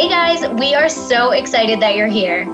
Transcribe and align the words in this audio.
Hey 0.00 0.08
guys, 0.08 0.48
we 0.58 0.74
are 0.74 0.88
so 0.88 1.32
excited 1.32 1.78
that 1.80 1.94
you're 1.94 2.06
here. 2.06 2.46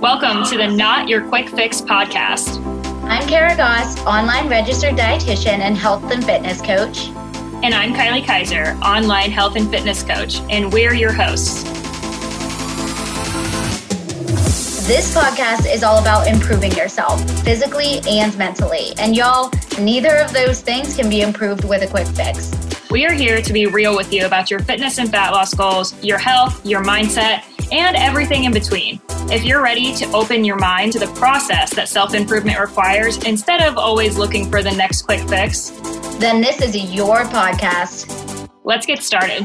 Welcome 0.00 0.44
to 0.44 0.58
the 0.58 0.66
Not 0.66 1.08
Your 1.08 1.26
Quick 1.26 1.48
Fix 1.48 1.80
podcast. 1.80 2.62
I'm 3.04 3.26
Kara 3.26 3.56
Goss, 3.56 3.98
online 4.04 4.50
registered 4.50 4.96
dietitian 4.96 5.60
and 5.60 5.78
health 5.78 6.12
and 6.12 6.22
fitness 6.22 6.60
coach. 6.60 7.06
And 7.64 7.72
I'm 7.72 7.94
Kylie 7.94 8.22
Kaiser, 8.22 8.76
online 8.84 9.30
health 9.30 9.56
and 9.56 9.70
fitness 9.70 10.02
coach, 10.02 10.40
and 10.50 10.70
we're 10.70 10.92
your 10.92 11.10
hosts. 11.10 11.62
This 14.86 15.16
podcast 15.16 15.72
is 15.72 15.82
all 15.82 16.02
about 16.02 16.26
improving 16.26 16.72
yourself 16.72 17.18
physically 17.40 18.00
and 18.06 18.36
mentally. 18.36 18.92
And 18.98 19.16
y'all, 19.16 19.50
neither 19.80 20.16
of 20.16 20.34
those 20.34 20.60
things 20.60 20.96
can 20.96 21.08
be 21.08 21.22
improved 21.22 21.64
with 21.64 21.80
a 21.80 21.86
quick 21.86 22.08
fix. 22.08 22.59
We 22.90 23.06
are 23.06 23.12
here 23.12 23.40
to 23.40 23.52
be 23.52 23.66
real 23.66 23.94
with 23.94 24.12
you 24.12 24.26
about 24.26 24.50
your 24.50 24.58
fitness 24.58 24.98
and 24.98 25.08
fat 25.08 25.30
loss 25.30 25.54
goals, 25.54 25.94
your 26.02 26.18
health, 26.18 26.66
your 26.66 26.82
mindset, 26.82 27.44
and 27.70 27.96
everything 27.96 28.44
in 28.44 28.52
between. 28.52 29.00
If 29.30 29.44
you're 29.44 29.62
ready 29.62 29.94
to 29.94 30.10
open 30.10 30.44
your 30.44 30.56
mind 30.56 30.92
to 30.94 30.98
the 30.98 31.06
process 31.14 31.72
that 31.74 31.88
self 31.88 32.14
improvement 32.14 32.58
requires 32.58 33.22
instead 33.22 33.62
of 33.62 33.78
always 33.78 34.18
looking 34.18 34.50
for 34.50 34.60
the 34.60 34.72
next 34.72 35.02
quick 35.02 35.20
fix, 35.28 35.70
then 36.18 36.40
this 36.40 36.60
is 36.60 36.92
your 36.92 37.18
podcast. 37.26 38.48
Let's 38.64 38.86
get 38.86 39.04
started. 39.04 39.44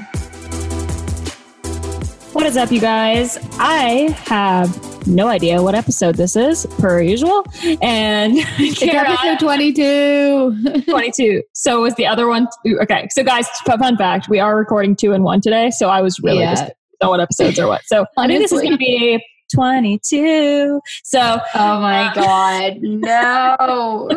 What 2.33 2.47
is 2.47 2.57
up, 2.57 2.71
you 2.71 2.81
guys? 2.81 3.37
I 3.59 4.11
have 4.25 4.94
no 5.07 5.27
idea 5.27 5.61
what 5.61 5.75
episode 5.75 6.15
this 6.15 6.35
is, 6.35 6.65
per 6.79 7.01
usual. 7.01 7.45
And 7.81 8.33
it's 8.37 8.81
episode 8.81 9.39
22. 9.39 10.81
22. 10.89 11.43
So 11.53 11.81
was 11.81 11.95
the 11.95 12.07
other 12.07 12.27
one. 12.27 12.47
Okay. 12.65 13.07
So, 13.11 13.23
guys, 13.23 13.47
fun 13.65 13.97
fact 13.97 14.29
we 14.29 14.39
are 14.39 14.57
recording 14.57 14.95
two 14.95 15.13
and 15.13 15.23
one 15.23 15.41
today. 15.41 15.69
So 15.71 15.89
I 15.89 16.01
was 16.01 16.19
really 16.21 16.39
yeah. 16.39 16.55
just 16.55 16.71
know 17.01 17.09
what 17.09 17.19
episodes 17.19 17.59
are 17.59 17.67
what. 17.67 17.83
So 17.85 18.05
I 18.17 18.27
think 18.27 18.41
this 18.41 18.51
is 18.51 18.61
going 18.61 18.71
to 18.71 18.77
be 18.77 19.23
22. 19.53 20.79
So, 21.03 21.19
oh 21.19 21.59
uh, 21.59 21.79
my 21.79 22.11
God, 22.15 22.77
no. 22.81 24.09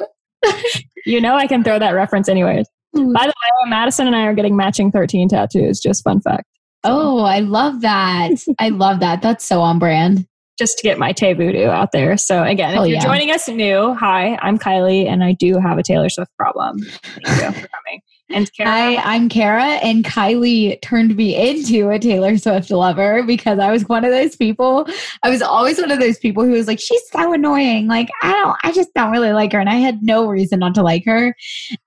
you 1.05 1.21
know, 1.21 1.35
I 1.35 1.47
can 1.47 1.65
throw 1.65 1.79
that 1.79 1.91
reference 1.91 2.29
anyways. 2.29 2.67
By 2.95 3.03
the 3.03 3.29
way, 3.29 3.71
Madison 3.71 4.07
and 4.07 4.17
I 4.17 4.23
are 4.23 4.35
getting 4.35 4.57
matching 4.57 4.91
13 4.91 5.29
tattoos. 5.29 5.79
Just 5.81 6.03
fun 6.03 6.21
fact. 6.21 6.45
Oh, 6.85 7.21
I 7.21 7.41
love 7.41 7.81
that. 7.81 8.31
I 8.59 8.69
love 8.69 9.01
that. 9.01 9.21
That's 9.21 9.45
so 9.45 9.61
on 9.61 9.79
brand. 9.79 10.27
Just 10.59 10.79
to 10.79 10.83
get 10.83 10.99
my 10.99 11.13
Tay 11.13 11.35
Voodoo 11.35 11.69
out 11.69 11.93
there. 11.93 12.17
So 12.17 12.43
again, 12.43 12.71
if 12.71 12.89
you're 12.89 12.97
yeah. 12.97 13.05
joining 13.05 13.31
us 13.31 13.49
new, 13.49 13.95
hi, 13.95 14.39
I'm 14.43 14.59
Kylie 14.59 15.07
and 15.07 15.23
I 15.23 15.33
do 15.33 15.59
have 15.59 15.79
a 15.79 15.83
Taylor 15.83 16.09
Swift 16.09 16.37
problem. 16.37 16.81
Thank 16.81 17.27
you 17.27 17.63
for 17.63 17.69
coming. 17.69 18.03
And 18.31 18.53
Kara. 18.57 18.71
Hi, 18.71 18.97
I'm 18.97 19.29
Kara, 19.29 19.65
and 19.65 20.05
Kylie 20.05 20.81
turned 20.83 21.17
me 21.17 21.35
into 21.35 21.89
a 21.89 21.99
Taylor 21.99 22.37
Swift 22.37 22.71
lover 22.71 23.23
because 23.23 23.59
I 23.59 23.71
was 23.71 23.89
one 23.89 24.05
of 24.05 24.11
those 24.11 24.37
people. 24.37 24.87
I 25.23 25.31
was 25.31 25.41
always 25.41 25.79
one 25.79 25.91
of 25.91 25.99
those 25.99 26.19
people 26.19 26.45
who 26.45 26.51
was 26.51 26.67
like, 26.67 26.79
she's 26.79 27.03
so 27.11 27.33
annoying. 27.33 27.87
Like, 27.87 28.09
I 28.23 28.33
don't, 28.33 28.57
I 28.63 28.73
just 28.73 28.93
don't 28.95 29.13
really 29.13 29.33
like 29.33 29.53
her. 29.53 29.61
And 29.61 29.71
I 29.71 29.77
had 29.77 30.03
no 30.03 30.27
reason 30.27 30.59
not 30.59 30.75
to 30.75 30.83
like 30.83 31.05
her. 31.07 31.35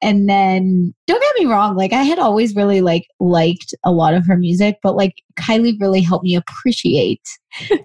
And 0.02 0.28
then, 0.28 0.94
don't 1.06 1.22
get 1.22 1.44
me 1.44 1.46
wrong, 1.46 1.76
like, 1.76 1.94
I 1.94 2.04
had 2.04 2.20
always 2.20 2.56
really 2.56 2.82
like 2.82 3.06
liked 3.20 3.74
a 3.84 3.92
lot 3.92 4.14
of 4.14 4.26
her 4.26 4.38
music, 4.38 4.78
but 4.82 4.96
like, 4.96 5.16
Kylie 5.36 5.80
really 5.80 6.02
helped 6.02 6.24
me 6.24 6.36
appreciate 6.36 7.28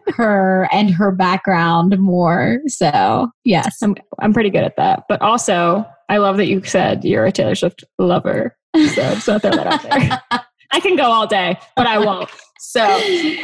her 0.08 0.68
and 0.72 0.90
her 0.90 1.12
background 1.12 1.98
more. 1.98 2.60
So, 2.66 3.30
yes. 3.44 3.76
I'm, 3.82 3.96
I'm 4.20 4.32
pretty 4.32 4.50
good 4.50 4.64
at 4.64 4.76
that. 4.76 5.04
But 5.08 5.22
also, 5.22 5.86
I 6.08 6.18
love 6.18 6.36
that 6.36 6.46
you 6.46 6.62
said 6.64 7.04
you're 7.04 7.26
a 7.26 7.32
Taylor 7.32 7.54
Swift 7.54 7.84
lover. 7.98 8.56
So 8.76 8.84
just 8.84 9.26
throw 9.26 9.38
that 9.38 9.66
out 9.66 9.82
there. 9.82 10.40
I 10.72 10.80
can 10.80 10.96
go 10.96 11.04
all 11.04 11.26
day, 11.26 11.58
but 11.76 11.86
I 11.86 11.98
won't. 11.98 12.28
So, 12.58 12.82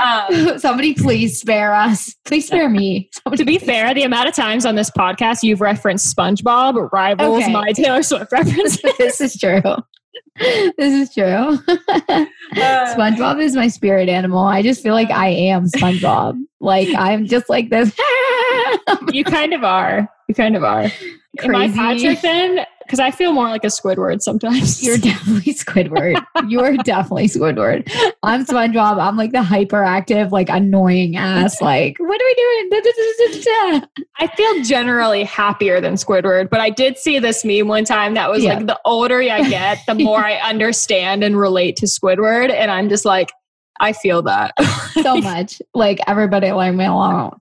um, 0.01 0.59
somebody 0.59 0.95
please 0.95 1.41
spare 1.41 1.75
us. 1.75 2.15
Please 2.25 2.47
spare 2.47 2.69
me. 2.69 3.09
Somebody 3.13 3.43
to 3.43 3.47
be 3.47 3.59
fair, 3.59 3.95
the 3.95 4.03
amount 4.03 4.29
of 4.29 4.35
times 4.35 4.67
on 4.67 4.75
this 4.75 4.91
podcast 4.91 5.43
you've 5.43 5.61
referenced 5.61 6.15
SpongeBob 6.15 6.91
rivals 6.93 7.43
okay. 7.45 7.53
my 7.53 7.73
Taylor 7.73 8.03
Swift 8.03 8.33
references. 8.33 8.83
this 8.99 9.21
is 9.21 9.39
true. 9.39 9.63
This 10.79 11.09
is 11.09 11.15
true. 11.15 11.23
SpongeBob 12.55 13.41
is 13.41 13.55
my 13.55 13.69
spirit 13.69 14.09
animal. 14.09 14.45
I 14.45 14.63
just 14.63 14.83
feel 14.83 14.95
like 14.95 15.11
I 15.11 15.29
am 15.29 15.67
SpongeBob. 15.67 16.39
like 16.61 16.89
I'm 16.97 17.27
just 17.27 17.49
like 17.49 17.69
this. 17.71 17.95
you 19.13 19.25
kind 19.25 19.53
of 19.53 19.63
are. 19.63 20.09
You 20.29 20.35
kind 20.35 20.57
of 20.57 20.65
are. 20.65 20.91
Crazy. 21.39 21.79
Am 21.79 21.87
I 21.87 21.95
Patrick 21.95 22.21
then? 22.23 22.67
Because 22.85 23.01
I 23.01 23.11
feel 23.11 23.33
more 23.33 23.49
like 23.49 23.65
a 23.65 23.69
Squidward 23.69 24.23
sometimes. 24.23 24.83
You're 24.83 24.99
definitely 24.99 25.55
Squidward. 25.55 26.25
You're 26.49 26.77
definitely 26.79 27.29
Squidward. 27.29 27.91
I'm 28.23 28.45
SpongeBob. 28.45 29.01
I'm 29.01 29.17
like 29.17 29.33
the 29.33 29.39
hyperactive, 29.39 30.31
like 30.31 30.49
annoying 30.49 31.17
ass. 31.17 31.61
Like, 31.61 31.97
what 31.99 32.21
are 32.21 32.25
we 32.25 32.35
doing? 32.35 32.69
I 34.19 34.27
feel 34.37 34.63
generally 34.63 35.25
happier 35.25 35.81
than 35.81 35.95
Squidward, 35.95 36.51
but 36.51 36.61
I 36.61 36.71
did 36.71 36.99
see 36.99 37.19
this 37.19 37.45
meme 37.45 37.69
one 37.69 37.85
time 37.85 38.15
that 38.15 38.31
was 38.31 38.43
yeah. 38.45 38.55
like, 38.55 38.67
the 38.67 38.81
older 38.85 39.21
I 39.21 39.49
get, 39.49 39.79
the 39.87 39.95
more 40.03 40.25
I 40.25 40.37
understand 40.37 41.23
and 41.25 41.39
relate 41.39 41.77
to 41.77 41.87
Squidward, 41.87 42.51
and 42.51 42.71
I'm 42.71 42.89
just 42.89 43.05
like, 43.05 43.31
I 43.81 43.93
feel 43.93 44.23
that 44.23 44.55
so 45.03 45.17
much. 45.21 45.61
Like 45.75 45.99
everybody, 46.07 46.53
leave 46.53 46.75
me 46.75 46.85
alone. 46.85 47.33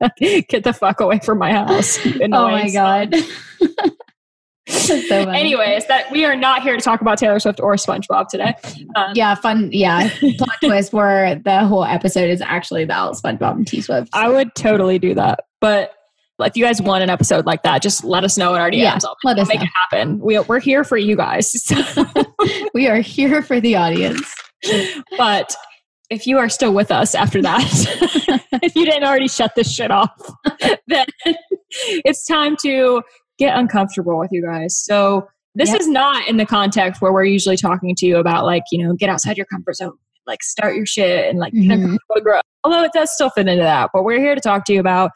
Get 0.18 0.64
the 0.64 0.72
fuck 0.72 1.00
away 1.00 1.20
from 1.20 1.38
my 1.38 1.52
house. 1.52 1.98
oh 2.32 2.50
my 2.50 2.70
god. 2.70 3.14
so 4.68 4.94
Anyways, 5.30 5.86
that 5.86 6.10
we 6.10 6.24
are 6.24 6.36
not 6.36 6.62
here 6.62 6.76
to 6.76 6.82
talk 6.82 7.00
about 7.00 7.18
Taylor 7.18 7.38
Swift 7.38 7.60
or 7.60 7.74
SpongeBob 7.74 8.28
today. 8.28 8.54
Um, 8.94 9.12
yeah, 9.14 9.34
fun. 9.34 9.70
Yeah, 9.72 10.10
plot 10.36 10.56
twist 10.62 10.92
where 10.92 11.36
the 11.36 11.66
whole 11.66 11.84
episode 11.84 12.28
is 12.28 12.40
actually 12.40 12.82
about 12.82 13.14
SpongeBob 13.14 13.52
and 13.52 13.66
T 13.66 13.80
Swift. 13.80 14.10
I 14.12 14.28
would 14.28 14.54
totally 14.54 14.98
do 14.98 15.14
that, 15.14 15.44
but 15.60 15.92
if 16.40 16.56
you 16.56 16.64
guys 16.64 16.82
want 16.82 17.02
an 17.02 17.08
episode 17.08 17.46
like 17.46 17.62
that, 17.62 17.80
just 17.80 18.04
let 18.04 18.22
us 18.24 18.36
know 18.36 18.54
in 18.54 18.60
our 18.60 18.70
DMs. 18.70 18.76
Yeah, 18.76 18.98
I'll, 19.04 19.16
let 19.24 19.38
us 19.38 19.48
make 19.48 19.60
know. 19.60 19.64
it 19.64 19.70
happen. 19.90 20.18
We, 20.18 20.38
we're 20.40 20.60
here 20.60 20.84
for 20.84 20.98
you 20.98 21.16
guys. 21.16 21.54
we 22.74 22.88
are 22.88 23.00
here 23.00 23.40
for 23.40 23.58
the 23.58 23.76
audience. 23.76 24.34
but 25.16 25.56
if 26.10 26.26
you 26.26 26.38
are 26.38 26.48
still 26.48 26.72
with 26.72 26.90
us 26.90 27.14
after 27.14 27.42
that, 27.42 27.62
if 28.62 28.74
you 28.74 28.84
didn't 28.84 29.04
already 29.04 29.28
shut 29.28 29.54
this 29.56 29.72
shit 29.72 29.90
off, 29.90 30.10
then 30.86 31.06
it's 31.70 32.24
time 32.26 32.56
to 32.62 33.02
get 33.38 33.58
uncomfortable 33.58 34.18
with 34.18 34.30
you 34.32 34.42
guys. 34.42 34.76
So 34.76 35.28
this 35.54 35.70
yep. 35.70 35.80
is 35.80 35.88
not 35.88 36.28
in 36.28 36.36
the 36.36 36.46
context 36.46 37.00
where 37.02 37.12
we're 37.12 37.24
usually 37.24 37.56
talking 37.56 37.94
to 37.96 38.06
you 38.06 38.18
about 38.18 38.44
like, 38.44 38.62
you 38.70 38.84
know, 38.84 38.94
get 38.94 39.08
outside 39.08 39.36
your 39.36 39.46
comfort 39.46 39.76
zone, 39.76 39.96
like 40.26 40.42
start 40.42 40.76
your 40.76 40.86
shit 40.86 41.28
and 41.28 41.38
like 41.38 41.52
mm-hmm. 41.52 41.96
grow. 42.22 42.40
Although 42.62 42.84
it 42.84 42.92
does 42.92 43.12
still 43.12 43.30
fit 43.30 43.48
into 43.48 43.62
that. 43.62 43.90
But 43.92 44.04
we're 44.04 44.20
here 44.20 44.34
to 44.34 44.40
talk 44.40 44.64
to 44.66 44.72
you 44.72 44.80
about 44.80 45.12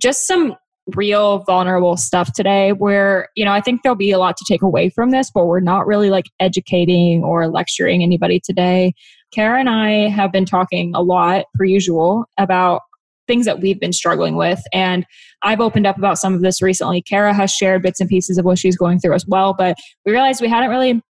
just 0.00 0.26
some 0.26 0.54
real 0.96 1.40
vulnerable 1.40 1.96
stuff 1.96 2.32
today 2.32 2.72
where 2.72 3.28
you 3.36 3.44
know 3.44 3.52
i 3.52 3.60
think 3.60 3.82
there'll 3.82 3.96
be 3.96 4.10
a 4.10 4.18
lot 4.18 4.36
to 4.38 4.44
take 4.48 4.62
away 4.62 4.88
from 4.88 5.10
this 5.10 5.30
but 5.30 5.44
we're 5.44 5.60
not 5.60 5.86
really 5.86 6.08
like 6.08 6.24
educating 6.40 7.22
or 7.22 7.46
lecturing 7.46 8.02
anybody 8.02 8.40
today 8.42 8.94
kara 9.32 9.58
and 9.58 9.68
i 9.68 10.08
have 10.08 10.32
been 10.32 10.44
talking 10.44 10.92
a 10.94 11.02
lot 11.02 11.44
per 11.54 11.64
usual 11.64 12.24
about 12.38 12.82
things 13.26 13.44
that 13.44 13.60
we've 13.60 13.80
been 13.80 13.92
struggling 13.92 14.36
with 14.36 14.60
and 14.72 15.04
i've 15.42 15.60
opened 15.60 15.86
up 15.86 15.98
about 15.98 16.18
some 16.18 16.34
of 16.34 16.40
this 16.40 16.62
recently. 16.62 17.02
Kara 17.02 17.34
has 17.34 17.50
shared 17.50 17.82
bits 17.82 18.00
and 18.00 18.08
pieces 18.08 18.38
of 18.38 18.44
what 18.44 18.58
she's 18.58 18.76
going 18.76 18.98
through 18.98 19.14
as 19.14 19.26
well 19.26 19.54
but 19.54 19.76
we 20.04 20.12
realized 20.12 20.40
we 20.40 20.48
hadn't 20.48 20.70
really 20.70 21.02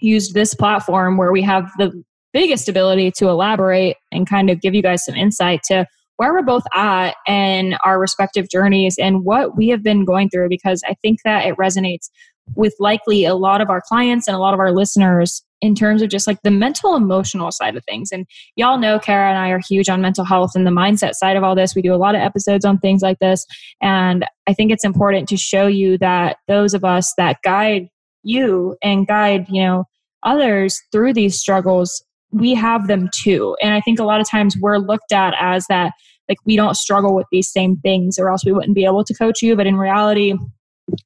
used 0.00 0.34
this 0.34 0.54
platform 0.54 1.16
where 1.16 1.32
we 1.32 1.42
have 1.42 1.70
the 1.78 2.02
biggest 2.32 2.68
ability 2.68 3.12
to 3.12 3.28
elaborate 3.28 3.96
and 4.12 4.28
kind 4.28 4.50
of 4.50 4.60
give 4.60 4.74
you 4.74 4.82
guys 4.82 5.04
some 5.04 5.14
insight 5.14 5.62
to 5.64 5.86
where 6.16 6.32
we're 6.32 6.42
both 6.42 6.64
at 6.74 7.14
and 7.26 7.76
our 7.84 7.98
respective 7.98 8.48
journeys 8.50 8.96
and 8.98 9.24
what 9.24 9.56
we 9.56 9.68
have 9.68 9.82
been 9.82 10.04
going 10.04 10.28
through 10.28 10.48
because 10.48 10.82
I 10.86 10.94
think 10.94 11.20
that 11.24 11.46
it 11.46 11.56
resonates 11.56 12.10
with 12.56 12.74
likely 12.78 13.24
a 13.24 13.34
lot 13.34 13.60
of 13.60 13.70
our 13.70 13.80
clients 13.80 14.28
and 14.28 14.36
a 14.36 14.40
lot 14.40 14.54
of 14.54 14.60
our 14.60 14.72
listeners 14.72 15.42
in 15.60 15.74
terms 15.74 16.02
of 16.02 16.10
just 16.10 16.26
like 16.26 16.38
the 16.42 16.50
mental 16.50 16.94
emotional 16.94 17.50
side 17.50 17.74
of 17.74 17.84
things. 17.84 18.10
And 18.12 18.26
y'all 18.54 18.78
know 18.78 18.98
Kara 18.98 19.30
and 19.30 19.38
I 19.38 19.48
are 19.48 19.60
huge 19.66 19.88
on 19.88 20.02
mental 20.02 20.24
health 20.24 20.52
and 20.54 20.66
the 20.66 20.70
mindset 20.70 21.14
side 21.14 21.36
of 21.36 21.42
all 21.42 21.54
this. 21.54 21.74
We 21.74 21.80
do 21.82 21.94
a 21.94 21.96
lot 21.96 22.14
of 22.14 22.20
episodes 22.20 22.64
on 22.64 22.78
things 22.78 23.02
like 23.02 23.18
this. 23.18 23.46
And 23.80 24.26
I 24.46 24.52
think 24.52 24.70
it's 24.70 24.84
important 24.84 25.28
to 25.30 25.36
show 25.36 25.66
you 25.66 25.96
that 25.98 26.36
those 26.48 26.74
of 26.74 26.84
us 26.84 27.14
that 27.16 27.38
guide 27.42 27.88
you 28.22 28.76
and 28.82 29.06
guide, 29.06 29.46
you 29.48 29.62
know, 29.62 29.84
others 30.22 30.80
through 30.92 31.14
these 31.14 31.38
struggles 31.38 32.02
we 32.34 32.52
have 32.54 32.88
them 32.88 33.08
too. 33.14 33.56
And 33.62 33.72
I 33.72 33.80
think 33.80 33.98
a 33.98 34.04
lot 34.04 34.20
of 34.20 34.28
times 34.28 34.56
we're 34.60 34.78
looked 34.78 35.12
at 35.12 35.34
as 35.40 35.66
that, 35.68 35.92
like, 36.28 36.38
we 36.44 36.56
don't 36.56 36.76
struggle 36.76 37.14
with 37.14 37.26
these 37.30 37.50
same 37.50 37.76
things, 37.76 38.18
or 38.18 38.28
else 38.28 38.44
we 38.44 38.52
wouldn't 38.52 38.74
be 38.74 38.84
able 38.84 39.04
to 39.04 39.14
coach 39.14 39.40
you. 39.40 39.54
But 39.56 39.66
in 39.66 39.76
reality, 39.76 40.34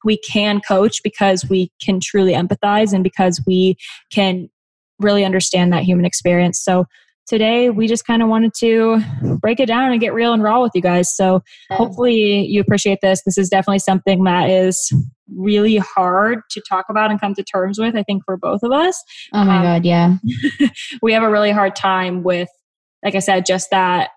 we 0.05 0.19
can 0.19 0.61
coach 0.61 1.03
because 1.03 1.49
we 1.49 1.71
can 1.81 2.01
truly 2.01 2.33
empathize 2.33 2.93
and 2.93 3.05
because 3.05 3.43
we 3.47 3.77
can 4.13 4.49
really 4.99 5.25
understand 5.25 5.73
that 5.73 5.85
human 5.85 6.05
experience. 6.05 6.61
So 6.63 6.87
today 7.27 7.71
we 7.71 7.87
just 7.87 8.07
kind 8.07 8.23
of 8.23 8.29
wanted 8.29 8.53
to 8.59 9.01
break 9.41 9.61
it 9.61 9.67
down 9.67 9.93
and 9.93 10.01
get 10.01 10.15
real 10.15 10.33
and 10.33 10.43
raw 10.43 10.63
with 10.63 10.73
you 10.75 10.81
guys. 10.81 11.15
So 11.15 11.43
hopefully 11.71 12.47
you 12.47 12.61
appreciate 12.61 12.99
this. 13.03 13.23
This 13.25 13.39
is 13.39 13.49
definitely 13.49 13.81
something 13.81 14.25
that 14.25 14.49
is 14.49 14.93
really 15.37 15.77
hard 15.77 16.41
to 16.51 16.63
talk 16.69 16.87
about 16.89 17.11
and 17.11 17.21
come 17.21 17.35
to 17.35 17.45
terms 17.45 17.79
with, 17.79 17.95
I 17.95 18.03
think, 18.03 18.25
for 18.25 18.37
both 18.37 18.63
of 18.63 18.73
us. 18.73 19.03
Oh 19.35 19.45
my 19.45 19.59
um, 19.59 19.63
God, 19.63 19.85
yeah. 19.85 20.17
we 21.03 21.13
have 21.13 21.23
a 21.23 21.31
really 21.31 21.51
hard 21.51 21.77
time 21.77 22.23
with 22.23 22.49
like 23.05 23.15
I 23.15 23.21
said, 23.21 23.47
just 23.47 23.71
that 23.71 24.11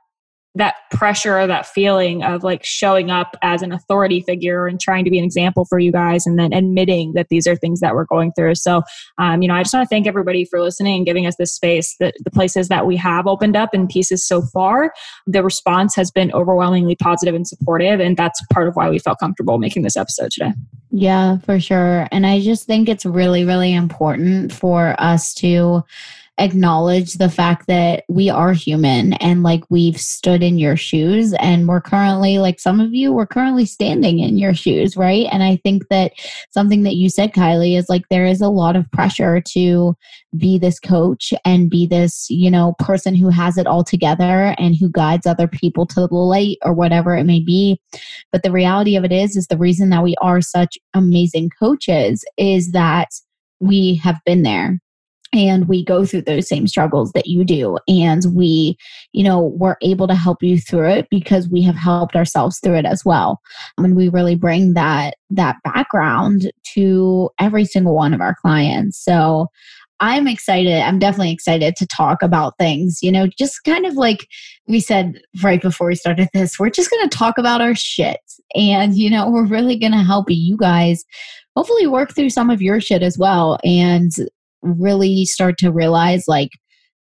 that 0.55 0.75
pressure 0.91 1.39
or 1.39 1.47
that 1.47 1.65
feeling 1.65 2.23
of 2.23 2.43
like 2.43 2.63
showing 2.63 3.09
up 3.09 3.37
as 3.41 3.61
an 3.61 3.71
authority 3.71 4.21
figure 4.21 4.67
and 4.67 4.81
trying 4.81 5.05
to 5.05 5.09
be 5.09 5.17
an 5.17 5.23
example 5.23 5.63
for 5.63 5.79
you 5.79 5.91
guys 5.91 6.25
and 6.25 6.37
then 6.37 6.51
admitting 6.51 7.13
that 7.13 7.29
these 7.29 7.47
are 7.47 7.55
things 7.55 7.79
that 7.79 7.95
we're 7.95 8.05
going 8.05 8.33
through. 8.33 8.55
So 8.55 8.81
um, 9.17 9.41
you 9.41 9.47
know 9.47 9.55
i 9.55 9.63
just 9.63 9.73
want 9.73 9.85
to 9.85 9.87
thank 9.87 10.07
everybody 10.07 10.43
for 10.43 10.61
listening 10.61 10.97
and 10.97 11.05
giving 11.05 11.25
us 11.25 11.35
this 11.37 11.53
space 11.53 11.95
the, 11.99 12.11
the 12.23 12.31
places 12.31 12.67
that 12.67 12.85
we 12.85 12.97
have 12.97 13.27
opened 13.27 13.55
up 13.55 13.73
in 13.73 13.87
pieces 13.87 14.25
so 14.25 14.41
far. 14.41 14.93
The 15.25 15.43
response 15.43 15.95
has 15.95 16.11
been 16.11 16.31
overwhelmingly 16.33 16.95
positive 16.97 17.33
and 17.33 17.47
supportive 17.47 17.99
and 17.99 18.17
that's 18.17 18.43
part 18.51 18.67
of 18.67 18.75
why 18.75 18.89
we 18.89 18.99
felt 18.99 19.19
comfortable 19.19 19.57
making 19.57 19.83
this 19.83 19.95
episode 19.95 20.31
today. 20.31 20.51
Yeah 20.91 21.37
for 21.39 21.59
sure. 21.61 22.07
And 22.11 22.25
i 22.25 22.41
just 22.41 22.65
think 22.65 22.89
it's 22.89 23.05
really 23.05 23.45
really 23.45 23.73
important 23.73 24.51
for 24.51 24.95
us 24.99 25.33
to 25.35 25.83
acknowledge 26.37 27.15
the 27.15 27.29
fact 27.29 27.67
that 27.67 28.03
we 28.09 28.29
are 28.29 28.53
human 28.53 29.13
and 29.13 29.43
like 29.43 29.63
we've 29.69 29.99
stood 29.99 30.41
in 30.41 30.57
your 30.57 30.75
shoes 30.75 31.33
and 31.39 31.67
we're 31.67 31.81
currently 31.81 32.39
like 32.39 32.59
some 32.59 32.79
of 32.79 32.93
you 32.93 33.11
we're 33.11 33.27
currently 33.27 33.65
standing 33.65 34.19
in 34.19 34.37
your 34.37 34.53
shoes 34.53 34.97
right? 34.97 35.27
And 35.31 35.43
i 35.43 35.57
think 35.57 35.87
that 35.89 36.13
something 36.49 36.83
that 36.83 36.95
you 36.95 37.09
said 37.09 37.33
kylie 37.33 37.77
is 37.77 37.89
like 37.89 38.07
there 38.09 38.25
is 38.25 38.41
a 38.41 38.49
lot 38.49 38.75
of 38.75 38.89
pressure 38.91 39.41
to 39.49 39.95
be 40.37 40.57
this 40.57 40.79
coach 40.79 41.33
and 41.45 41.69
be 41.69 41.85
this 41.85 42.27
you 42.29 42.49
know 42.49 42.73
person 42.79 43.13
who 43.15 43.29
has 43.29 43.57
it 43.57 43.67
all 43.67 43.83
together 43.83 44.55
and 44.57 44.75
who 44.75 44.89
guides 44.89 45.27
other 45.27 45.47
people 45.47 45.85
to 45.85 46.07
the 46.07 46.15
light 46.15 46.57
or 46.63 46.73
whatever 46.73 47.15
it 47.15 47.25
may 47.25 47.39
be. 47.39 47.79
But 48.31 48.43
the 48.43 48.51
reality 48.51 48.95
of 48.95 49.03
it 49.03 49.11
is 49.11 49.35
is 49.35 49.47
the 49.47 49.57
reason 49.57 49.89
that 49.89 50.03
we 50.03 50.15
are 50.21 50.41
such 50.41 50.77
amazing 50.93 51.51
coaches 51.59 52.23
is 52.37 52.71
that 52.71 53.09
we 53.59 53.95
have 53.95 54.19
been 54.25 54.43
there 54.43 54.79
and 55.33 55.67
we 55.67 55.83
go 55.83 56.05
through 56.05 56.23
those 56.23 56.47
same 56.47 56.67
struggles 56.67 57.11
that 57.13 57.27
you 57.27 57.43
do. 57.43 57.77
And 57.87 58.23
we 58.33 58.77
you 59.13 59.23
know 59.23 59.39
we're 59.39 59.77
able 59.81 60.07
to 60.07 60.15
help 60.15 60.43
you 60.43 60.59
through 60.59 60.89
it 60.89 61.07
because 61.09 61.49
we 61.49 61.61
have 61.63 61.75
helped 61.75 62.15
ourselves 62.15 62.59
through 62.59 62.75
it 62.75 62.85
as 62.85 63.03
well. 63.05 63.41
And 63.77 63.95
we 63.95 64.09
really 64.09 64.35
bring 64.35 64.73
that 64.73 65.15
that 65.29 65.57
background 65.63 66.51
to 66.73 67.29
every 67.39 67.65
single 67.65 67.95
one 67.95 68.13
of 68.13 68.21
our 68.21 68.35
clients. 68.41 69.03
So 69.03 69.47
i'm 70.03 70.27
excited 70.27 70.81
i'm 70.81 70.97
definitely 70.97 71.31
excited 71.31 71.75
to 71.75 71.85
talk 71.85 72.23
about 72.23 72.57
things 72.57 73.03
you 73.03 73.11
know 73.11 73.27
just 73.37 73.63
kind 73.65 73.85
of 73.85 73.93
like 73.93 74.27
we 74.67 74.79
said 74.79 75.21
right 75.43 75.61
before 75.61 75.85
we 75.85 75.93
started 75.93 76.27
this 76.33 76.57
we're 76.57 76.71
just 76.71 76.89
going 76.89 77.07
to 77.07 77.15
talk 77.15 77.37
about 77.37 77.61
our 77.61 77.75
shit. 77.75 78.19
And 78.55 78.95
you 78.95 79.09
know 79.09 79.29
we're 79.29 79.45
really 79.45 79.77
going 79.77 79.91
to 79.91 79.99
help 79.99 80.25
you 80.29 80.57
guys 80.57 81.05
hopefully 81.55 81.87
work 81.87 82.15
through 82.15 82.29
some 82.29 82.49
of 82.49 82.61
your 82.61 82.79
shit 82.79 83.03
as 83.03 83.17
well. 83.17 83.57
And 83.63 84.11
really 84.61 85.25
start 85.25 85.57
to 85.57 85.71
realize 85.71 86.25
like 86.27 86.49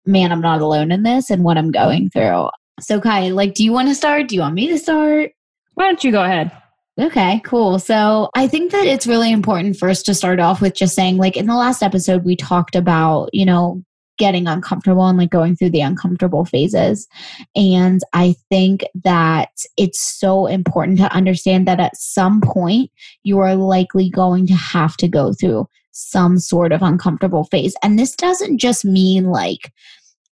man 0.05 0.31
i'm 0.31 0.41
not 0.41 0.61
alone 0.61 0.91
in 0.91 1.03
this 1.03 1.29
and 1.29 1.43
what 1.43 1.57
i'm 1.57 1.71
going 1.71 2.09
through 2.09 2.49
so 2.79 2.99
kai 2.99 3.29
like 3.29 3.53
do 3.53 3.63
you 3.63 3.71
want 3.71 3.87
to 3.87 3.95
start 3.95 4.27
do 4.27 4.35
you 4.35 4.41
want 4.41 4.55
me 4.55 4.67
to 4.67 4.77
start 4.77 5.31
why 5.75 5.85
don't 5.85 6.03
you 6.03 6.11
go 6.11 6.23
ahead 6.23 6.51
Okay, 6.99 7.39
cool. 7.45 7.79
So 7.79 8.29
I 8.35 8.45
think 8.47 8.73
that 8.73 8.85
it's 8.85 9.07
really 9.07 9.31
important 9.31 9.77
first 9.77 10.05
to 10.05 10.13
start 10.13 10.41
off 10.41 10.59
with 10.59 10.75
just 10.75 10.95
saying, 10.95 11.15
like, 11.15 11.37
in 11.37 11.45
the 11.45 11.55
last 11.55 11.81
episode, 11.81 12.25
we 12.25 12.35
talked 12.35 12.75
about, 12.75 13.29
you 13.31 13.45
know, 13.45 13.81
getting 14.17 14.47
uncomfortable 14.47 15.07
and 15.07 15.17
like 15.17 15.31
going 15.31 15.55
through 15.55 15.69
the 15.69 15.81
uncomfortable 15.81 16.45
phases. 16.45 17.07
And 17.55 18.01
I 18.13 18.35
think 18.49 18.83
that 19.03 19.49
it's 19.77 19.99
so 20.01 20.45
important 20.45 20.99
to 20.99 21.11
understand 21.13 21.67
that 21.67 21.79
at 21.79 21.95
some 21.95 22.41
point, 22.41 22.91
you 23.23 23.39
are 23.39 23.55
likely 23.55 24.09
going 24.09 24.45
to 24.47 24.55
have 24.55 24.97
to 24.97 25.07
go 25.07 25.31
through 25.33 25.67
some 25.99 26.39
sort 26.39 26.71
of 26.71 26.81
uncomfortable 26.81 27.45
phase. 27.45 27.75
And 27.83 27.97
this 27.97 28.15
doesn't 28.15 28.57
just 28.57 28.85
mean 28.85 29.25
like 29.25 29.71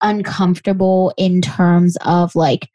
uncomfortable 0.03 1.13
in 1.17 1.41
terms 1.41 1.97
of 2.03 2.35
like, 2.35 2.69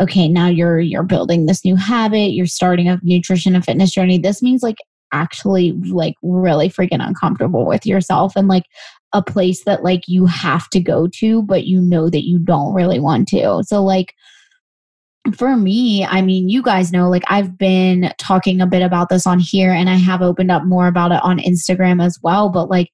okay, 0.00 0.28
now 0.28 0.48
you're 0.48 0.80
you're 0.80 1.02
building 1.02 1.46
this 1.46 1.64
new 1.64 1.76
habit, 1.76 2.32
you're 2.32 2.46
starting 2.46 2.88
a 2.88 2.98
nutrition 3.02 3.54
and 3.54 3.64
fitness 3.64 3.92
journey. 3.92 4.18
This 4.18 4.42
means 4.42 4.62
like 4.62 4.78
actually 5.12 5.72
like 5.72 6.14
really 6.22 6.68
freaking 6.68 7.06
uncomfortable 7.06 7.66
with 7.66 7.86
yourself 7.86 8.34
and 8.34 8.48
like 8.48 8.64
a 9.12 9.22
place 9.22 9.64
that 9.64 9.84
like 9.84 10.02
you 10.06 10.24
have 10.24 10.70
to 10.70 10.80
go 10.80 11.06
to 11.06 11.42
but 11.42 11.64
you 11.66 11.82
know 11.82 12.08
that 12.08 12.26
you 12.26 12.38
don't 12.38 12.74
really 12.74 12.98
want 12.98 13.28
to. 13.28 13.62
So 13.64 13.84
like 13.84 14.14
for 15.36 15.56
me, 15.56 16.04
I 16.04 16.20
mean, 16.20 16.48
you 16.48 16.62
guys 16.62 16.92
know, 16.92 17.08
like, 17.08 17.22
I've 17.28 17.56
been 17.56 18.12
talking 18.18 18.60
a 18.60 18.66
bit 18.66 18.82
about 18.82 19.08
this 19.08 19.26
on 19.26 19.38
here 19.38 19.70
and 19.70 19.88
I 19.88 19.94
have 19.94 20.20
opened 20.20 20.50
up 20.50 20.64
more 20.64 20.88
about 20.88 21.12
it 21.12 21.22
on 21.22 21.38
Instagram 21.38 22.04
as 22.04 22.18
well. 22.22 22.48
But, 22.48 22.68
like, 22.68 22.90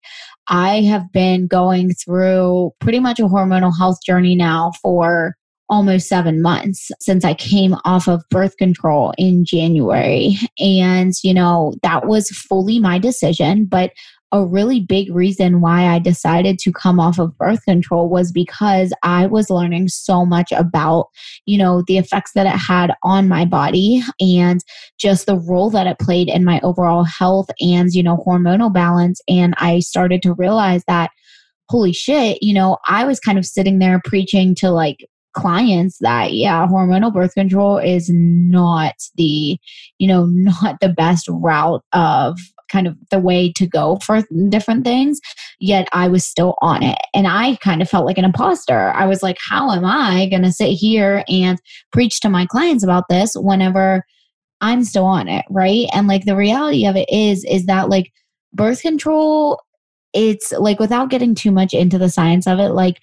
I 0.49 0.83
have 0.83 1.11
been 1.13 1.47
going 1.47 1.95
through 1.95 2.73
pretty 2.81 3.01
much 3.01 3.19
a 3.19 3.25
hormonal 3.25 3.77
health 3.77 3.99
journey 4.05 4.35
now 4.35 4.73
for 4.83 5.37
almost 5.71 6.09
seven 6.09 6.41
months 6.41 6.91
since 7.01 7.25
I 7.25 7.35
came 7.35 7.75
off 7.85 8.09
of 8.09 8.23
birth 8.31 8.57
control 8.57 9.13
in 9.19 9.45
January. 9.45 10.37
And, 10.59 11.13
you 11.23 11.35
know, 11.35 11.75
that 11.83 12.07
was 12.07 12.31
fully 12.31 12.79
my 12.79 12.99
decision. 12.99 13.67
But 13.67 13.93
a 14.33 14.45
really 14.45 14.81
big 14.81 15.15
reason 15.15 15.61
why 15.61 15.87
I 15.87 15.99
decided 15.99 16.59
to 16.61 16.73
come 16.73 17.01
off 17.01 17.19
of 17.19 17.37
birth 17.39 17.65
control 17.65 18.09
was 18.09 18.31
because 18.31 18.93
I 19.03 19.27
was 19.27 19.49
learning 19.49 19.89
so 19.89 20.27
much 20.27 20.53
about, 20.53 21.07
you 21.47 21.57
know, 21.57 21.83
the 21.87 21.99
effects 21.99 22.33
that 22.35 22.47
it 22.47 22.59
had 22.59 22.93
on 23.03 23.29
my 23.29 23.45
body 23.45 24.03
and 24.21 24.61
just 24.99 25.27
the 25.27 25.39
role 25.39 25.71
that 25.71 25.87
it 25.87 25.99
played 25.99 26.29
in 26.29 26.45
my 26.45 26.61
overall 26.63 27.05
health 27.05 27.49
and, 27.61 27.93
you 27.93 28.03
know, 28.03 28.19
hormonal 28.27 28.73
balance. 28.73 29.21
And 29.29 29.55
I 29.57 29.79
started 29.79 30.23
to 30.23 30.35
realize 30.35 30.83
that, 30.89 31.11
holy 31.71 31.93
shit, 31.93 32.43
you 32.43 32.53
know, 32.53 32.77
I 32.87 33.05
was 33.05 33.21
kind 33.21 33.39
of 33.39 33.47
sitting 33.47 33.79
there 33.79 34.01
preaching 34.05 34.55
to 34.57 34.71
like 34.71 35.07
clients 35.35 35.99
that 35.99 36.33
yeah 36.33 36.67
hormonal 36.67 37.13
birth 37.13 37.35
control 37.35 37.77
is 37.79 38.11
not 38.11 38.95
the 39.17 39.57
you 39.99 40.09
know 40.09 40.25
not 40.33 40.81
the 40.81 40.89
best 40.89 41.29
route 41.29 41.85
of 41.93 42.39
kind 42.69 42.87
of 42.87 42.97
the 43.11 43.19
way 43.19 43.53
to 43.57 43.67
go 43.67 43.99
for 44.05 44.23
different 44.49 44.85
things. 44.85 45.21
Yet 45.59 45.89
I 45.93 46.09
was 46.09 46.25
still 46.25 46.55
on 46.63 46.83
it. 46.83 46.99
And 47.15 47.27
I 47.27 47.57
kind 47.57 47.83
of 47.83 47.89
felt 47.89 48.07
like 48.07 48.19
an 48.19 48.25
imposter. 48.25 48.93
I 48.95 49.07
was 49.07 49.23
like, 49.23 49.39
how 49.49 49.71
am 49.73 49.85
I 49.85 50.29
going 50.29 50.43
to 50.43 50.53
sit 50.53 50.71
here 50.71 51.25
and 51.29 51.59
preach 51.93 52.21
to 52.21 52.29
my 52.29 52.47
clients 52.47 52.85
about 52.85 53.05
this 53.09 53.33
whenever 53.35 54.05
I'm 54.61 54.85
still 54.85 55.07
on 55.07 55.29
it? 55.29 55.45
Right. 55.51 55.87
And 55.93 56.07
like 56.07 56.25
the 56.25 56.37
reality 56.37 56.87
of 56.87 56.97
it 56.97 57.09
is, 57.11 57.45
is 57.45 57.67
that 57.67 57.89
like 57.89 58.13
birth 58.53 58.83
control, 58.83 59.61
it's 60.15 60.53
like 60.53 60.81
without 60.81 61.11
getting 61.11 61.35
too 61.35 61.51
much 61.51 61.75
into 61.75 61.99
the 61.99 62.09
science 62.09 62.47
of 62.47 62.59
it, 62.59 62.71
like, 62.71 62.99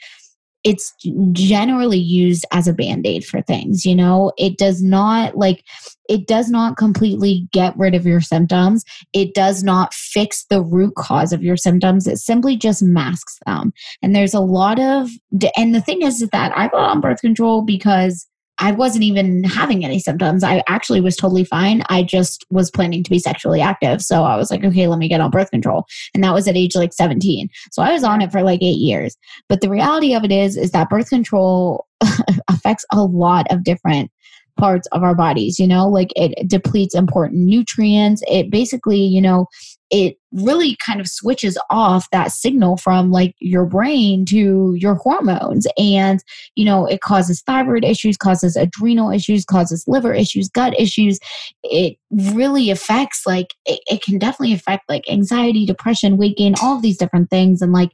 it's 0.66 0.94
generally 1.32 2.00
used 2.00 2.44
as 2.52 2.68
a 2.68 2.74
band-aid 2.74 3.24
for 3.24 3.42
things 3.44 3.86
you 3.86 3.96
know? 3.96 4.34
It 4.38 4.58
does 4.58 4.82
not 4.82 5.38
like 5.38 5.64
it 6.10 6.28
does 6.28 6.50
not 6.50 6.78
completely 6.78 7.48
get 7.52 7.76
rid 7.78 7.96
of 7.96 8.06
your 8.06 8.22
symptoms. 8.22 8.84
It 9.14 9.34
does 9.34 9.64
not 9.64 9.94
fix 9.94 10.46
the 10.50 10.62
root 10.62 10.94
cause 10.96 11.34
of 11.34 11.42
your 11.42 11.58
symptoms. 11.58 12.06
It 12.06 12.18
simply 12.18 12.58
just 12.58 12.84
masks 12.84 13.40
them. 13.48 13.74
And 14.04 14.16
there's 14.16 14.34
a 14.34 14.40
lot 14.40 14.80
of 14.80 15.10
and 15.58 15.74
the 15.74 15.82
thing 15.82 16.02
is 16.02 16.20
that 16.20 16.58
i 16.58 16.68
got 16.68 16.90
on 16.90 17.02
birth 17.02 17.22
control 17.22 17.62
because 17.62 18.28
I 18.58 18.72
wasn't 18.72 19.04
even 19.04 19.44
having 19.44 19.84
any 19.84 20.00
symptoms. 20.00 20.44
I 20.44 20.64
actually 20.68 21.02
was 21.02 21.16
totally 21.16 21.44
fine. 21.44 21.84
I 21.90 22.04
just 22.04 22.46
was 22.50 22.72
planning 22.72 23.04
to 23.04 23.10
be 23.10 23.20
sexually 23.20 23.62
active. 23.62 24.02
So 24.02 24.24
I 24.24 24.38
was 24.38 24.50
like, 24.50 24.64
okay, 24.64 24.88
let 24.88 25.00
me 25.00 25.10
get 25.10 25.22
on 25.22 25.32
birth 25.32 25.52
control. 25.52 25.86
And 26.14 26.24
that 26.24 26.34
was 26.34 26.48
at 26.48 26.56
age 26.56 26.76
like 26.76 26.94
17. 26.94 27.50
So 27.72 27.82
I 27.82 27.92
was 27.92 28.04
on 28.04 28.22
it 28.22 28.32
for 28.32 28.44
like 28.44 28.62
eight 28.62 28.78
years. 28.78 29.18
But 29.50 29.62
the 29.62 29.70
reality 29.70 30.16
of 30.16 30.24
it 30.24 30.32
is, 30.32 30.56
is 30.58 30.72
that 30.72 30.90
birth 30.90 31.10
control 31.10 31.86
affects 32.48 32.86
a 32.94 33.04
lot 33.04 33.48
of 33.52 33.64
different 33.64 34.12
parts 34.58 34.88
of 34.94 35.04
our 35.04 35.14
bodies 35.14 35.60
you 35.60 35.68
know 35.68 35.86
like 35.86 36.14
it 36.16 36.48
depletes 36.48 36.96
important 36.96 37.42
nutrients 37.42 38.24
it 38.28 38.50
basically 38.50 39.02
you 39.02 39.20
know 39.20 39.46
it 39.92 40.18
really 40.32 40.78
kind 40.86 41.00
of 41.00 41.08
switches 41.08 41.58
off 41.70 42.10
that 42.12 42.32
signal 42.32 42.78
from 42.78 43.12
like 43.12 43.36
your 43.40 43.66
brain 43.66 44.26
to 44.26 44.76
your 44.78 44.96
hormones. 44.96 45.68
And 45.78 46.24
you 46.56 46.66
know 46.66 46.86
it 46.86 47.02
causes 47.02 47.42
thyroid 47.42 47.84
issues 47.84 48.18
causes 48.18 48.56
adrenal 48.56 49.12
issues 49.12 49.46
causes 49.46 49.84
liver 49.88 50.14
issues 50.14 50.50
gut 50.50 50.80
issues. 50.80 51.20
It 51.64 51.98
really 52.12 52.70
affects 52.70 53.24
like 53.26 53.54
it, 53.66 53.80
it 53.88 54.02
can 54.02 54.18
definitely 54.18 54.54
affect 54.54 54.90
like 54.90 55.10
anxiety 55.10 55.66
depression 55.66 56.18
weight 56.18 56.38
gain 56.38 56.56
all 56.62 56.76
of 56.76 56.82
these 56.82 56.98
different 56.98 57.30
things. 57.30 57.62
And 57.62 57.74
like 57.74 57.92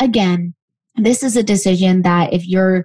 again 0.00 0.54
this 0.96 1.22
is 1.22 1.36
a 1.36 1.42
decision 1.42 2.02
that 2.02 2.32
if 2.32 2.46
you're 2.46 2.84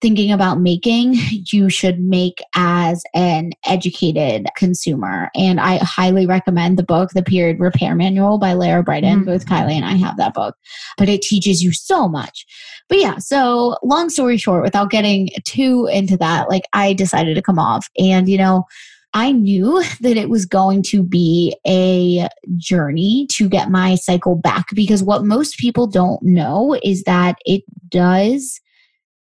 thinking 0.00 0.32
about 0.32 0.60
making, 0.60 1.14
you 1.52 1.68
should 1.68 2.00
make 2.00 2.42
as 2.54 3.02
an 3.14 3.52
educated 3.66 4.46
consumer. 4.56 5.30
And 5.34 5.60
I 5.60 5.78
highly 5.78 6.26
recommend 6.26 6.78
the 6.78 6.82
book, 6.82 7.10
The 7.10 7.22
Period 7.22 7.60
Repair 7.60 7.94
Manual 7.94 8.38
by 8.38 8.54
Lara 8.54 8.82
Briden. 8.82 9.16
Mm-hmm. 9.16 9.24
Both 9.24 9.46
Kylie 9.46 9.72
and 9.72 9.84
I 9.84 9.92
have 9.92 10.16
that 10.16 10.34
book, 10.34 10.56
but 10.96 11.08
it 11.08 11.22
teaches 11.22 11.62
you 11.62 11.72
so 11.72 12.08
much. 12.08 12.46
But 12.88 12.98
yeah, 12.98 13.18
so 13.18 13.76
long 13.82 14.10
story 14.10 14.36
short, 14.36 14.62
without 14.62 14.90
getting 14.90 15.28
too 15.44 15.88
into 15.92 16.16
that, 16.16 16.48
like 16.48 16.64
I 16.72 16.92
decided 16.92 17.34
to 17.34 17.42
come 17.42 17.58
off. 17.58 17.88
And, 17.98 18.28
you 18.28 18.38
know, 18.38 18.64
I 19.12 19.32
knew 19.32 19.82
that 20.00 20.16
it 20.16 20.30
was 20.30 20.46
going 20.46 20.82
to 20.84 21.02
be 21.02 21.56
a 21.66 22.28
journey 22.56 23.26
to 23.32 23.48
get 23.48 23.70
my 23.70 23.96
cycle 23.96 24.36
back 24.36 24.66
because 24.74 25.02
what 25.02 25.24
most 25.24 25.58
people 25.58 25.86
don't 25.86 26.22
know 26.22 26.78
is 26.82 27.02
that 27.04 27.36
it 27.44 27.62
does 27.88 28.60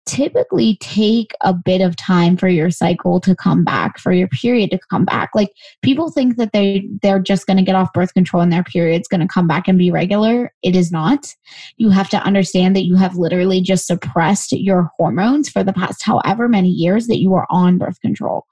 typically 0.07 0.77
take 0.77 1.33
a 1.41 1.53
bit 1.53 1.81
of 1.81 1.95
time 1.95 2.37
for 2.37 2.47
your 2.47 2.71
cycle 2.71 3.19
to 3.19 3.35
come 3.35 3.63
back, 3.63 3.99
for 3.99 4.11
your 4.11 4.27
period 4.29 4.71
to 4.71 4.79
come 4.89 5.05
back. 5.05 5.29
Like 5.35 5.49
people 5.83 6.09
think 6.09 6.37
that 6.37 6.53
they 6.53 6.87
they're 7.03 7.19
just 7.19 7.45
going 7.45 7.57
to 7.57 7.63
get 7.63 7.75
off 7.75 7.93
birth 7.93 8.13
control 8.13 8.41
and 8.41 8.51
their 8.51 8.63
period's 8.63 9.07
going 9.07 9.21
to 9.21 9.27
come 9.27 9.47
back 9.47 9.67
and 9.67 9.77
be 9.77 9.91
regular. 9.91 10.51
It 10.63 10.75
is 10.75 10.91
not. 10.91 11.35
You 11.75 11.89
have 11.89 12.09
to 12.09 12.17
understand 12.23 12.75
that 12.75 12.85
you 12.85 12.95
have 12.95 13.17
literally 13.17 13.61
just 13.61 13.85
suppressed 13.85 14.53
your 14.53 14.89
hormones 14.97 15.49
for 15.49 15.63
the 15.63 15.73
past 15.73 16.03
however 16.03 16.47
many 16.47 16.69
years 16.69 17.07
that 17.07 17.19
you 17.19 17.29
were 17.29 17.45
on 17.49 17.77
birth 17.77 17.99
control. 18.01 18.45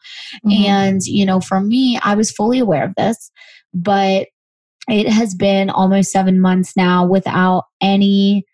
Mm-hmm. 0.46 0.66
And 0.66 1.02
you 1.06 1.26
know, 1.26 1.40
for 1.40 1.62
me, 1.62 2.00
I 2.04 2.16
was 2.16 2.32
fully 2.32 2.60
aware 2.60 2.84
of 2.84 2.96
this, 2.96 3.32
but 3.74 4.28
it 4.88 5.10
has 5.10 5.34
been 5.34 5.72
almost 5.72 6.12
7 6.12 6.40
months 6.40 6.78
now 6.78 7.08
without 7.08 7.64
any 7.82 8.46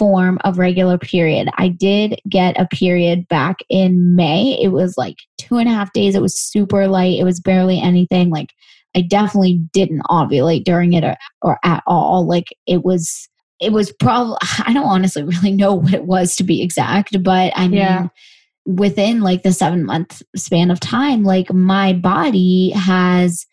form 0.00 0.38
of 0.44 0.58
regular 0.58 0.96
period. 0.96 1.50
I 1.58 1.68
did 1.68 2.18
get 2.26 2.58
a 2.58 2.66
period 2.66 3.28
back 3.28 3.58
in 3.68 4.16
May. 4.16 4.58
It 4.58 4.68
was 4.68 4.96
like 4.96 5.16
two 5.36 5.58
and 5.58 5.68
a 5.68 5.72
half 5.72 5.92
days. 5.92 6.14
It 6.14 6.22
was 6.22 6.40
super 6.40 6.88
light. 6.88 7.18
It 7.18 7.24
was 7.24 7.38
barely 7.38 7.78
anything. 7.78 8.30
Like 8.30 8.54
I 8.96 9.02
definitely 9.02 9.58
didn't 9.74 10.00
ovulate 10.08 10.64
during 10.64 10.94
it 10.94 11.04
or, 11.04 11.16
or 11.42 11.58
at 11.64 11.82
all. 11.86 12.26
Like 12.26 12.46
it 12.66 12.82
was, 12.82 13.28
it 13.60 13.74
was 13.74 13.92
probably, 13.92 14.38
I 14.64 14.72
don't 14.72 14.86
honestly 14.86 15.22
really 15.22 15.52
know 15.52 15.74
what 15.74 15.92
it 15.92 16.06
was 16.06 16.34
to 16.36 16.44
be 16.44 16.62
exact, 16.62 17.22
but 17.22 17.52
I 17.54 17.68
mean, 17.68 17.76
yeah. 17.76 18.08
within 18.64 19.20
like 19.20 19.42
the 19.42 19.52
seven 19.52 19.84
month 19.84 20.22
span 20.34 20.70
of 20.70 20.80
time, 20.80 21.24
like 21.24 21.52
my 21.52 21.92
body 21.92 22.70
has 22.70 23.44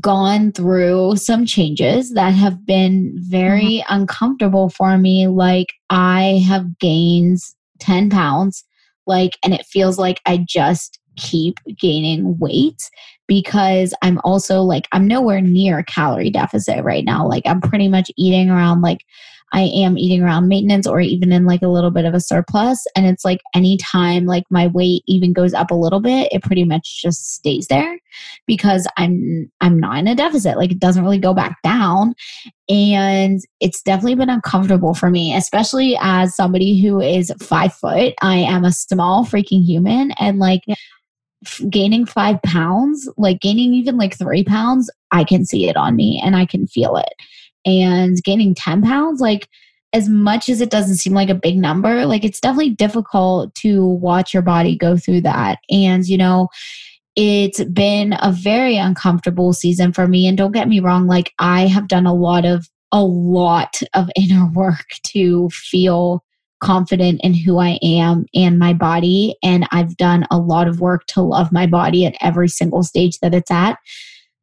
gone 0.00 0.52
through 0.52 1.16
some 1.16 1.46
changes 1.46 2.12
that 2.14 2.34
have 2.34 2.66
been 2.66 3.14
very 3.18 3.82
mm-hmm. 3.82 3.94
uncomfortable 4.00 4.68
for 4.68 4.98
me. 4.98 5.28
Like 5.28 5.68
I 5.90 6.42
have 6.46 6.78
gained 6.78 7.38
10 7.80 8.10
pounds, 8.10 8.64
like, 9.06 9.32
and 9.44 9.54
it 9.54 9.66
feels 9.66 9.98
like 9.98 10.20
I 10.26 10.44
just 10.48 10.98
keep 11.16 11.58
gaining 11.78 12.38
weight 12.38 12.90
because 13.26 13.94
I'm 14.02 14.20
also 14.24 14.62
like, 14.62 14.86
I'm 14.92 15.06
nowhere 15.06 15.40
near 15.40 15.82
calorie 15.84 16.30
deficit 16.30 16.84
right 16.84 17.04
now. 17.04 17.26
Like, 17.26 17.44
I'm 17.46 17.60
pretty 17.60 17.88
much 17.88 18.10
eating 18.16 18.50
around 18.50 18.82
like 18.82 19.00
I 19.52 19.62
am 19.62 19.96
eating 19.96 20.22
around 20.22 20.48
maintenance 20.48 20.86
or 20.86 21.00
even 21.00 21.32
in 21.32 21.46
like 21.46 21.62
a 21.62 21.68
little 21.68 21.90
bit 21.90 22.04
of 22.04 22.14
a 22.14 22.20
surplus. 22.20 22.84
And 22.96 23.06
it's 23.06 23.24
like 23.24 23.40
anytime 23.54 24.26
like 24.26 24.44
my 24.50 24.66
weight 24.66 25.02
even 25.06 25.32
goes 25.32 25.54
up 25.54 25.70
a 25.70 25.74
little 25.74 26.00
bit, 26.00 26.28
it 26.32 26.42
pretty 26.42 26.64
much 26.64 27.00
just 27.02 27.34
stays 27.34 27.68
there 27.68 27.98
because 28.46 28.86
I'm 28.96 29.50
I'm 29.60 29.78
not 29.78 29.98
in 29.98 30.08
a 30.08 30.14
deficit. 30.14 30.56
Like 30.56 30.72
it 30.72 30.80
doesn't 30.80 31.02
really 31.02 31.18
go 31.18 31.32
back 31.32 31.62
down. 31.62 32.14
And 32.68 33.40
it's 33.60 33.82
definitely 33.82 34.16
been 34.16 34.30
uncomfortable 34.30 34.94
for 34.94 35.10
me, 35.10 35.34
especially 35.34 35.96
as 36.00 36.34
somebody 36.34 36.80
who 36.80 37.00
is 37.00 37.32
five 37.40 37.72
foot. 37.72 38.14
I 38.22 38.36
am 38.36 38.64
a 38.64 38.72
small 38.72 39.24
freaking 39.24 39.64
human 39.64 40.10
and 40.18 40.38
like 40.38 40.62
gaining 41.70 42.06
five 42.06 42.42
pounds, 42.42 43.08
like 43.16 43.40
gaining 43.40 43.74
even 43.74 43.96
like 43.96 44.18
three 44.18 44.42
pounds, 44.42 44.90
I 45.12 45.22
can 45.22 45.44
see 45.44 45.68
it 45.68 45.76
on 45.76 45.94
me 45.94 46.20
and 46.24 46.34
I 46.34 46.46
can 46.46 46.66
feel 46.66 46.96
it 46.96 47.12
and 47.66 48.22
gaining 48.22 48.54
10 48.54 48.82
pounds, 48.82 49.20
like 49.20 49.48
as 49.92 50.08
much 50.08 50.48
as 50.48 50.60
it 50.60 50.70
doesn't 50.70 50.96
seem 50.96 51.14
like 51.14 51.28
a 51.28 51.34
big 51.34 51.58
number, 51.58 52.06
like 52.06 52.24
it's 52.24 52.40
definitely 52.40 52.70
difficult 52.70 53.54
to 53.56 53.84
watch 53.84 54.32
your 54.32 54.42
body 54.42 54.76
go 54.76 54.96
through 54.96 55.20
that. 55.22 55.58
And, 55.70 56.06
you 56.06 56.16
know, 56.16 56.48
it's 57.16 57.64
been 57.64 58.14
a 58.20 58.30
very 58.30 58.76
uncomfortable 58.76 59.52
season 59.52 59.92
for 59.92 60.06
me. 60.06 60.26
And 60.26 60.36
don't 60.36 60.52
get 60.52 60.68
me 60.68 60.80
wrong, 60.80 61.06
like 61.06 61.32
I 61.38 61.66
have 61.66 61.88
done 61.88 62.06
a 62.06 62.14
lot 62.14 62.44
of, 62.44 62.68
a 62.92 63.02
lot 63.02 63.80
of 63.94 64.10
inner 64.16 64.46
work 64.52 64.86
to 65.08 65.48
feel 65.50 66.22
confident 66.62 67.20
in 67.22 67.34
who 67.34 67.58
I 67.58 67.78
am 67.82 68.26
and 68.34 68.58
my 68.58 68.72
body. 68.72 69.36
And 69.42 69.66
I've 69.72 69.96
done 69.96 70.26
a 70.30 70.38
lot 70.38 70.68
of 70.68 70.80
work 70.80 71.06
to 71.08 71.22
love 71.22 71.52
my 71.52 71.66
body 71.66 72.06
at 72.06 72.16
every 72.20 72.48
single 72.48 72.82
stage 72.82 73.18
that 73.20 73.34
it's 73.34 73.50
at. 73.50 73.78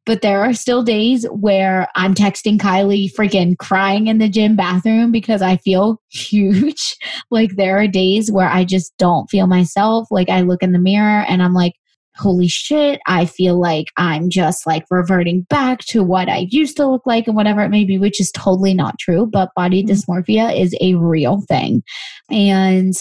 But 0.06 0.20
there 0.20 0.40
are 0.42 0.52
still 0.52 0.82
days 0.82 1.24
where 1.30 1.88
I'm 1.94 2.14
texting 2.14 2.58
Kylie 2.58 3.12
freaking 3.12 3.56
crying 3.58 4.06
in 4.06 4.18
the 4.18 4.28
gym 4.28 4.54
bathroom 4.54 5.12
because 5.12 5.40
I 5.40 5.56
feel 5.56 6.00
huge. 6.08 6.96
like 7.30 7.56
there 7.56 7.78
are 7.78 7.88
days 7.88 8.30
where 8.30 8.48
I 8.48 8.64
just 8.64 8.96
don't 8.98 9.30
feel 9.30 9.46
myself. 9.46 10.08
Like 10.10 10.28
I 10.28 10.42
look 10.42 10.62
in 10.62 10.72
the 10.72 10.78
mirror 10.78 11.24
and 11.26 11.42
I'm 11.42 11.54
like, 11.54 11.74
holy 12.16 12.46
shit, 12.46 13.00
I 13.06 13.26
feel 13.26 13.58
like 13.58 13.88
I'm 13.96 14.30
just 14.30 14.66
like 14.66 14.84
reverting 14.90 15.42
back 15.42 15.80
to 15.86 16.02
what 16.04 16.28
I 16.28 16.46
used 16.50 16.76
to 16.76 16.86
look 16.86 17.02
like 17.06 17.26
and 17.26 17.34
whatever 17.34 17.62
it 17.62 17.70
may 17.70 17.84
be, 17.84 17.98
which 17.98 18.20
is 18.20 18.30
totally 18.30 18.74
not 18.74 18.98
true. 18.98 19.26
But 19.26 19.50
body 19.56 19.82
mm-hmm. 19.82 19.92
dysmorphia 19.92 20.58
is 20.58 20.76
a 20.80 20.94
real 20.94 21.40
thing. 21.48 21.82
And 22.30 22.94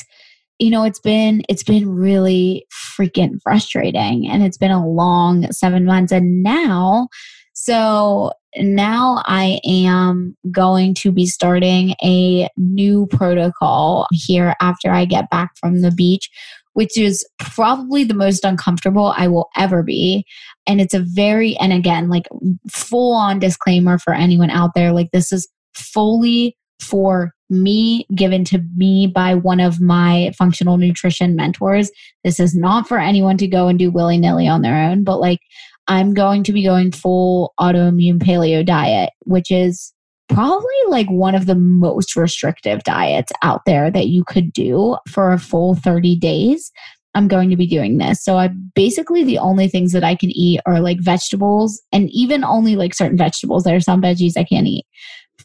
you 0.64 0.70
know 0.70 0.84
it's 0.84 1.00
been 1.00 1.44
it's 1.50 1.64
been 1.64 1.90
really 1.90 2.66
freaking 2.72 3.42
frustrating 3.42 4.28
and 4.28 4.44
it's 4.44 4.58
been 4.58 4.72
a 4.72 4.88
long 4.88 5.52
7 5.52 5.86
months 5.86 6.12
and 6.12 6.42
now 6.42 7.08
so 7.54 8.32
now 8.58 9.24
I 9.26 9.60
am 9.66 10.36
going 10.52 10.94
to 10.96 11.12
be 11.12 11.26
starting 11.26 11.96
a 12.04 12.50
new 12.58 13.08
protocol 13.08 14.08
here 14.12 14.56
after 14.62 14.92
I 14.92 15.06
get 15.06 15.30
back 15.30 15.52
from 15.58 15.82
the 15.82 15.92
beach, 15.92 16.30
which 16.74 16.98
is 16.98 17.28
probably 17.40 18.04
the 18.04 18.14
most 18.14 18.44
uncomfortable 18.44 19.14
I 19.18 19.28
will 19.28 19.50
ever 19.56 19.84
be. 19.84 20.26
And 20.68 20.82
it's 20.82 20.94
a 20.94 21.00
very, 21.00 21.56
and 21.58 21.74
again, 21.74 22.10
like 22.10 22.28
full 22.72 23.14
on 23.14 23.40
disclaimer 23.40 23.98
for 23.98 24.14
anyone 24.14 24.50
out 24.50 24.72
there 24.76 24.92
like, 24.92 25.12
this 25.12 25.32
is 25.32 25.48
fully 25.74 26.56
for 26.84 27.34
me, 27.50 28.06
given 28.16 28.44
to 28.46 28.64
me 28.76 29.08
by 29.08 29.36
one 29.36 29.60
of 29.60 29.80
my 29.80 30.32
functional 30.38 30.78
nutrition 30.78 31.36
mentors. 31.36 31.92
This 32.24 32.40
is 32.40 32.56
not 32.56 32.88
for 32.88 33.00
anyone 33.00 33.38
to 33.38 33.48
go 33.48 33.68
and 33.68 33.78
do 33.78 33.92
willy 33.92 34.18
nilly 34.18 34.48
on 34.48 34.62
their 34.62 34.76
own, 34.76 35.04
but 35.04 35.20
like 35.20 35.40
I'm 35.88 36.14
going 36.14 36.44
to 36.44 36.54
be 36.54 36.64
going 36.64 36.92
full 36.92 37.54
autoimmune 37.60 38.20
paleo 38.20 38.66
diet, 38.66 39.12
which 39.26 39.52
is 39.52 39.94
probably 40.30 40.74
like 40.88 41.08
one 41.08 41.36
of 41.36 41.46
the 41.46 41.56
most 41.56 42.16
restrictive 42.16 42.84
diets 42.84 43.32
out 43.42 43.62
there 43.66 43.92
that 43.92 44.08
you 44.08 44.24
could 44.24 44.52
do 44.54 44.98
for 45.10 45.32
a 45.32 45.40
full 45.40 45.76
30 45.76 46.16
days. 46.18 46.72
I'm 47.16 47.28
going 47.28 47.50
to 47.52 47.58
be 47.58 47.68
doing 47.68 47.98
this. 47.98 48.24
So 48.24 48.38
I 48.38 48.50
basically 48.74 49.24
the 49.24 49.38
only 49.38 49.68
things 49.68 49.92
that 49.92 50.04
I 50.04 50.16
can 50.16 50.32
eat 50.32 50.62
are 50.66 50.80
like 50.80 51.00
vegetables 51.00 51.82
and 51.92 52.10
even 52.10 52.44
only 52.44 52.76
like 52.76 52.96
certain 52.96 53.18
vegetables. 53.18 53.64
There 53.64 53.76
are 53.76 53.82
some 53.82 54.02
veggies 54.02 54.34
I 54.36 54.46
can't 54.46 54.66
eat. 54.66 54.86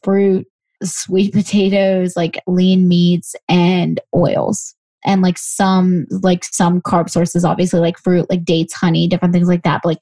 Fruit, 0.03 0.47
sweet 0.83 1.33
potatoes, 1.33 2.17
like 2.17 2.41
lean 2.47 2.89
meats 2.89 3.35
and 3.49 4.01
oils 4.15 4.75
and 5.05 5.23
like 5.23 5.39
some 5.39 6.07
like 6.11 6.45
some 6.45 6.81
carb 6.81 7.09
sources 7.09 7.45
obviously 7.45 7.81
like 7.81 7.99
fruit 7.99 8.29
like 8.29 8.45
dates 8.45 8.75
honey 8.75 9.07
different 9.07 9.33
things 9.33 9.49
like 9.49 9.63
that 9.63 9.81
but 9.83 9.91
like 9.91 9.99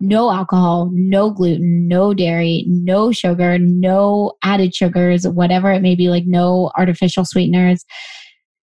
no 0.00 0.30
alcohol 0.30 0.90
no 0.92 1.30
gluten 1.30 1.86
no 1.88 2.14
dairy 2.14 2.64
no 2.68 3.10
sugar 3.12 3.58
no 3.58 4.32
added 4.42 4.74
sugars 4.74 5.26
whatever 5.26 5.70
it 5.72 5.82
may 5.82 5.94
be 5.94 6.08
like 6.08 6.24
no 6.26 6.70
artificial 6.76 7.24
sweeteners. 7.24 7.84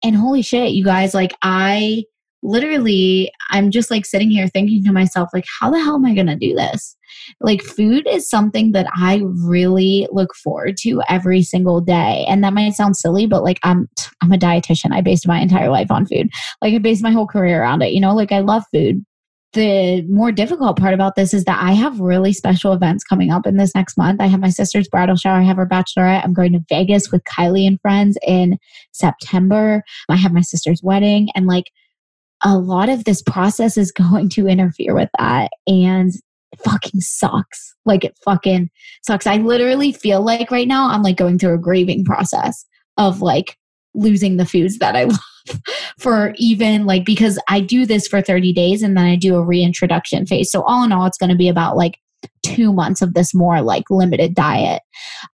And 0.04 0.16
holy 0.16 0.42
shit 0.42 0.72
you 0.72 0.86
guys 0.86 1.14
like 1.14 1.34
i 1.42 2.04
literally 2.44 3.32
i'm 3.50 3.72
just 3.72 3.90
like 3.90 4.06
sitting 4.06 4.30
here 4.30 4.48
thinking 4.48 4.84
to 4.84 4.92
myself 4.92 5.30
like 5.34 5.46
how 5.60 5.70
the 5.70 5.80
hell 5.80 5.96
am 5.96 6.06
i 6.06 6.14
going 6.14 6.28
to 6.28 6.36
do 6.36 6.54
this 6.54 6.96
like 7.42 7.62
food 7.62 8.08
is 8.08 8.30
something 8.30 8.72
that 8.72 8.88
i 8.96 9.22
really 9.46 10.08
look 10.12 10.34
forward 10.36 10.78
to 10.78 11.02
every 11.10 11.42
single 11.42 11.82
day 11.82 12.26
and 12.28 12.44
that 12.44 12.54
might 12.54 12.74
sound 12.74 12.96
silly 12.96 13.26
but 13.26 13.44
like 13.44 13.60
i'm 13.64 13.88
i'm 14.22 14.32
a 14.32 14.38
dietitian 14.38 14.94
i 14.94 15.02
based 15.02 15.28
my 15.28 15.40
entire 15.40 15.70
life 15.70 15.92
on 15.92 16.06
food 16.06 16.30
like 16.62 16.74
i 16.74 16.78
based 16.78 17.04
my 17.04 17.12
whole 17.12 17.28
career 17.28 17.62
around 17.62 17.82
it 17.82 17.92
you 17.92 18.00
know 18.00 18.14
like 18.14 18.32
i 18.32 18.40
love 18.40 18.64
food 18.72 19.04
the 19.54 20.04
more 20.10 20.32
difficult 20.32 20.78
part 20.78 20.94
about 20.94 21.16
this 21.16 21.34
is 21.34 21.46
that 21.46 21.58
I 21.62 21.72
have 21.72 22.00
really 22.00 22.34
special 22.34 22.74
events 22.74 23.04
coming 23.04 23.32
up 23.32 23.48
in 23.48 23.58
this 23.58 23.74
next 23.74 23.98
month. 23.98 24.20
I 24.20 24.28
have 24.28 24.42
my 24.42 24.50
sister's 24.50 24.90
bridal 24.90 25.16
shower, 25.16 25.40
I 25.40 25.44
have 25.44 25.58
her 25.58 25.66
bachelorette. 25.66 26.24
I'm 26.24 26.34
going 26.34 26.52
to 26.54 26.60
Vegas 26.70 27.12
with 27.12 27.24
Kylie 27.24 27.66
and 27.66 27.80
friends 27.82 28.18
in 28.28 28.58
September. 28.92 29.84
I 30.10 30.18
have 30.18 30.34
my 30.34 30.42
sister's 30.42 30.84
wedding 30.84 31.30
and 31.34 31.48
like 31.48 31.72
a 32.44 32.58
lot 32.58 32.90
of 32.90 33.04
this 33.04 33.22
process 33.22 33.78
is 33.78 33.92
going 33.98 34.30
to 34.30 34.48
interfere 34.48 34.94
with 34.94 35.10
that. 35.18 35.52
And 35.68 36.12
it 36.52 36.62
fucking 36.64 37.02
sucks. 37.02 37.76
Like 37.86 38.04
it 38.04 38.18
fucking 38.24 38.70
sucks. 39.06 39.28
I 39.28 39.38
literally 39.38 39.92
feel 39.92 40.22
like 40.22 40.52
right 40.52 40.68
now 40.68 40.90
I'm 40.90 41.04
like 41.04 41.18
going 41.18 41.40
through 41.40 41.56
a 41.56 41.60
grieving 41.60 42.06
process 42.06 42.66
of 42.98 43.22
like 43.22 43.58
losing 43.94 44.38
the 44.38 44.46
foods 44.46 44.78
that 44.80 44.96
I 44.96 45.04
love 45.06 45.20
for 45.98 46.34
even 46.38 46.86
like 46.86 47.06
because 47.06 47.40
I 47.48 47.62
do 47.62 47.86
this 47.86 48.08
for 48.08 48.22
30 48.22 48.54
days 48.54 48.84
and 48.84 48.98
then 48.98 49.06
I 49.06 49.16
do 49.16 49.36
a 49.36 49.44
reintroduction 49.44 50.26
phase. 50.26 50.52
So 50.52 50.64
all 50.64 50.84
in 50.84 50.92
all, 50.92 51.06
it's 51.06 51.18
going 51.18 51.30
to 51.30 51.36
be 51.36 51.50
about 51.50 51.78
like 51.78 52.00
two 52.44 52.74
months 52.74 53.02
of 53.02 53.14
this 53.14 53.34
more 53.34 53.62
like 53.62 53.90
limited 53.90 54.34
diet. 54.36 54.82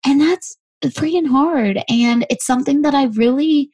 And 0.05 0.19
that's 0.21 0.57
freaking 0.85 1.27
hard. 1.27 1.83
And 1.89 2.25
it's 2.29 2.45
something 2.45 2.81
that 2.81 2.95
I 2.95 3.05
really 3.05 3.69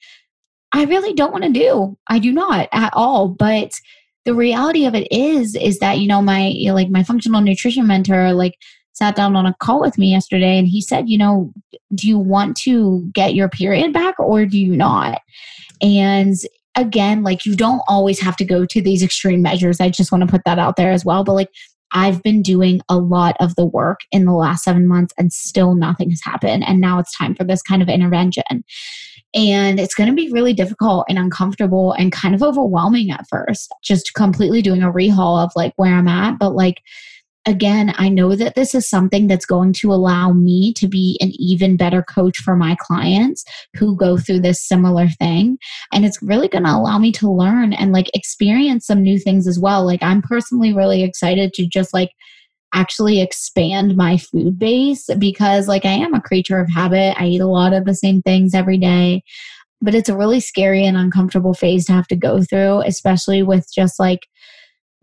I 0.73 0.83
really 0.85 1.13
don't 1.13 1.31
want 1.31 1.43
to 1.45 1.49
do. 1.51 1.97
I 2.07 2.19
do 2.19 2.31
not 2.31 2.67
at 2.71 2.93
all. 2.93 3.27
But 3.29 3.71
the 4.25 4.33
reality 4.33 4.85
of 4.85 4.95
it 4.95 5.07
is, 5.11 5.55
is 5.55 5.79
that, 5.79 5.99
you 5.99 6.07
know, 6.07 6.21
my, 6.21 6.53
like 6.71 6.89
my 6.89 7.03
functional 7.03 7.41
nutrition 7.41 7.87
mentor, 7.87 8.33
like 8.33 8.55
sat 8.93 9.15
down 9.15 9.35
on 9.35 9.45
a 9.45 9.55
call 9.59 9.79
with 9.79 9.97
me 9.97 10.11
yesterday 10.11 10.57
and 10.57 10.67
he 10.67 10.81
said, 10.81 11.07
you 11.07 11.17
know, 11.17 11.53
do 11.93 12.07
you 12.07 12.17
want 12.17 12.57
to 12.57 13.09
get 13.13 13.35
your 13.35 13.47
period 13.47 13.93
back 13.93 14.19
or 14.19 14.45
do 14.45 14.59
you 14.59 14.75
not? 14.75 15.21
And 15.81 16.35
again, 16.75 17.23
like 17.23 17.45
you 17.45 17.55
don't 17.55 17.81
always 17.87 18.19
have 18.19 18.35
to 18.37 18.45
go 18.45 18.65
to 18.65 18.81
these 18.81 19.03
extreme 19.03 19.41
measures. 19.41 19.79
I 19.79 19.89
just 19.89 20.11
want 20.11 20.23
to 20.23 20.29
put 20.29 20.41
that 20.45 20.59
out 20.59 20.75
there 20.75 20.91
as 20.91 21.05
well. 21.05 21.23
But 21.23 21.33
like 21.33 21.49
I've 21.93 22.21
been 22.23 22.41
doing 22.41 22.81
a 22.89 22.97
lot 22.97 23.35
of 23.39 23.55
the 23.55 23.65
work 23.65 24.01
in 24.11 24.25
the 24.25 24.33
last 24.33 24.63
seven 24.63 24.87
months 24.87 25.13
and 25.17 25.31
still 25.31 25.75
nothing 25.75 26.09
has 26.09 26.21
happened. 26.23 26.63
And 26.67 26.81
now 26.81 26.99
it's 26.99 27.15
time 27.17 27.35
for 27.35 27.43
this 27.43 27.61
kind 27.61 27.81
of 27.81 27.89
intervention. 27.89 28.43
And 29.33 29.79
it's 29.79 29.93
going 29.93 30.09
to 30.09 30.15
be 30.15 30.31
really 30.31 30.53
difficult 30.53 31.05
and 31.09 31.19
uncomfortable 31.19 31.93
and 31.93 32.11
kind 32.11 32.33
of 32.33 32.41
overwhelming 32.41 33.11
at 33.11 33.27
first, 33.29 33.73
just 33.83 34.13
completely 34.13 34.61
doing 34.61 34.83
a 34.83 34.91
rehaul 34.91 35.43
of 35.43 35.51
like 35.55 35.73
where 35.75 35.93
I'm 35.93 36.07
at. 36.07 36.39
But 36.39 36.55
like, 36.55 36.81
again, 37.47 37.93
I 37.97 38.09
know 38.09 38.35
that 38.35 38.55
this 38.55 38.75
is 38.75 38.87
something 38.87 39.27
that's 39.27 39.45
going 39.45 39.71
to 39.73 39.93
allow 39.93 40.33
me 40.33 40.73
to 40.73 40.87
be 40.87 41.17
an 41.21 41.31
even 41.39 41.77
better 41.77 42.03
coach 42.03 42.37
for 42.39 42.55
my 42.57 42.75
clients 42.79 43.45
who 43.75 43.95
go 43.95 44.17
through 44.17 44.41
this 44.41 44.67
similar 44.67 45.07
thing. 45.07 45.57
And 45.93 46.05
it's 46.05 46.21
really 46.21 46.49
going 46.49 46.65
to 46.65 46.75
allow 46.75 46.99
me 46.99 47.11
to 47.13 47.31
learn 47.31 47.71
and 47.71 47.93
like 47.93 48.13
experience 48.13 48.85
some 48.85 49.01
new 49.01 49.17
things 49.17 49.47
as 49.47 49.57
well. 49.57 49.85
Like, 49.85 50.03
I'm 50.03 50.21
personally 50.21 50.73
really 50.73 51.03
excited 51.03 51.53
to 51.53 51.65
just 51.65 51.93
like 51.93 52.11
actually 52.73 53.21
expand 53.21 53.95
my 53.95 54.17
food 54.17 54.59
base 54.59 55.09
because 55.17 55.69
like 55.69 55.85
I 55.85 55.93
am 55.93 56.13
a 56.13 56.21
creature 56.21 56.59
of 56.59 56.69
habit. 56.69 57.15
I 57.17 57.27
eat 57.27 57.41
a 57.41 57.47
lot 57.47 57.71
of 57.71 57.85
the 57.85 57.95
same 57.95 58.21
things 58.21 58.53
every 58.53 58.77
day. 58.77 59.23
But 59.79 59.95
it's 59.95 60.09
a 60.09 60.17
really 60.17 60.41
scary 60.41 60.85
and 60.85 60.97
uncomfortable 60.97 61.53
phase 61.53 61.85
to 61.85 61.93
have 61.93 62.07
to 62.07 62.15
go 62.15 62.43
through, 62.43 62.81
especially 62.81 63.41
with 63.41 63.71
just 63.73 63.99
like 63.99 64.27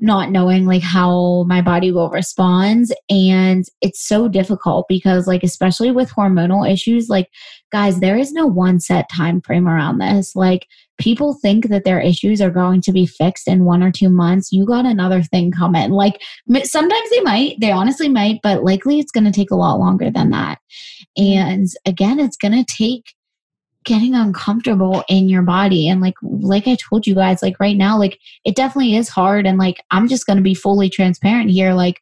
not 0.00 0.30
knowing 0.30 0.66
like 0.66 0.82
how 0.82 1.44
my 1.44 1.60
body 1.60 1.92
will 1.92 2.10
respond. 2.10 2.86
And 3.08 3.64
it's 3.80 4.06
so 4.06 4.28
difficult 4.28 4.86
because 4.88 5.26
like 5.26 5.42
especially 5.42 5.90
with 5.90 6.10
hormonal 6.10 6.70
issues 6.70 7.08
like 7.08 7.28
guys 7.70 8.00
there 8.00 8.16
is 8.16 8.32
no 8.32 8.46
one 8.46 8.80
set 8.80 9.08
time 9.08 9.40
frame 9.40 9.68
around 9.68 9.98
this. 9.98 10.34
Like 10.34 10.66
people 10.98 11.34
think 11.34 11.68
that 11.68 11.84
their 11.84 12.00
issues 12.00 12.40
are 12.40 12.50
going 12.50 12.80
to 12.82 12.92
be 12.92 13.06
fixed 13.06 13.48
in 13.48 13.64
one 13.64 13.82
or 13.82 13.92
two 13.92 14.08
months. 14.08 14.52
You 14.52 14.66
got 14.66 14.84
another 14.84 15.22
thing 15.22 15.52
coming. 15.52 15.90
Like 15.90 16.20
sometimes 16.64 17.10
they 17.10 17.20
might 17.20 17.60
they 17.60 17.70
honestly 17.70 18.08
might 18.08 18.40
but 18.42 18.64
likely 18.64 18.98
it's 18.98 19.12
going 19.12 19.24
to 19.24 19.32
take 19.32 19.50
a 19.50 19.56
lot 19.56 19.78
longer 19.78 20.10
than 20.10 20.30
that. 20.30 20.58
Mm-hmm. 21.18 21.38
And 21.38 21.68
again 21.86 22.18
it's 22.18 22.36
going 22.36 22.52
to 22.52 22.64
take 22.64 23.14
getting 23.84 24.14
uncomfortable 24.14 25.04
in 25.08 25.28
your 25.28 25.42
body. 25.42 25.88
And 25.88 26.00
like 26.00 26.14
like 26.22 26.66
i 26.66 26.76
told 26.76 27.06
you 27.06 27.14
guys 27.14 27.42
like 27.42 27.58
right 27.60 27.76
now 27.76 27.98
like 27.98 28.18
it 28.44 28.56
definitely 28.56 28.96
is 28.96 29.08
hard. 29.08 29.46
And 29.46 29.58
like 29.58 29.82
i'm 29.90 30.08
just 30.08 30.26
going 30.26 30.36
to 30.36 30.42
be 30.42 30.54
fully 30.54 30.90
transparent 30.90 31.50
here. 31.50 31.74
Like 31.74 32.00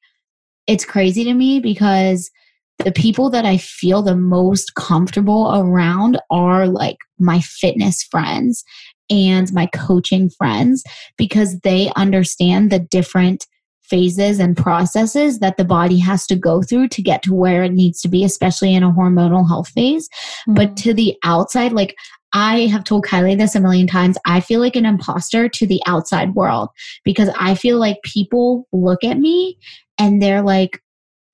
it's 0.67 0.85
crazy 0.85 1.25
to 1.25 1.35
me 1.35 1.61
because 1.61 2.31
the 2.79 2.93
people 2.93 3.31
that 3.31 3.45
i 3.45 3.57
feel 3.57 4.03
the 4.03 4.17
most 4.17 4.75
comfortable 4.75 5.53
around 5.55 6.19
are 6.31 6.67
like 6.67 6.97
my 7.19 7.41
fitness 7.41 8.03
friends 8.03 8.65
and 9.11 9.53
my 9.53 9.67
coaching 9.67 10.31
friends 10.31 10.83
because 11.17 11.61
they 11.61 11.93
understand 11.97 12.71
the 12.71 12.79
different 12.79 13.47
phases 13.93 14.39
and 14.39 14.57
processes 14.57 15.41
that 15.41 15.59
the 15.59 15.67
body 15.67 15.99
has 15.99 16.27
to 16.27 16.35
go 16.35 16.63
through 16.63 16.89
to 16.89 17.03
get 17.03 17.23
to 17.23 17.35
where 17.35 17.63
it 17.63 17.73
needs 17.73 18.01
to 18.01 18.09
be, 18.09 18.25
especially 18.25 18.75
in 18.75 18.83
a 18.83 18.91
hormonal 18.91 19.47
health 19.47 19.69
phase. 19.69 20.09
Mm-hmm. 20.09 20.55
But 20.55 20.79
to 20.79 20.95
the 20.95 21.15
outside, 21.23 21.73
like 21.73 21.95
I 22.33 22.61
have 22.69 22.85
told 22.85 23.05
Kylie 23.05 23.37
this 23.37 23.55
a 23.55 23.61
million 23.61 23.87
times. 23.87 24.17
I 24.25 24.41
feel 24.41 24.61
like 24.61 24.77
an 24.77 24.87
imposter 24.87 25.47
to 25.51 25.67
the 25.67 25.83
outside 25.87 26.35
world 26.35 26.71
because 27.05 27.29
I 27.39 27.55
feel 27.55 27.79
like 27.79 27.99
people 28.03 28.67
look 28.73 29.05
at 29.05 29.19
me 29.19 29.59
and 29.99 30.23
they're 30.23 30.41
like, 30.41 30.81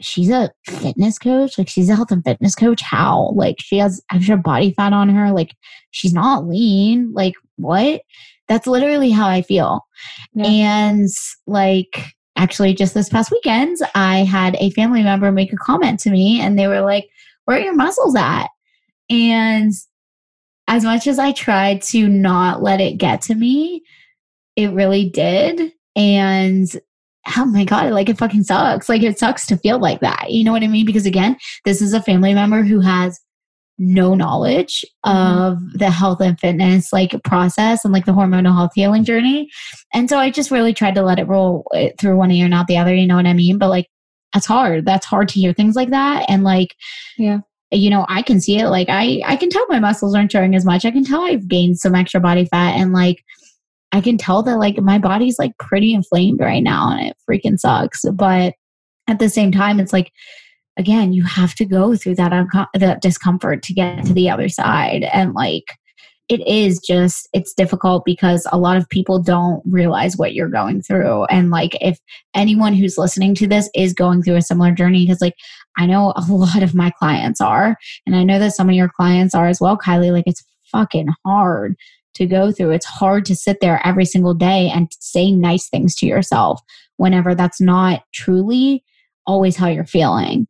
she's 0.00 0.30
a 0.30 0.50
fitness 0.66 1.16
coach. 1.16 1.58
Like 1.58 1.68
she's 1.68 1.88
a 1.88 1.94
health 1.94 2.10
and 2.10 2.24
fitness 2.24 2.56
coach. 2.56 2.82
How? 2.82 3.32
Like 3.36 3.56
she 3.60 3.78
has 3.78 4.02
extra 4.12 4.36
body 4.36 4.72
fat 4.72 4.92
on 4.92 5.08
her. 5.10 5.30
Like 5.30 5.54
she's 5.92 6.12
not 6.12 6.48
lean. 6.48 7.12
Like 7.12 7.34
what? 7.54 8.02
That's 8.48 8.66
literally 8.66 9.10
how 9.10 9.28
I 9.28 9.42
feel. 9.42 9.86
Yeah. 10.34 10.46
And 10.46 11.08
like, 11.46 12.14
actually 12.38 12.72
just 12.72 12.94
this 12.94 13.08
past 13.08 13.30
weekend 13.30 13.76
i 13.94 14.18
had 14.18 14.56
a 14.60 14.70
family 14.70 15.02
member 15.02 15.30
make 15.30 15.52
a 15.52 15.56
comment 15.56 16.00
to 16.00 16.10
me 16.10 16.40
and 16.40 16.58
they 16.58 16.66
were 16.66 16.80
like 16.80 17.08
where 17.48 17.56
are 17.56 17.62
your 17.62 17.74
muscles 17.74 18.14
at? 18.14 18.48
And 19.08 19.72
as 20.66 20.84
much 20.84 21.06
as 21.06 21.18
i 21.18 21.32
tried 21.32 21.80
to 21.80 22.06
not 22.06 22.62
let 22.62 22.78
it 22.78 22.98
get 22.98 23.22
to 23.22 23.34
me 23.34 23.82
it 24.54 24.70
really 24.72 25.08
did. 25.08 25.72
And 25.96 26.68
oh 27.38 27.46
my 27.46 27.64
god 27.64 27.90
like 27.92 28.10
it 28.10 28.18
fucking 28.18 28.44
sucks. 28.44 28.88
Like 28.90 29.02
it 29.02 29.18
sucks 29.18 29.46
to 29.46 29.56
feel 29.56 29.78
like 29.78 30.00
that 30.00 30.30
you 30.30 30.44
know 30.44 30.52
what 30.52 30.62
i 30.62 30.66
mean? 30.66 30.84
Because 30.84 31.06
again 31.06 31.38
this 31.64 31.80
is 31.80 31.94
a 31.94 32.02
family 32.02 32.34
member 32.34 32.62
who 32.62 32.80
has 32.80 33.18
no 33.78 34.14
knowledge 34.14 34.84
mm-hmm. 35.06 35.40
of 35.40 35.58
the 35.78 35.90
health 35.90 36.20
and 36.20 36.38
fitness 36.38 36.92
like 36.92 37.14
process 37.24 37.84
and 37.84 37.92
like 37.92 38.06
the 38.06 38.12
hormonal 38.12 38.54
health 38.54 38.72
healing 38.74 39.04
journey. 39.04 39.48
And 39.94 40.08
so 40.08 40.18
I 40.18 40.30
just 40.30 40.50
really 40.50 40.74
tried 40.74 40.94
to 40.96 41.02
let 41.02 41.18
it 41.18 41.28
roll 41.28 41.66
eh, 41.74 41.90
through 41.98 42.16
one 42.16 42.30
ear, 42.30 42.48
not 42.48 42.66
the 42.66 42.76
other, 42.76 42.94
you 42.94 43.06
know 43.06 43.16
what 43.16 43.26
I 43.26 43.34
mean? 43.34 43.58
But 43.58 43.68
like, 43.68 43.86
that's 44.34 44.46
hard. 44.46 44.84
That's 44.84 45.06
hard 45.06 45.28
to 45.30 45.40
hear 45.40 45.52
things 45.52 45.76
like 45.76 45.90
that. 45.90 46.26
And 46.28 46.42
like, 46.42 46.74
yeah, 47.16 47.38
you 47.70 47.88
know, 47.88 48.04
I 48.08 48.22
can 48.22 48.40
see 48.40 48.58
it. 48.58 48.68
Like, 48.68 48.88
I, 48.90 49.22
I 49.24 49.36
can 49.36 49.48
tell 49.48 49.66
my 49.68 49.78
muscles 49.78 50.14
aren't 50.14 50.32
showing 50.32 50.54
as 50.54 50.64
much. 50.64 50.84
I 50.84 50.90
can 50.90 51.04
tell 51.04 51.22
I've 51.22 51.48
gained 51.48 51.78
some 51.78 51.94
extra 51.94 52.20
body 52.20 52.46
fat 52.46 52.76
and 52.76 52.92
like, 52.92 53.22
I 53.92 54.00
can 54.02 54.18
tell 54.18 54.42
that 54.42 54.58
like 54.58 54.78
my 54.78 54.98
body's 54.98 55.38
like 55.38 55.56
pretty 55.58 55.94
inflamed 55.94 56.40
right 56.40 56.62
now 56.62 56.90
and 56.90 57.08
it 57.08 57.16
freaking 57.28 57.58
sucks. 57.58 58.04
But 58.12 58.54
at 59.08 59.18
the 59.18 59.30
same 59.30 59.50
time, 59.50 59.80
it's 59.80 59.94
like, 59.94 60.12
again, 60.78 61.12
you 61.12 61.24
have 61.24 61.54
to 61.56 61.64
go 61.64 61.96
through 61.96 62.14
that, 62.14 62.32
unco- 62.32 62.66
that 62.74 63.02
discomfort 63.02 63.62
to 63.64 63.74
get 63.74 64.04
to 64.06 64.12
the 64.14 64.30
other 64.30 64.48
side. 64.48 65.02
And 65.12 65.34
like, 65.34 65.64
it 66.28 66.46
is 66.46 66.78
just, 66.78 67.28
it's 67.32 67.54
difficult 67.54 68.04
because 68.04 68.46
a 68.52 68.58
lot 68.58 68.76
of 68.76 68.88
people 68.88 69.18
don't 69.18 69.62
realize 69.64 70.16
what 70.16 70.34
you're 70.34 70.48
going 70.48 70.82
through. 70.82 71.24
And 71.24 71.50
like, 71.50 71.76
if 71.80 71.98
anyone 72.34 72.74
who's 72.74 72.98
listening 72.98 73.34
to 73.36 73.46
this 73.46 73.70
is 73.74 73.94
going 73.94 74.22
through 74.22 74.36
a 74.36 74.42
similar 74.42 74.72
journey, 74.72 75.04
because 75.04 75.22
like, 75.22 75.34
I 75.78 75.86
know 75.86 76.12
a 76.16 76.24
lot 76.30 76.62
of 76.62 76.74
my 76.74 76.90
clients 76.90 77.40
are, 77.40 77.76
and 78.06 78.14
I 78.14 78.24
know 78.24 78.38
that 78.38 78.52
some 78.52 78.68
of 78.68 78.74
your 78.74 78.90
clients 78.90 79.34
are 79.34 79.46
as 79.46 79.60
well, 79.60 79.76
Kylie, 79.78 80.12
like, 80.12 80.26
it's 80.26 80.44
fucking 80.70 81.08
hard 81.24 81.76
to 82.14 82.26
go 82.26 82.52
through. 82.52 82.72
It's 82.72 82.86
hard 82.86 83.24
to 83.26 83.36
sit 83.36 83.60
there 83.60 83.80
every 83.86 84.04
single 84.04 84.34
day 84.34 84.68
and 84.68 84.88
say 85.00 85.32
nice 85.32 85.68
things 85.68 85.94
to 85.96 86.06
yourself 86.06 86.60
whenever 86.98 87.34
that's 87.34 87.60
not 87.60 88.02
truly 88.12 88.84
always 89.24 89.56
how 89.56 89.68
you're 89.68 89.86
feeling. 89.86 90.47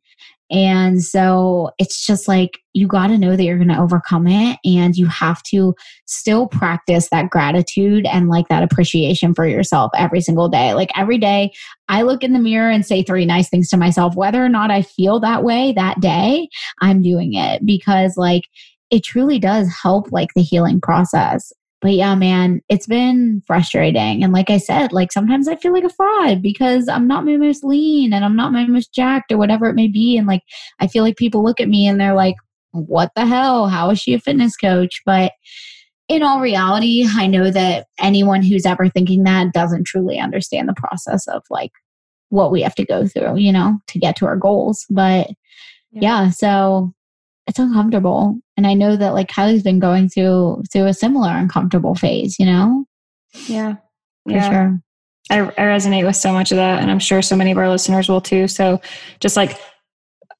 And 0.51 1.03
so 1.03 1.71
it's 1.77 2.05
just 2.05 2.27
like 2.27 2.59
you 2.73 2.87
got 2.87 3.07
to 3.07 3.17
know 3.17 3.35
that 3.35 3.43
you're 3.43 3.57
going 3.57 3.69
to 3.69 3.79
overcome 3.79 4.27
it 4.27 4.57
and 4.65 4.95
you 4.95 5.05
have 5.07 5.43
to 5.43 5.75
still 6.05 6.47
practice 6.47 7.09
that 7.09 7.29
gratitude 7.29 8.05
and 8.05 8.29
like 8.29 8.47
that 8.47 8.63
appreciation 8.63 9.33
for 9.33 9.45
yourself 9.45 9.91
every 9.95 10.21
single 10.21 10.49
day. 10.49 10.73
Like 10.73 10.91
every 10.95 11.17
day, 11.17 11.51
I 11.87 12.01
look 12.01 12.23
in 12.23 12.33
the 12.33 12.39
mirror 12.39 12.69
and 12.69 12.85
say 12.85 13.03
three 13.03 13.25
nice 13.25 13.49
things 13.49 13.69
to 13.69 13.77
myself, 13.77 14.15
whether 14.15 14.43
or 14.43 14.49
not 14.49 14.71
I 14.71 14.81
feel 14.81 15.19
that 15.19 15.43
way 15.43 15.73
that 15.73 15.99
day, 15.99 16.49
I'm 16.81 17.01
doing 17.01 17.33
it 17.33 17.65
because 17.65 18.17
like 18.17 18.43
it 18.89 19.03
truly 19.03 19.39
does 19.39 19.71
help 19.83 20.11
like 20.11 20.29
the 20.35 20.41
healing 20.41 20.81
process 20.81 21.53
but 21.81 21.93
yeah, 21.93 22.13
man, 22.15 22.61
it's 22.67 22.87
been 22.87 23.41
frustrating. 23.47 24.23
And 24.23 24.33
like 24.33 24.49
I 24.49 24.57
said, 24.57 24.91
like 24.91 25.11
sometimes 25.11 25.47
I 25.47 25.55
feel 25.55 25.71
like 25.71 25.85
a 25.85 25.89
fraud 25.89 26.41
because 26.41 26.89
I'm 26.89 27.07
not 27.07 27.25
my 27.25 27.37
most 27.37 27.63
lean 27.63 28.11
and 28.11 28.25
I'm 28.25 28.35
not 28.35 28.51
my 28.51 28.65
most 28.65 28.93
jacked 28.93 29.31
or 29.31 29.37
whatever 29.37 29.67
it 29.67 29.75
may 29.75 29.87
be. 29.87 30.17
And 30.17 30.27
like 30.27 30.41
I 30.79 30.87
feel 30.87 31.03
like 31.03 31.15
people 31.15 31.43
look 31.43 31.61
at 31.61 31.69
me 31.69 31.87
and 31.87 31.99
they're 31.99 32.15
like, 32.15 32.35
what 32.71 33.11
the 33.15 33.25
hell? 33.25 33.67
How 33.67 33.89
is 33.91 33.99
she 33.99 34.13
a 34.13 34.19
fitness 34.19 34.57
coach? 34.57 35.01
But 35.05 35.31
in 36.09 36.21
all 36.21 36.41
reality, 36.41 37.05
I 37.07 37.27
know 37.27 37.49
that 37.51 37.87
anyone 37.99 38.43
who's 38.43 38.65
ever 38.65 38.89
thinking 38.89 39.23
that 39.23 39.53
doesn't 39.53 39.85
truly 39.85 40.19
understand 40.19 40.67
the 40.67 40.73
process 40.73 41.27
of 41.27 41.43
like 41.49 41.71
what 42.29 42.51
we 42.51 42.61
have 42.61 42.75
to 42.75 42.85
go 42.85 43.07
through, 43.07 43.37
you 43.37 43.53
know, 43.53 43.79
to 43.87 43.99
get 43.99 44.15
to 44.17 44.25
our 44.25 44.35
goals. 44.35 44.85
But 44.89 45.29
yeah, 45.91 46.01
yeah 46.01 46.29
so 46.29 46.93
it's 47.49 47.59
uncomfortable. 47.59 48.39
And 48.55 48.67
I 48.67 48.75
know 48.75 48.95
that 48.95 49.13
like 49.13 49.27
Kylie's 49.27 49.63
been 49.63 49.79
going 49.79 50.07
through 50.07 50.63
through 50.71 50.85
a 50.85 50.93
similar 50.93 51.31
uncomfortable 51.31 51.95
phase, 51.95 52.37
you 52.39 52.45
know? 52.45 52.85
Yeah. 53.47 53.75
For 54.25 54.33
yeah. 54.33 54.49
sure. 54.49 54.81
I, 55.31 55.39
I 55.41 55.65
resonate 55.65 56.05
with 56.05 56.15
so 56.15 56.31
much 56.31 56.51
of 56.51 56.57
that. 56.57 56.81
And 56.81 56.91
I'm 56.91 56.99
sure 56.99 57.21
so 57.21 57.35
many 57.35 57.51
of 57.51 57.57
our 57.57 57.67
listeners 57.67 58.07
will 58.07 58.21
too. 58.21 58.47
So 58.47 58.79
just 59.19 59.35
like 59.35 59.59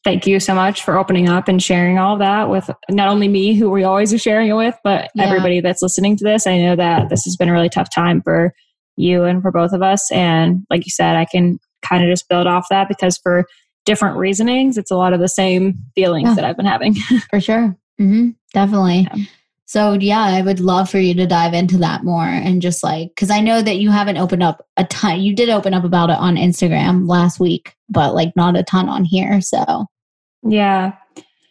thank 0.03 0.25
you 0.27 0.39
so 0.39 0.53
much 0.53 0.83
for 0.83 0.97
opening 0.97 1.27
up 1.27 1.47
and 1.47 1.61
sharing 1.61 1.97
all 1.97 2.17
that 2.17 2.49
with 2.49 2.69
not 2.89 3.09
only 3.09 3.27
me 3.27 3.55
who 3.55 3.69
we 3.69 3.83
always 3.83 4.13
are 4.13 4.19
sharing 4.19 4.47
it 4.49 4.53
with, 4.53 4.75
but 4.83 5.09
yeah. 5.15 5.25
everybody 5.25 5.59
that's 5.61 5.81
listening 5.81 6.15
to 6.17 6.23
this. 6.23 6.47
I 6.47 6.57
know 6.57 6.75
that 6.75 7.09
this 7.09 7.25
has 7.25 7.35
been 7.35 7.49
a 7.49 7.53
really 7.53 7.69
tough 7.69 7.93
time 7.93 8.21
for 8.21 8.53
you 8.97 9.23
and 9.23 9.41
for 9.41 9.51
both 9.51 9.73
of 9.73 9.81
us. 9.81 10.09
And 10.11 10.63
like 10.69 10.85
you 10.85 10.91
said, 10.91 11.15
I 11.15 11.25
can 11.25 11.59
kind 11.81 12.03
of 12.03 12.09
just 12.09 12.29
build 12.29 12.47
off 12.47 12.67
that 12.69 12.87
because 12.87 13.17
for 13.17 13.45
different 13.89 14.17
reasonings, 14.17 14.77
it's 14.77 14.91
a 14.91 14.95
lot 14.95 15.13
of 15.13 15.19
the 15.19 15.27
same 15.27 15.73
feelings 15.95 16.29
yeah. 16.29 16.35
that 16.35 16.45
I've 16.45 16.55
been 16.55 16.67
having. 16.67 16.93
for 17.31 17.41
sure. 17.41 17.75
Mm-hmm. 17.99 18.29
Definitely. 18.53 19.07
Yeah. 19.11 19.25
So, 19.65 19.93
yeah, 19.93 20.21
I 20.21 20.43
would 20.43 20.59
love 20.59 20.91
for 20.91 20.99
you 20.99 21.15
to 21.15 21.25
dive 21.25 21.55
into 21.55 21.77
that 21.79 22.03
more 22.03 22.23
and 22.23 22.61
just 22.61 22.83
like, 22.83 23.09
because 23.09 23.31
I 23.31 23.39
know 23.39 23.63
that 23.63 23.77
you 23.77 23.89
haven't 23.89 24.17
opened 24.17 24.43
up 24.43 24.63
a 24.77 24.83
ton. 24.85 25.21
You 25.21 25.35
did 25.35 25.49
open 25.49 25.73
up 25.73 25.83
about 25.83 26.11
it 26.11 26.17
on 26.17 26.35
Instagram 26.35 27.09
last 27.09 27.39
week, 27.39 27.73
but 27.89 28.13
like 28.13 28.31
not 28.35 28.55
a 28.55 28.63
ton 28.63 28.89
on 28.89 29.05
here. 29.05 29.41
So, 29.41 29.87
yeah. 30.43 30.93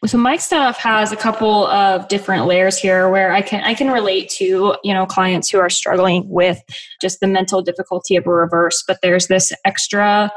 so 0.07 0.17
my 0.17 0.37
stuff 0.37 0.79
has 0.79 1.11
a 1.11 1.17
couple 1.17 1.67
of 1.67 2.07
different 2.07 2.47
layers 2.47 2.79
here 2.79 3.09
where 3.09 3.33
I 3.33 3.43
can 3.43 3.65
I 3.65 3.75
can 3.75 3.91
relate 3.91 4.31
to, 4.39 4.77
you 4.85 4.95
know, 4.95 5.07
clients 5.07 5.51
who 5.51 5.59
are 5.59 5.71
struggling 5.71 6.29
with 6.29 6.61
just 7.01 7.19
the 7.19 7.27
mental 7.27 7.63
difficulty 7.63 8.15
of 8.15 8.27
a 8.29 8.31
reverse, 8.31 8.85
but 8.87 8.99
there's 9.03 9.27
this 9.27 9.53
extra 9.65 10.31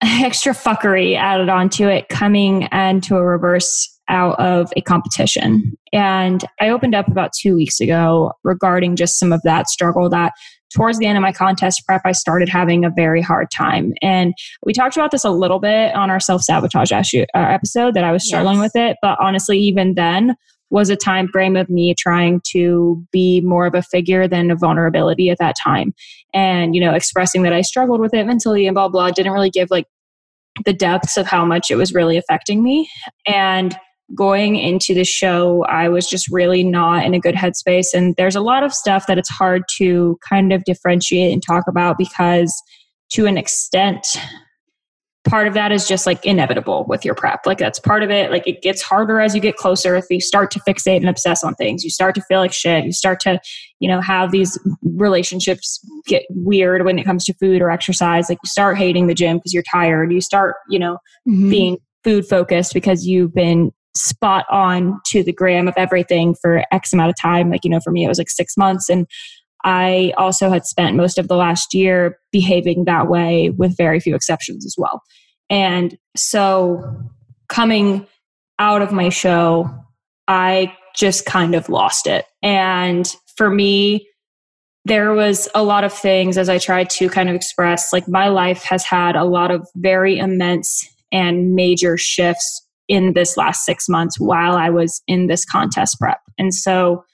extra 0.02 0.52
fuckery 0.52 1.16
added 1.16 1.48
onto 1.48 1.88
it 1.88 2.08
coming 2.08 2.68
into 2.72 3.16
a 3.16 3.24
reverse 3.24 3.88
out 4.08 4.38
of 4.38 4.72
a 4.76 4.80
competition. 4.80 5.76
And 5.92 6.42
I 6.60 6.70
opened 6.70 6.94
up 6.94 7.08
about 7.08 7.32
2 7.38 7.54
weeks 7.54 7.80
ago 7.80 8.32
regarding 8.42 8.96
just 8.96 9.18
some 9.18 9.32
of 9.32 9.42
that 9.42 9.68
struggle 9.68 10.08
that 10.10 10.32
towards 10.74 10.98
the 10.98 11.06
end 11.06 11.16
of 11.16 11.22
my 11.22 11.32
contest 11.32 11.82
prep, 11.86 12.02
I 12.04 12.12
started 12.12 12.48
having 12.48 12.84
a 12.84 12.90
very 12.90 13.22
hard 13.22 13.48
time. 13.50 13.92
And 14.02 14.34
we 14.64 14.72
talked 14.72 14.96
about 14.96 15.10
this 15.10 15.24
a 15.24 15.30
little 15.30 15.58
bit 15.58 15.94
on 15.94 16.10
our 16.10 16.20
self 16.20 16.42
sabotage 16.42 16.92
uh, 16.92 17.24
episode 17.34 17.94
that 17.94 18.04
I 18.04 18.12
was 18.12 18.26
struggling 18.26 18.58
yes. 18.58 18.64
with 18.74 18.76
it. 18.76 18.96
But 19.02 19.18
honestly, 19.20 19.58
even 19.58 19.94
then, 19.94 20.36
was 20.70 20.90
a 20.90 20.96
time 20.96 21.28
frame 21.28 21.56
of 21.56 21.68
me 21.68 21.94
trying 21.94 22.40
to 22.44 23.02
be 23.10 23.40
more 23.42 23.66
of 23.66 23.74
a 23.74 23.82
figure 23.82 24.28
than 24.28 24.50
a 24.50 24.56
vulnerability 24.56 25.30
at 25.30 25.38
that 25.38 25.54
time 25.62 25.94
and 26.34 26.74
you 26.74 26.80
know 26.80 26.94
expressing 26.94 27.42
that 27.42 27.52
i 27.52 27.60
struggled 27.60 28.00
with 28.00 28.14
it 28.14 28.26
mentally 28.26 28.66
and 28.66 28.74
blah 28.74 28.88
blah 28.88 29.10
didn't 29.10 29.32
really 29.32 29.50
give 29.50 29.70
like 29.70 29.86
the 30.64 30.72
depths 30.72 31.16
of 31.16 31.26
how 31.26 31.44
much 31.44 31.70
it 31.70 31.76
was 31.76 31.94
really 31.94 32.16
affecting 32.16 32.62
me 32.62 32.88
and 33.26 33.76
going 34.14 34.56
into 34.56 34.94
the 34.94 35.04
show, 35.04 35.64
I 35.64 35.88
was 35.88 36.08
just 36.08 36.30
really 36.30 36.64
not 36.64 37.04
in 37.04 37.14
a 37.14 37.20
good 37.20 37.34
headspace. 37.34 37.88
And 37.92 38.14
there's 38.16 38.36
a 38.36 38.40
lot 38.40 38.62
of 38.62 38.72
stuff 38.72 39.06
that 39.06 39.18
it's 39.18 39.28
hard 39.28 39.64
to 39.76 40.18
kind 40.28 40.52
of 40.52 40.64
differentiate 40.64 41.32
and 41.32 41.42
talk 41.42 41.64
about 41.68 41.98
because, 41.98 42.54
to 43.12 43.26
an 43.26 43.36
extent, 43.36 44.06
part 45.28 45.46
of 45.46 45.54
that 45.54 45.70
is 45.72 45.86
just 45.86 46.06
like 46.06 46.24
inevitable 46.24 46.84
with 46.88 47.04
your 47.04 47.14
prep. 47.14 47.46
Like 47.46 47.58
that's 47.58 47.78
part 47.78 48.02
of 48.02 48.10
it. 48.10 48.30
Like 48.30 48.46
it 48.46 48.62
gets 48.62 48.82
harder 48.82 49.20
as 49.20 49.34
you 49.34 49.40
get 49.40 49.56
closer. 49.56 49.94
If 49.94 50.06
you 50.10 50.20
start 50.20 50.50
to 50.52 50.60
fixate 50.60 50.96
and 50.96 51.08
obsess 51.08 51.44
on 51.44 51.54
things, 51.54 51.84
you 51.84 51.90
start 51.90 52.14
to 52.16 52.22
feel 52.22 52.38
like 52.40 52.52
shit. 52.52 52.84
You 52.84 52.92
start 52.92 53.20
to, 53.20 53.40
you 53.80 53.88
know, 53.88 54.00
have 54.00 54.32
these 54.32 54.58
relationships 54.82 55.80
get 56.06 56.24
weird 56.30 56.84
when 56.84 56.98
it 56.98 57.04
comes 57.04 57.24
to 57.26 57.34
food 57.34 57.62
or 57.62 57.70
exercise. 57.70 58.28
Like 58.28 58.38
you 58.42 58.48
start 58.48 58.78
hating 58.78 59.06
the 59.06 59.14
gym 59.14 59.36
because 59.38 59.52
you're 59.52 59.64
tired. 59.70 60.12
You 60.12 60.20
start, 60.20 60.56
you 60.68 60.78
know, 60.78 60.94
mm-hmm. 61.28 61.50
being 61.50 61.76
food 62.04 62.26
focused 62.26 62.74
because 62.74 63.06
you've 63.06 63.34
been 63.34 63.70
spot 63.94 64.46
on 64.50 65.00
to 65.06 65.22
the 65.22 65.32
gram 65.32 65.68
of 65.68 65.74
everything 65.76 66.34
for 66.40 66.64
X 66.72 66.92
amount 66.92 67.10
of 67.10 67.16
time. 67.20 67.50
Like, 67.50 67.64
you 67.64 67.70
know, 67.70 67.80
for 67.82 67.90
me, 67.90 68.04
it 68.04 68.08
was 68.08 68.18
like 68.18 68.30
six 68.30 68.56
months. 68.56 68.88
And 68.88 69.06
I 69.64 70.12
also 70.16 70.50
had 70.50 70.64
spent 70.64 70.96
most 70.96 71.18
of 71.18 71.28
the 71.28 71.36
last 71.36 71.74
year 71.74 72.18
behaving 72.32 72.84
that 72.84 73.08
way 73.08 73.50
with 73.50 73.76
very 73.76 74.00
few 74.00 74.14
exceptions 74.14 74.64
as 74.64 74.74
well. 74.78 75.02
And 75.50 75.98
so 76.16 76.82
coming 77.48 78.06
out 78.58 78.82
of 78.82 78.92
my 78.92 79.08
show, 79.08 79.68
I 80.26 80.74
just 80.94 81.26
kind 81.26 81.54
of 81.54 81.68
lost 81.68 82.06
it. 82.06 82.26
And 82.42 83.12
for 83.36 83.50
me, 83.50 84.08
there 84.84 85.12
was 85.12 85.48
a 85.54 85.62
lot 85.62 85.84
of 85.84 85.92
things 85.92 86.38
as 86.38 86.48
I 86.48 86.58
tried 86.58 86.90
to 86.90 87.08
kind 87.08 87.28
of 87.28 87.34
express, 87.34 87.92
like 87.92 88.08
my 88.08 88.28
life 88.28 88.62
has 88.64 88.84
had 88.84 89.16
a 89.16 89.24
lot 89.24 89.50
of 89.50 89.68
very 89.76 90.18
immense 90.18 90.86
and 91.12 91.54
major 91.54 91.96
shifts 91.96 92.66
in 92.88 93.12
this 93.12 93.36
last 93.36 93.64
six 93.64 93.88
months 93.88 94.18
while 94.18 94.56
I 94.56 94.70
was 94.70 95.02
in 95.06 95.26
this 95.26 95.44
contest 95.44 95.98
prep. 96.00 96.20
And 96.38 96.54
so 96.54 97.04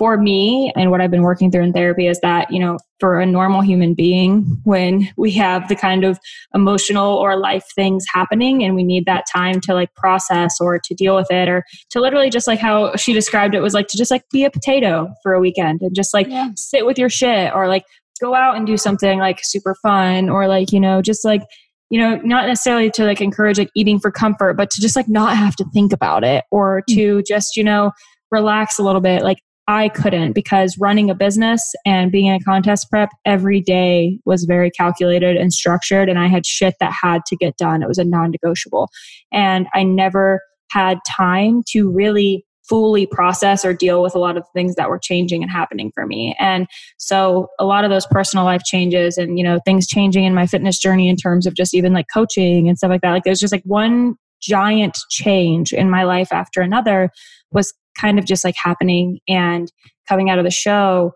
for 0.00 0.16
me 0.16 0.72
and 0.76 0.90
what 0.90 1.02
I've 1.02 1.10
been 1.10 1.24
working 1.24 1.50
through 1.50 1.62
in 1.62 1.74
therapy 1.74 2.06
is 2.06 2.18
that, 2.20 2.50
you 2.50 2.58
know, 2.58 2.78
for 3.00 3.20
a 3.20 3.26
normal 3.26 3.60
human 3.60 3.92
being, 3.92 4.58
when 4.64 5.06
we 5.18 5.30
have 5.32 5.68
the 5.68 5.76
kind 5.76 6.04
of 6.04 6.18
emotional 6.54 7.18
or 7.18 7.36
life 7.36 7.66
things 7.74 8.06
happening 8.10 8.64
and 8.64 8.74
we 8.74 8.82
need 8.82 9.04
that 9.04 9.26
time 9.30 9.60
to 9.60 9.74
like 9.74 9.94
process 9.96 10.56
or 10.58 10.78
to 10.78 10.94
deal 10.94 11.14
with 11.14 11.30
it 11.30 11.50
or 11.50 11.66
to 11.90 12.00
literally 12.00 12.30
just 12.30 12.46
like 12.46 12.58
how 12.58 12.96
she 12.96 13.12
described 13.12 13.54
it 13.54 13.60
was 13.60 13.74
like 13.74 13.88
to 13.88 13.98
just 13.98 14.10
like 14.10 14.24
be 14.32 14.42
a 14.42 14.50
potato 14.50 15.06
for 15.22 15.34
a 15.34 15.38
weekend 15.38 15.82
and 15.82 15.94
just 15.94 16.14
like 16.14 16.28
yeah. 16.28 16.48
sit 16.56 16.86
with 16.86 16.98
your 16.98 17.10
shit 17.10 17.52
or 17.54 17.68
like 17.68 17.84
go 18.22 18.34
out 18.34 18.56
and 18.56 18.66
do 18.66 18.78
something 18.78 19.18
like 19.18 19.40
super 19.42 19.74
fun 19.82 20.30
or 20.30 20.48
like, 20.48 20.72
you 20.72 20.80
know, 20.80 21.02
just 21.02 21.26
like 21.26 21.42
you 21.90 22.00
know, 22.00 22.16
not 22.24 22.46
necessarily 22.46 22.90
to 22.92 23.04
like 23.04 23.20
encourage 23.20 23.58
like 23.58 23.70
eating 23.74 24.00
for 24.00 24.10
comfort, 24.10 24.56
but 24.56 24.70
to 24.70 24.80
just 24.80 24.96
like 24.96 25.08
not 25.08 25.36
have 25.36 25.56
to 25.56 25.64
think 25.74 25.92
about 25.92 26.24
it 26.24 26.44
or 26.50 26.82
mm. 26.88 26.94
to 26.94 27.22
just, 27.28 27.54
you 27.54 27.64
know, 27.64 27.90
relax 28.30 28.78
a 28.78 28.82
little 28.82 29.02
bit. 29.02 29.22
Like 29.22 29.38
I 29.70 29.88
couldn't 29.88 30.32
because 30.32 30.76
running 30.80 31.10
a 31.10 31.14
business 31.14 31.62
and 31.86 32.10
being 32.10 32.26
in 32.26 32.34
a 32.34 32.40
contest 32.40 32.90
prep 32.90 33.10
every 33.24 33.60
day 33.60 34.18
was 34.24 34.42
very 34.42 34.68
calculated 34.68 35.36
and 35.36 35.52
structured. 35.52 36.08
And 36.08 36.18
I 36.18 36.26
had 36.26 36.44
shit 36.44 36.74
that 36.80 36.92
had 36.92 37.24
to 37.26 37.36
get 37.36 37.56
done. 37.56 37.80
It 37.80 37.86
was 37.86 37.96
a 37.96 38.04
non 38.04 38.32
negotiable. 38.32 38.88
And 39.32 39.68
I 39.72 39.84
never 39.84 40.40
had 40.72 40.98
time 41.08 41.62
to 41.68 41.88
really 41.88 42.44
fully 42.68 43.06
process 43.06 43.64
or 43.64 43.72
deal 43.72 44.02
with 44.02 44.16
a 44.16 44.18
lot 44.18 44.36
of 44.36 44.44
things 44.54 44.74
that 44.74 44.90
were 44.90 44.98
changing 44.98 45.40
and 45.40 45.52
happening 45.52 45.92
for 45.94 46.04
me. 46.04 46.34
And 46.40 46.66
so 46.98 47.46
a 47.60 47.64
lot 47.64 47.84
of 47.84 47.90
those 47.90 48.06
personal 48.06 48.44
life 48.44 48.64
changes 48.64 49.18
and, 49.18 49.38
you 49.38 49.44
know, 49.44 49.60
things 49.64 49.86
changing 49.86 50.24
in 50.24 50.34
my 50.34 50.48
fitness 50.48 50.80
journey 50.80 51.08
in 51.08 51.14
terms 51.14 51.46
of 51.46 51.54
just 51.54 51.74
even 51.74 51.92
like 51.92 52.06
coaching 52.12 52.68
and 52.68 52.76
stuff 52.76 52.90
like 52.90 53.02
that. 53.02 53.12
Like 53.12 53.22
there's 53.22 53.40
just 53.40 53.52
like 53.52 53.62
one 53.64 54.16
giant 54.42 54.98
change 55.10 55.72
in 55.72 55.88
my 55.88 56.02
life 56.02 56.32
after 56.32 56.60
another 56.60 57.10
was 57.52 57.72
kind 58.00 58.18
of 58.18 58.24
just 58.24 58.44
like 58.44 58.54
happening 58.62 59.18
and 59.28 59.70
coming 60.08 60.30
out 60.30 60.38
of 60.38 60.44
the 60.44 60.50
show 60.50 61.12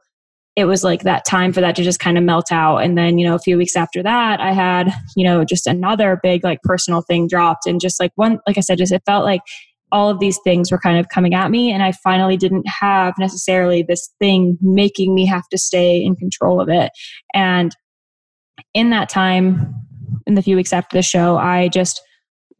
it 0.56 0.66
was 0.66 0.84
like 0.84 1.02
that 1.02 1.24
time 1.24 1.52
for 1.52 1.60
that 1.60 1.74
to 1.76 1.82
just 1.82 1.98
kind 1.98 2.16
of 2.16 2.22
melt 2.22 2.52
out. 2.52 2.78
And 2.78 2.96
then 2.96 3.18
you 3.18 3.26
know 3.26 3.34
a 3.34 3.40
few 3.40 3.56
weeks 3.56 3.76
after 3.76 4.02
that 4.02 4.40
i 4.40 4.52
had 4.52 4.92
you 5.16 5.24
know 5.24 5.44
just 5.44 5.66
another 5.66 6.20
big 6.22 6.44
like 6.44 6.60
personal 6.62 7.02
thing 7.02 7.26
dropped 7.26 7.66
and 7.66 7.80
just 7.80 7.98
like 8.00 8.12
one 8.16 8.38
like 8.46 8.58
i 8.58 8.60
said 8.60 8.78
just 8.78 8.92
it 8.92 9.02
felt 9.06 9.24
like 9.24 9.40
all 9.92 10.08
of 10.08 10.18
these 10.18 10.38
things 10.42 10.72
were 10.72 10.78
kind 10.78 10.98
of 10.98 11.08
coming 11.08 11.34
at 11.34 11.50
me 11.50 11.72
and 11.72 11.82
i 11.82 11.92
finally 11.92 12.36
didn't 12.36 12.66
have 12.68 13.14
necessarily 13.18 13.82
this 13.82 14.10
thing 14.18 14.58
making 14.60 15.14
me 15.14 15.26
have 15.26 15.48
to 15.48 15.58
stay 15.58 16.02
in 16.02 16.16
control 16.16 16.60
of 16.60 16.68
it. 16.68 16.90
And 17.32 17.74
in 18.72 18.90
that 18.90 19.08
time 19.08 19.74
in 20.26 20.34
the 20.34 20.42
few 20.42 20.56
weeks 20.56 20.72
after 20.72 20.96
the 20.96 21.02
show 21.02 21.36
i 21.36 21.68
just 21.68 22.00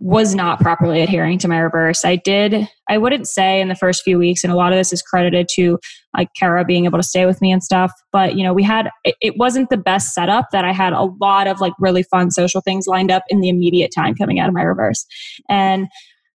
was 0.04 0.34
not 0.34 0.60
properly 0.60 1.00
adhering 1.00 1.38
to 1.38 1.48
my 1.48 1.56
reverse. 1.56 2.04
I 2.04 2.16
did, 2.16 2.68
I 2.90 2.98
wouldn't 2.98 3.26
say 3.26 3.58
in 3.58 3.68
the 3.68 3.74
first 3.74 4.02
few 4.02 4.18
weeks, 4.18 4.44
and 4.44 4.52
a 4.52 4.56
lot 4.56 4.70
of 4.70 4.76
this 4.76 4.92
is 4.92 5.00
credited 5.00 5.48
to 5.54 5.78
like 6.14 6.28
Kara 6.38 6.62
being 6.62 6.84
able 6.84 6.98
to 6.98 7.02
stay 7.02 7.24
with 7.24 7.40
me 7.40 7.50
and 7.50 7.64
stuff. 7.64 7.90
But, 8.12 8.36
you 8.36 8.44
know, 8.44 8.52
we 8.52 8.62
had, 8.62 8.90
it, 9.04 9.14
it, 9.22 9.38
wasn't 9.38 9.70
the 9.70 9.78
best 9.78 10.12
setup 10.12 10.48
that 10.52 10.62
I 10.62 10.72
had 10.72 10.92
a 10.92 11.04
lot 11.22 11.46
of 11.46 11.58
like 11.58 11.72
really 11.80 12.02
fun 12.02 12.30
social 12.30 12.60
things 12.60 12.86
lined 12.86 13.10
up 13.10 13.22
in 13.30 13.40
the 13.40 13.48
immediate 13.48 13.92
time 13.94 14.14
coming 14.14 14.38
out 14.38 14.46
of 14.46 14.54
my 14.54 14.60
reverse. 14.60 15.06
And 15.48 15.88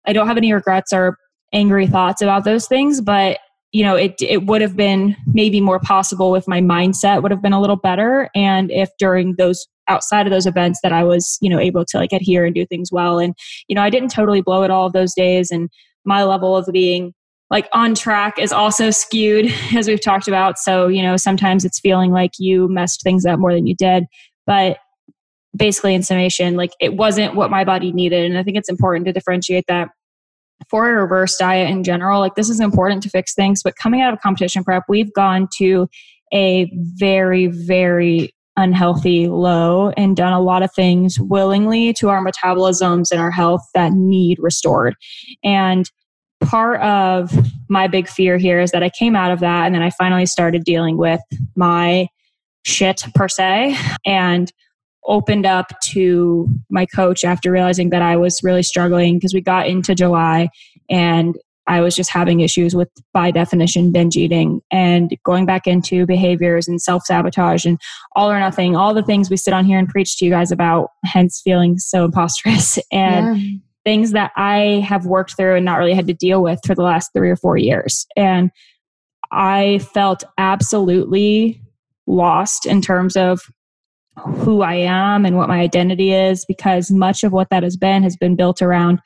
I 0.06 0.14
don't 0.14 0.28
have 0.28 0.38
any 0.38 0.54
regrets 0.54 0.94
or 0.94 1.18
angry 1.52 1.88
thoughts 1.88 2.22
about 2.22 2.46
those 2.46 2.70
things, 2.70 3.02
but 3.02 3.38
you 3.74 3.84
know, 3.84 3.98
it 3.98 4.16
it 4.22 4.46
would 4.46 4.62
have 4.62 4.78
been 4.78 5.14
maybe 5.34 5.60
more 5.60 5.80
possible 5.82 6.36
if 6.36 6.48
my 6.48 6.62
mindset 6.62 7.22
would 7.22 7.32
have 7.32 7.42
been 7.42 7.52
a 7.52 7.60
little 7.60 7.76
better, 7.76 8.30
and 8.34 8.72
if 8.72 8.90
during 8.98 9.36
those 9.36 9.68
outside 9.88 10.28
of 10.28 10.32
those 10.32 10.46
events 10.46 10.80
that 10.84 10.92
I 10.92 11.04
was, 11.04 11.38
you 11.42 11.50
know, 11.50 11.60
able 11.60 11.86
to 11.86 11.98
like 11.98 12.14
adhere 12.14 12.46
and 12.46 12.56
do 12.56 12.66
things 12.66 12.92
well. 12.92 13.20
And 13.20 13.34
you 13.68 13.76
know, 13.76 13.82
I 13.82 13.90
didn't 13.90 14.10
totally 14.10 14.42
blow 14.42 14.64
it 14.64 14.72
all 14.72 14.86
of 14.86 14.94
those 14.94 15.14
days, 15.14 15.52
and 15.52 15.70
my 16.06 16.24
level 16.24 16.56
of 16.56 16.68
being 16.72 17.14
like 17.50 17.70
on 17.74 17.96
track 17.96 18.38
is 18.40 18.52
also 18.52 18.90
skewed 18.92 19.54
as 19.76 19.88
we've 19.88 20.02
talked 20.02 20.28
about. 20.28 20.58
So 20.58 20.88
you 20.88 21.02
know, 21.02 21.18
sometimes 21.18 21.66
it's 21.66 21.80
feeling 21.80 22.12
like 22.12 22.32
you 22.40 22.68
messed 22.68 23.04
things 23.04 23.26
up 23.26 23.40
more 23.40 23.54
than 23.54 23.68
you 23.68 23.76
did, 23.76 24.06
but 24.46 24.78
basically 25.58 25.94
in 25.94 26.04
summation 26.04 26.56
like 26.56 26.72
it 26.80 26.96
wasn't 26.96 27.36
what 27.36 27.50
my 27.50 27.64
body 27.64 27.92
needed 27.92 28.26
and 28.26 28.38
i 28.38 28.44
think 28.44 28.58
it's 28.58 28.70
important 28.70 29.06
to 29.06 29.14
differentiate 29.14 29.66
that 29.68 29.90
for 30.70 30.90
a 30.90 31.02
reverse 31.02 31.36
diet 31.38 31.70
in 31.70 31.84
general 31.84 32.20
like 32.20 32.36
this 32.36 32.50
is 32.50 32.60
important 32.60 33.02
to 33.02 33.10
fix 33.10 33.34
things 33.34 33.62
but 33.64 33.76
coming 33.76 34.02
out 34.02 34.14
of 34.14 34.20
competition 34.22 34.64
prep 34.64 34.84
we've 34.88 35.14
gone 35.14 35.48
to 35.58 35.88
a 36.34 36.70
very 36.96 37.48
very 37.48 38.34
unhealthy 38.58 39.28
low 39.28 39.92
and 39.92 40.18
done 40.18 40.34
a 40.34 40.42
lot 40.42 40.64
of 40.64 40.74
things 40.74 41.20
willingly 41.20 41.94
to 41.94 42.10
our 42.10 42.24
metabolisms 42.24 43.12
and 43.12 43.22
our 43.22 43.32
health 43.32 43.62
that 43.74 43.94
need 43.94 44.38
restored. 44.40 44.96
And 45.44 45.90
part 46.42 46.82
of 46.82 47.32
my 47.70 47.88
big 47.88 48.08
fear 48.08 48.38
here 48.38 48.60
is 48.60 48.70
that 48.70 48.84
i 48.84 48.92
came 48.92 49.16
out 49.16 49.32
of 49.32 49.40
that 49.40 49.66
and 49.66 49.74
then 49.74 49.82
i 49.82 49.90
finally 49.90 50.28
started 50.28 50.64
dealing 50.64 50.96
with 50.96 51.20
my 51.56 52.08
shit 52.64 53.04
per 53.16 53.28
se 53.28 53.76
and 54.06 54.52
opened 55.08 55.46
up 55.46 55.72
to 55.82 56.48
my 56.70 56.86
coach 56.86 57.24
after 57.24 57.50
realizing 57.50 57.90
that 57.90 58.02
I 58.02 58.18
was 58.18 58.44
really 58.44 58.64
struggling 58.64 59.16
because 59.16 59.34
we 59.34 59.42
got 59.42 59.68
into 59.68 59.96
July 59.96 60.50
and 60.90 61.38
I 61.68 61.82
was 61.82 61.96
just 61.96 62.10
having 62.10 62.40
issues 62.40 62.76
with, 62.76 62.90
by 63.14 63.32
definition, 63.32 63.92
binge 63.92 64.16
eating 64.16 64.62
and 64.72 65.16
going 65.24 65.46
back 65.46 65.68
into 65.68 66.06
behaviors 66.06 66.68
and 66.68 66.82
self 66.82 67.04
sabotage 67.04 67.66
and 67.66 67.80
all 68.16 68.32
or 68.32 68.40
nothing, 68.40 68.76
all 68.76 68.94
the 68.94 69.04
things 69.04 69.30
we 69.30 69.38
sit 69.38 69.54
on 69.54 69.66
here 69.66 69.78
and 69.78 69.88
preach 69.88 70.18
to 70.18 70.26
you 70.26 70.32
guys 70.32 70.52
about, 70.52 70.90
hence 71.06 71.42
feeling 71.44 71.78
so 71.78 72.06
imposterous 72.06 72.80
and 72.92 73.38
yeah. 73.38 73.58
things 73.86 74.12
that 74.12 74.32
I 74.36 74.84
have 74.88 75.06
worked 75.06 75.36
through 75.36 75.56
and 75.56 75.66
not 75.66 75.78
really 75.78 75.94
had 75.94 76.08
to 76.08 76.14
deal 76.14 76.42
with 76.42 76.60
for 76.66 76.74
the 76.74 76.84
last 76.84 77.12
three 77.14 77.30
or 77.30 77.36
four 77.36 77.58
years. 77.58 78.06
And 78.16 78.50
I 79.32 79.80
felt 79.94 80.24
absolutely 80.38 81.62
lost 82.08 82.66
in 82.66 82.82
terms 82.82 83.18
of 83.18 83.42
who 84.18 84.62
I 84.62 84.76
am 84.76 85.26
and 85.26 85.38
what 85.38 85.50
my 85.50 85.60
identity 85.60 86.12
is 86.14 86.46
because 86.46 86.90
much 86.90 87.24
of 87.24 87.32
what 87.32 87.50
that 87.50 87.64
has 87.64 87.78
been 87.78 88.04
has 88.04 88.16
been 88.18 88.36
built 88.36 88.62
around 88.62 89.00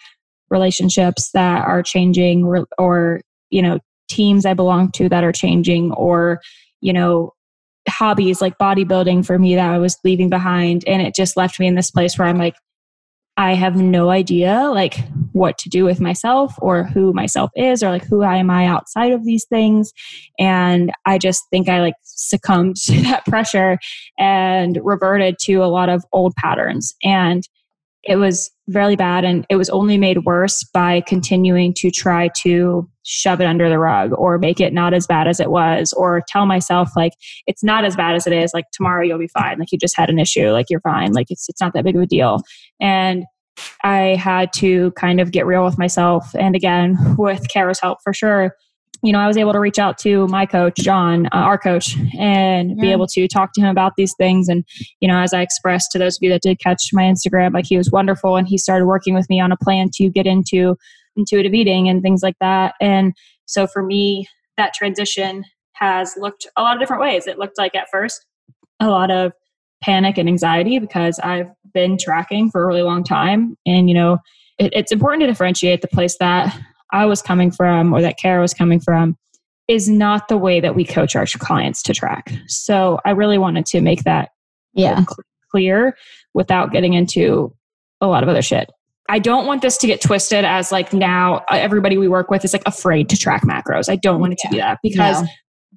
relationships 0.51 1.31
that 1.33 1.65
are 1.65 1.81
changing 1.81 2.43
or, 2.43 2.67
or 2.77 3.21
you 3.49 3.61
know 3.61 3.79
teams 4.09 4.45
i 4.45 4.53
belong 4.53 4.91
to 4.91 5.09
that 5.09 5.23
are 5.23 5.31
changing 5.31 5.91
or 5.93 6.39
you 6.81 6.93
know 6.93 7.31
hobbies 7.89 8.41
like 8.41 8.57
bodybuilding 8.59 9.25
for 9.25 9.39
me 9.39 9.55
that 9.55 9.69
i 9.71 9.79
was 9.79 9.97
leaving 10.03 10.29
behind 10.29 10.83
and 10.85 11.01
it 11.01 11.15
just 11.15 11.35
left 11.35 11.59
me 11.59 11.65
in 11.65 11.75
this 11.75 11.89
place 11.89 12.17
where 12.17 12.27
i'm 12.27 12.37
like 12.37 12.55
I 13.37 13.55
have 13.55 13.75
no 13.75 14.09
idea 14.09 14.69
like 14.71 14.99
what 15.31 15.57
to 15.59 15.69
do 15.69 15.85
with 15.85 16.01
myself 16.01 16.53
or 16.59 16.83
who 16.83 17.13
myself 17.13 17.49
is 17.55 17.81
or 17.81 17.89
like 17.89 18.05
who 18.05 18.23
am 18.23 18.49
I 18.49 18.65
outside 18.65 19.13
of 19.13 19.25
these 19.25 19.45
things. 19.45 19.93
And 20.37 20.91
I 21.05 21.17
just 21.17 21.43
think 21.49 21.69
I 21.69 21.81
like 21.81 21.95
succumbed 22.03 22.75
to 22.85 23.01
that 23.03 23.25
pressure 23.25 23.79
and 24.19 24.79
reverted 24.83 25.37
to 25.45 25.63
a 25.63 25.65
lot 25.65 25.89
of 25.89 26.03
old 26.11 26.35
patterns. 26.35 26.93
And 27.03 27.43
it 28.03 28.17
was 28.17 28.51
really 28.73 28.95
bad. 28.95 29.23
And 29.23 29.45
it 29.49 29.55
was 29.55 29.69
only 29.69 29.97
made 29.97 30.25
worse 30.25 30.63
by 30.63 31.01
continuing 31.01 31.73
to 31.75 31.91
try 31.91 32.29
to 32.43 32.89
shove 33.03 33.41
it 33.41 33.45
under 33.45 33.69
the 33.69 33.79
rug 33.79 34.11
or 34.13 34.37
make 34.37 34.59
it 34.59 34.73
not 34.73 34.93
as 34.93 35.07
bad 35.07 35.27
as 35.27 35.39
it 35.39 35.49
was 35.49 35.93
or 35.93 36.21
tell 36.27 36.45
myself 36.45 36.89
like 36.95 37.13
it's 37.47 37.63
not 37.63 37.83
as 37.83 37.95
bad 37.95 38.15
as 38.15 38.27
it 38.27 38.33
is. 38.33 38.51
Like 38.53 38.65
tomorrow 38.71 39.03
you'll 39.03 39.17
be 39.17 39.27
fine. 39.27 39.57
Like 39.59 39.71
you 39.71 39.77
just 39.77 39.97
had 39.97 40.09
an 40.09 40.19
issue. 40.19 40.51
Like 40.51 40.67
you're 40.69 40.81
fine. 40.81 41.13
Like 41.13 41.27
it's 41.29 41.49
it's 41.49 41.61
not 41.61 41.73
that 41.73 41.83
big 41.83 41.95
of 41.95 42.01
a 42.01 42.07
deal. 42.07 42.41
And 42.79 43.25
I 43.83 44.15
had 44.15 44.53
to 44.53 44.91
kind 44.91 45.19
of 45.19 45.31
get 45.31 45.45
real 45.45 45.65
with 45.65 45.77
myself 45.77 46.33
and 46.37 46.55
again 46.55 46.97
with 47.17 47.47
Kara's 47.49 47.79
help 47.79 47.99
for 48.03 48.13
sure 48.13 48.55
you 49.03 49.11
know, 49.11 49.19
I 49.19 49.27
was 49.27 49.37
able 49.37 49.53
to 49.53 49.59
reach 49.59 49.79
out 49.79 49.97
to 49.99 50.27
my 50.27 50.45
coach, 50.45 50.75
John, 50.75 51.25
uh, 51.27 51.29
our 51.37 51.57
coach, 51.57 51.97
and 52.17 52.71
yeah. 52.71 52.81
be 52.81 52.91
able 52.91 53.07
to 53.07 53.27
talk 53.27 53.53
to 53.53 53.61
him 53.61 53.69
about 53.69 53.93
these 53.97 54.13
things. 54.17 54.47
And, 54.47 54.63
you 54.99 55.07
know, 55.07 55.17
as 55.17 55.33
I 55.33 55.41
expressed 55.41 55.91
to 55.91 55.99
those 55.99 56.17
of 56.17 56.23
you 56.23 56.29
that 56.29 56.41
did 56.41 56.59
catch 56.59 56.89
my 56.93 57.03
Instagram, 57.03 57.53
like 57.53 57.65
he 57.65 57.77
was 57.77 57.89
wonderful 57.91 58.35
and 58.35 58.47
he 58.47 58.57
started 58.57 58.85
working 58.85 59.13
with 59.13 59.29
me 59.29 59.41
on 59.41 59.51
a 59.51 59.57
plan 59.57 59.89
to 59.95 60.09
get 60.09 60.27
into 60.27 60.77
intuitive 61.15 61.53
eating 61.53 61.89
and 61.89 62.01
things 62.01 62.21
like 62.21 62.35
that. 62.39 62.75
And 62.79 63.13
so 63.45 63.65
for 63.65 63.83
me, 63.83 64.27
that 64.57 64.73
transition 64.73 65.45
has 65.73 66.13
looked 66.17 66.45
a 66.55 66.61
lot 66.61 66.75
of 66.75 66.79
different 66.79 67.01
ways. 67.01 67.25
It 67.25 67.39
looked 67.39 67.57
like 67.57 67.73
at 67.75 67.87
first 67.91 68.25
a 68.79 68.87
lot 68.87 69.09
of 69.09 69.33
panic 69.81 70.19
and 70.19 70.29
anxiety 70.29 70.77
because 70.77 71.17
I've 71.19 71.49
been 71.73 71.97
tracking 71.97 72.51
for 72.51 72.63
a 72.63 72.67
really 72.67 72.83
long 72.83 73.03
time. 73.03 73.57
And, 73.65 73.89
you 73.89 73.95
know, 73.95 74.19
it, 74.59 74.71
it's 74.73 74.91
important 74.91 75.21
to 75.21 75.27
differentiate 75.27 75.81
the 75.81 75.87
place 75.87 76.17
that 76.19 76.55
I 76.91 77.05
was 77.05 77.21
coming 77.21 77.51
from 77.51 77.93
or 77.93 78.01
that 78.01 78.17
Kara 78.17 78.41
was 78.41 78.53
coming 78.53 78.79
from 78.79 79.17
is 79.67 79.87
not 79.87 80.27
the 80.27 80.37
way 80.37 80.59
that 80.59 80.75
we 80.75 80.83
coach 80.83 81.15
our 81.15 81.25
clients 81.25 81.81
to 81.83 81.93
track. 81.93 82.31
So 82.47 82.99
I 83.05 83.11
really 83.11 83.37
wanted 83.37 83.65
to 83.67 83.81
make 83.81 84.03
that 84.03 84.29
yeah 84.73 85.03
clear 85.49 85.95
without 86.33 86.71
getting 86.71 86.93
into 86.93 87.53
a 87.99 88.07
lot 88.07 88.23
of 88.23 88.29
other 88.29 88.41
shit. 88.41 88.71
I 89.09 89.19
don't 89.19 89.45
want 89.45 89.61
this 89.61 89.77
to 89.79 89.87
get 89.87 90.01
twisted 90.01 90.45
as 90.45 90.71
like 90.71 90.93
now 90.93 91.43
everybody 91.49 91.97
we 91.97 92.07
work 92.07 92.29
with 92.31 92.45
is 92.45 92.53
like 92.53 92.63
afraid 92.65 93.09
to 93.09 93.17
track 93.17 93.43
macros. 93.43 93.89
I 93.89 93.97
don't 93.97 94.21
want 94.21 94.33
it 94.33 94.39
to 94.39 94.49
be 94.49 94.57
that 94.57 94.79
because 94.81 95.21
no. 95.21 95.27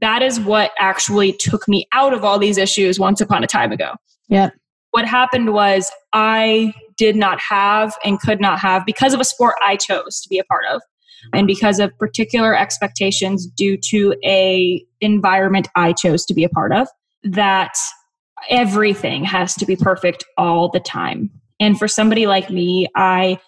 that 0.00 0.22
is 0.22 0.38
what 0.38 0.70
actually 0.79 1.33
took 1.33 1.66
me 1.66 1.87
out 1.92 2.12
of 2.12 2.24
all 2.24 2.38
these 2.38 2.59
issues 2.59 3.00
once 3.00 3.20
upon 3.20 3.42
a 3.42 3.48
time 3.48 3.72
ago. 3.72 3.92
Yeah. 4.29 4.50
What 4.92 5.05
happened 5.05 5.53
was 5.53 5.90
I 6.12 6.72
did 6.96 7.16
not 7.16 7.40
have 7.40 7.96
and 8.05 8.20
could 8.20 8.40
not 8.40 8.61
have 8.61 8.87
because 8.87 9.14
of 9.14 9.20
a 9.20 9.24
sport 9.24 9.57
I 9.66 9.77
chose 9.77 10.20
to 10.20 10.29
be 10.29 10.38
a 10.38 10.44
part 10.44 10.64
of 10.70 10.81
and 11.32 11.46
because 11.46 11.78
of 11.78 11.96
particular 11.98 12.56
expectations 12.56 13.46
due 13.46 13.76
to 13.76 14.14
a 14.24 14.84
environment 15.00 15.68
I 15.76 15.92
chose 15.92 16.24
to 16.26 16.34
be 16.34 16.44
a 16.44 16.48
part 16.48 16.72
of 16.72 16.88
that 17.22 17.76
everything 18.50 19.24
has 19.24 19.54
to 19.54 19.66
be 19.66 19.76
perfect 19.76 20.24
all 20.37 20.68
the 20.68 20.80
time. 20.80 21.30
And 21.60 21.78
for 21.78 21.88
somebody 21.88 22.26
like 22.26 22.50
me, 22.50 22.88
I 22.94 23.38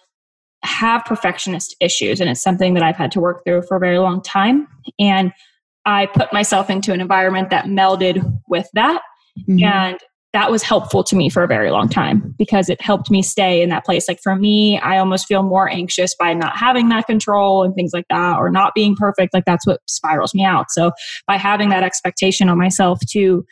have 0.63 1.05
perfectionist 1.05 1.75
issues 1.79 2.19
and 2.19 2.29
it's 2.29 2.41
something 2.41 2.73
that 2.73 2.83
I've 2.83 2.95
had 2.95 3.11
to 3.11 3.19
work 3.19 3.43
through 3.45 3.61
for 3.63 3.77
a 3.77 3.79
very 3.79 3.99
long 3.99 4.21
time 4.21 4.67
and 4.99 5.31
I 5.85 6.07
put 6.07 6.33
myself 6.33 6.69
into 6.69 6.91
an 6.91 6.99
environment 6.99 7.49
that 7.51 7.65
melded 7.65 8.41
with 8.49 8.67
that 8.73 9.01
mm-hmm. 9.39 9.63
and 9.63 9.97
that 10.37 10.51
was 10.51 10.61
helpful 10.61 11.03
to 11.03 11.15
me 11.15 11.29
for 11.31 11.41
a 11.41 11.47
very 11.47 11.71
long 11.71 11.89
time 11.89 12.35
because 12.37 12.69
it 12.69 12.79
helped 12.79 13.09
me 13.09 13.23
stay 13.23 13.63
in 13.63 13.69
that 13.69 13.83
place. 13.83 14.07
Like 14.07 14.19
for 14.21 14.35
me, 14.35 14.77
I 14.77 14.99
almost 14.99 15.25
feel 15.25 15.41
more 15.41 15.67
anxious 15.67 16.13
by 16.13 16.35
not 16.35 16.55
having 16.55 16.89
that 16.89 17.07
control 17.07 17.63
and 17.63 17.73
things 17.73 17.89
like 17.91 18.05
that, 18.11 18.37
or 18.37 18.51
not 18.51 18.75
being 18.75 18.95
perfect. 18.95 19.33
Like 19.33 19.45
that's 19.45 19.65
what 19.65 19.81
spirals 19.87 20.35
me 20.35 20.43
out. 20.43 20.69
So 20.69 20.91
by 21.25 21.37
having 21.37 21.69
that 21.69 21.81
expectation 21.81 22.49
on 22.49 22.59
myself 22.59 22.99
to 23.13 23.47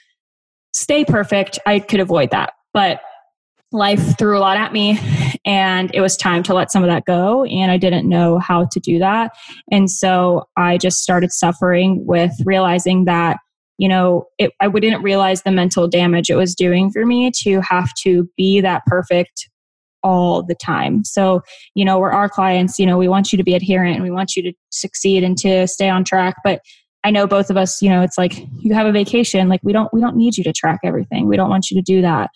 stay 0.73 1.03
perfect, 1.03 1.57
I 1.65 1.79
could 1.79 1.99
avoid 1.99 2.29
that. 2.29 2.53
But 2.71 3.01
life 3.71 4.15
threw 4.19 4.37
a 4.37 4.39
lot 4.39 4.55
at 4.55 4.71
me 4.71 4.99
and 5.43 5.89
it 5.95 6.01
was 6.01 6.15
time 6.15 6.43
to 6.43 6.53
let 6.53 6.71
some 6.71 6.83
of 6.83 6.87
that 6.87 7.03
go 7.03 7.43
and 7.45 7.71
i 7.71 7.77
didn't 7.77 8.07
know 8.07 8.37
how 8.39 8.63
to 8.71 8.79
do 8.79 8.99
that 8.99 9.31
and 9.69 9.89
so 9.89 10.47
i 10.55 10.77
just 10.77 10.99
started 10.99 11.31
suffering 11.31 12.05
with 12.05 12.31
realizing 12.45 13.03
that 13.03 13.37
you 13.77 13.87
know, 13.87 14.25
it, 14.37 14.51
I 14.59 14.67
wouldn't 14.67 15.03
realize 15.03 15.43
the 15.43 15.51
mental 15.51 15.87
damage 15.87 16.29
it 16.29 16.35
was 16.35 16.55
doing 16.55 16.91
for 16.91 17.05
me 17.05 17.31
to 17.43 17.61
have 17.61 17.89
to 18.03 18.29
be 18.37 18.61
that 18.61 18.85
perfect 18.85 19.49
all 20.03 20.43
the 20.43 20.55
time. 20.55 21.03
So, 21.03 21.41
you 21.73 21.83
know, 21.83 21.97
we're 21.97 22.11
our 22.11 22.29
clients, 22.29 22.77
you 22.77 22.85
know, 22.85 22.97
we 22.97 23.07
want 23.07 23.33
you 23.33 23.37
to 23.37 23.43
be 23.43 23.55
adherent 23.55 23.95
and 23.95 24.03
we 24.03 24.11
want 24.11 24.35
you 24.35 24.43
to 24.43 24.53
succeed 24.69 25.23
and 25.23 25.37
to 25.39 25.67
stay 25.67 25.89
on 25.89 26.03
track. 26.03 26.35
But 26.43 26.61
I 27.03 27.11
know 27.11 27.27
both 27.27 27.49
of 27.49 27.57
us, 27.57 27.81
you 27.81 27.89
know, 27.89 28.01
it's 28.01 28.17
like 28.17 28.45
you 28.59 28.73
have 28.73 28.87
a 28.87 28.91
vacation, 28.91 29.49
like 29.49 29.61
we 29.63 29.73
don't 29.73 29.91
we 29.93 30.01
don't 30.01 30.15
need 30.15 30.37
you 30.37 30.43
to 30.43 30.53
track 30.53 30.79
everything. 30.83 31.27
We 31.27 31.37
don't 31.37 31.49
want 31.49 31.69
you 31.69 31.77
to 31.77 31.83
do 31.83 32.01
that. 32.01 32.29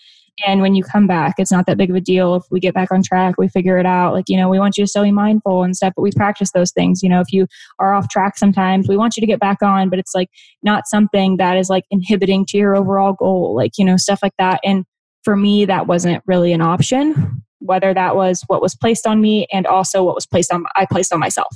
And 0.46 0.62
when 0.62 0.76
you 0.76 0.84
come 0.84 1.08
back, 1.08 1.36
it's 1.38 1.52
not 1.52 1.66
that 1.66 1.78
big 1.78 1.90
of 1.90 1.96
a 1.96 2.02
deal. 2.02 2.36
If 2.36 2.44
we 2.52 2.60
get 2.60 2.74
back 2.74 2.92
on 2.92 3.04
track, 3.04 3.36
we 3.38 3.48
figure 3.48 3.78
it 3.78 3.86
out. 3.86 4.14
Like, 4.14 4.26
you 4.28 4.38
know, 4.38 4.50
we 4.50 4.60
want 4.60 4.78
you 4.78 4.84
to 4.84 4.88
still 4.88 5.04
be 5.04 5.12
mindful 5.12 5.64
and 5.64 5.76
stuff, 5.76 5.94
but 5.96 6.02
we 6.02 6.12
practice 6.12 6.52
those 6.52 6.72
things. 6.72 7.04
You 7.04 7.10
know, 7.10 7.20
if 7.20 7.32
you 7.32 7.48
are 7.80 7.94
off 7.94 8.10
track 8.10 8.38
sometimes, 8.38 8.88
we 8.88 8.98
want 8.98 9.18
you 9.18 9.22
to 9.22 9.28
get 9.28 9.40
back 9.40 9.62
on, 9.62 9.90
but 9.90 10.00
it's 10.00 10.16
like 10.16 10.30
not 10.64 10.88
something 10.88 11.38
that 11.38 11.58
is 11.58 11.70
like 11.70 11.84
inhibiting 11.92 12.46
to 12.48 12.58
your 12.58 12.76
overall 12.76 13.14
goal, 13.14 13.56
like, 13.56 13.72
you 13.78 13.86
know, 13.86 13.98
stuff 13.98 14.20
like 14.24 14.36
that. 14.38 14.60
And 14.64 14.86
for 15.24 15.36
me, 15.36 15.66
that 15.66 15.88
wasn't 15.88 16.24
really 16.26 16.54
an 16.54 16.62
option, 16.62 17.44
whether 17.60 17.94
that 17.94 18.16
was 18.16 18.44
what 18.48 18.62
was 18.62 18.76
placed 18.76 19.06
on 19.06 19.22
me 19.22 19.48
and 19.52 19.68
also 19.68 20.04
what 20.04 20.16
was 20.16 20.26
placed 20.26 20.52
on, 20.52 20.66
I 20.76 20.86
placed 20.86 21.12
on 21.12 21.20
myself. 21.20 21.56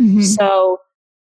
Mm-hmm. 0.00 0.22
So 0.22 0.78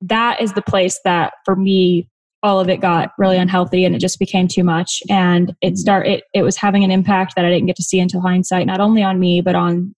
that 0.01 0.41
is 0.41 0.53
the 0.55 0.63
place 0.63 0.99
that 1.05 1.35
for 1.45 1.57
me 1.57 2.09
all 2.45 2.61
of 2.61 2.69
it 2.69 2.83
got 2.83 3.13
really 3.17 3.39
unhealthy 3.39 3.87
and 3.87 3.97
it 3.97 4.01
just 4.01 4.19
became 4.19 4.47
too 4.47 4.63
much. 4.63 5.03
And 5.09 5.57
it 5.63 5.79
start 5.79 6.07
it, 6.07 6.25
it 6.35 6.43
was 6.43 6.57
having 6.57 6.85
an 6.85 6.91
impact 6.91 7.35
that 7.35 7.45
i 7.45 7.49
didn't 7.49 7.67
get 7.67 7.77
to 7.77 7.83
see 7.83 7.99
until 7.99 8.21
hindsight 8.21 8.67
not 8.67 8.81
only 8.81 9.03
on 9.03 9.19
me 9.19 9.41
but 9.41 9.55
on 9.55 9.95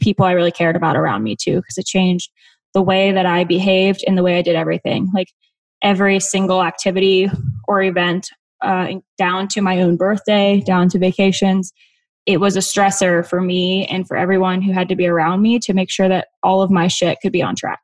people 0.00 0.24
i 0.24 0.32
really 0.32 0.50
cared 0.50 0.76
about 0.76 0.96
around 0.96 1.22
me 1.22 1.36
too 1.36 1.56
because 1.56 1.76
it 1.76 1.84
changed 1.84 2.30
the 2.72 2.82
way 2.82 3.12
that 3.12 3.26
i 3.26 3.44
behaved 3.44 4.02
and 4.06 4.16
the 4.16 4.22
way 4.22 4.38
i 4.38 4.42
did 4.42 4.56
everything. 4.56 5.10
Like 5.14 5.28
every 5.82 6.18
single 6.20 6.62
activity 6.62 7.28
or 7.68 7.82
event 7.82 8.28
uh, 8.62 8.94
down 9.16 9.48
to 9.48 9.60
my 9.60 9.80
own 9.80 9.96
birthday 9.96 10.60
down 10.60 10.88
to 10.88 10.98
vacations 10.98 11.72
it 12.26 12.38
was 12.38 12.54
a 12.56 12.60
stressor 12.60 13.26
for 13.26 13.40
me 13.40 13.86
and 13.86 14.06
for 14.06 14.16
everyone 14.16 14.60
who 14.60 14.72
had 14.72 14.88
to 14.88 14.94
be 14.94 15.06
around 15.06 15.40
me 15.40 15.58
to 15.58 15.72
make 15.72 15.90
sure 15.90 16.08
that 16.08 16.28
all 16.42 16.60
of 16.60 16.70
my 16.70 16.86
shit 16.86 17.18
could 17.22 17.32
be 17.32 17.42
on 17.42 17.56
track 17.56 17.80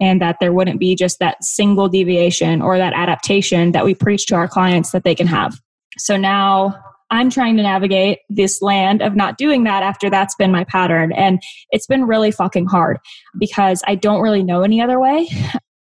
and 0.00 0.20
that 0.20 0.36
there 0.40 0.52
wouldn't 0.52 0.80
be 0.80 0.94
just 0.94 1.18
that 1.18 1.42
single 1.42 1.88
deviation 1.88 2.60
or 2.60 2.78
that 2.78 2.92
adaptation 2.92 3.72
that 3.72 3.84
we 3.84 3.94
preach 3.94 4.26
to 4.26 4.34
our 4.34 4.48
clients 4.48 4.90
that 4.90 5.04
they 5.04 5.14
can 5.14 5.26
have. 5.26 5.60
So 5.98 6.16
now 6.16 6.78
I'm 7.10 7.30
trying 7.30 7.56
to 7.56 7.62
navigate 7.62 8.18
this 8.28 8.60
land 8.60 9.00
of 9.00 9.14
not 9.14 9.38
doing 9.38 9.64
that 9.64 9.82
after 9.82 10.10
that's 10.10 10.34
been 10.34 10.50
my 10.50 10.64
pattern. 10.64 11.12
And 11.12 11.40
it's 11.70 11.86
been 11.86 12.06
really 12.06 12.30
fucking 12.30 12.66
hard 12.66 12.98
because 13.38 13.82
I 13.86 13.94
don't 13.94 14.20
really 14.20 14.42
know 14.42 14.62
any 14.62 14.80
other 14.80 15.00
way. 15.00 15.28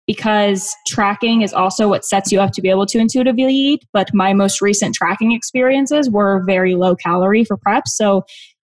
Because 0.07 0.70
tracking 0.87 1.40
is 1.40 1.55
also 1.55 1.88
what 1.88 2.05
sets 2.05 2.31
you 2.31 2.38
up 2.38 2.53
to 2.53 2.61
be 2.61 2.68
able 2.68 2.85
to 2.85 2.98
intuitively 2.98 3.55
eat. 3.55 3.87
But 3.94 4.12
my 4.12 4.35
most 4.35 4.61
recent 4.61 4.94
tracking 4.94 5.33
experiences 5.33 6.11
were 6.11 6.44
very 6.44 6.74
low 6.74 6.94
calorie 6.94 7.42
for 7.42 7.57
prep. 7.57 7.88
So 7.88 8.22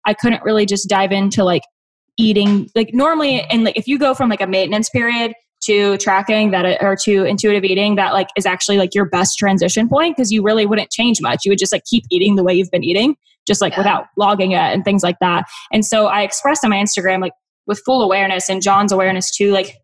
I 0.06 0.14
couldn't 0.14 0.44
really 0.44 0.64
just 0.64 0.88
dive 0.88 1.12
into 1.12 1.44
like 1.44 1.60
eating 2.18 2.68
like 2.74 2.94
normally 2.94 3.42
and 3.42 3.64
like 3.64 3.76
if 3.76 3.86
you 3.86 3.98
go 3.98 4.14
from 4.14 4.28
like 4.28 4.40
a 4.40 4.46
maintenance 4.46 4.88
period 4.88 5.32
to 5.62 5.96
tracking 5.98 6.50
that 6.50 6.82
or 6.82 6.96
to 7.04 7.24
intuitive 7.24 7.64
eating 7.64 7.96
that 7.96 8.12
like 8.12 8.28
is 8.36 8.46
actually 8.46 8.78
like 8.78 8.94
your 8.94 9.04
best 9.04 9.38
transition 9.38 9.88
point 9.88 10.16
because 10.16 10.30
you 10.30 10.42
really 10.42 10.66
wouldn't 10.66 10.90
change 10.90 11.20
much. 11.20 11.44
You 11.44 11.50
would 11.50 11.58
just 11.58 11.72
like 11.72 11.84
keep 11.84 12.04
eating 12.10 12.36
the 12.36 12.44
way 12.44 12.54
you've 12.54 12.70
been 12.70 12.84
eating 12.84 13.16
just 13.46 13.60
like 13.60 13.72
yeah. 13.72 13.80
without 13.80 14.06
logging 14.16 14.52
it 14.52 14.58
and 14.58 14.84
things 14.84 15.02
like 15.02 15.18
that. 15.20 15.44
And 15.72 15.84
so 15.84 16.06
i 16.06 16.22
expressed 16.22 16.64
on 16.64 16.70
my 16.70 16.76
instagram 16.76 17.20
like 17.20 17.32
with 17.66 17.80
full 17.84 18.02
awareness 18.02 18.48
and 18.48 18.62
john's 18.62 18.92
awareness 18.92 19.30
too 19.30 19.50
like 19.52 19.76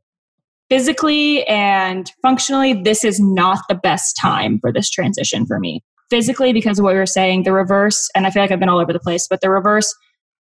physically 0.69 1.45
and 1.47 2.11
functionally 2.23 2.73
this 2.75 3.05
is 3.05 3.21
not 3.21 3.61
the 3.69 3.75
best 3.75 4.17
time 4.21 4.59
for 4.61 4.73
this 4.73 4.89
transition 4.89 5.45
for 5.47 5.59
me. 5.59 5.83
Physically 6.11 6.53
because 6.53 6.79
of 6.79 6.85
what 6.85 6.93
we 6.93 6.99
were 6.99 7.07
saying 7.07 7.45
the 7.45 7.53
reverse 7.53 8.09
and 8.15 8.27
i 8.27 8.31
feel 8.31 8.43
like 8.43 8.51
i've 8.51 8.61
been 8.61 8.69
all 8.69 8.81
over 8.81 8.93
the 8.93 9.01
place 9.01 9.27
but 9.29 9.41
the 9.41 9.51
reverse 9.51 9.95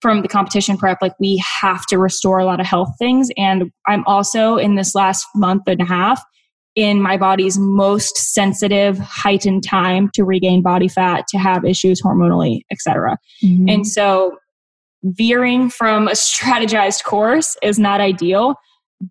from 0.02 0.22
the 0.22 0.28
competition 0.28 0.78
prep, 0.78 1.00
like 1.02 1.14
we 1.20 1.42
have 1.62 1.86
to 1.88 1.98
restore 1.98 2.40
a 2.40 2.46
lot 2.46 2.60
of 2.60 2.66
health 2.66 2.94
things. 3.00 3.30
And 3.38 3.72
I'm 3.88 4.06
also 4.06 4.58
in 4.58 4.76
this 4.76 4.94
last 4.94 5.26
month 5.36 5.64
and 5.68 5.82
a 5.82 5.86
half 5.86 6.24
in 6.76 7.02
my 7.02 7.18
body's 7.18 7.58
most 7.58 8.16
sensitive, 8.18 9.00
heightened 9.00 9.64
time 9.64 10.12
to 10.14 10.24
regain 10.24 10.62
body 10.62 10.88
fat, 10.88 11.26
to 11.28 11.38
have 11.40 11.66
issues 11.66 12.00
hormonally, 12.00 12.62
etc. 12.72 13.18
Mm-hmm. 13.44 13.68
And 13.68 13.88
so 13.88 14.38
veering 15.04 15.72
from 15.72 16.08
a 16.08 16.12
strategized 16.14 17.04
course 17.04 17.58
is 17.64 17.80
not 17.80 18.00
ideal, 18.00 18.56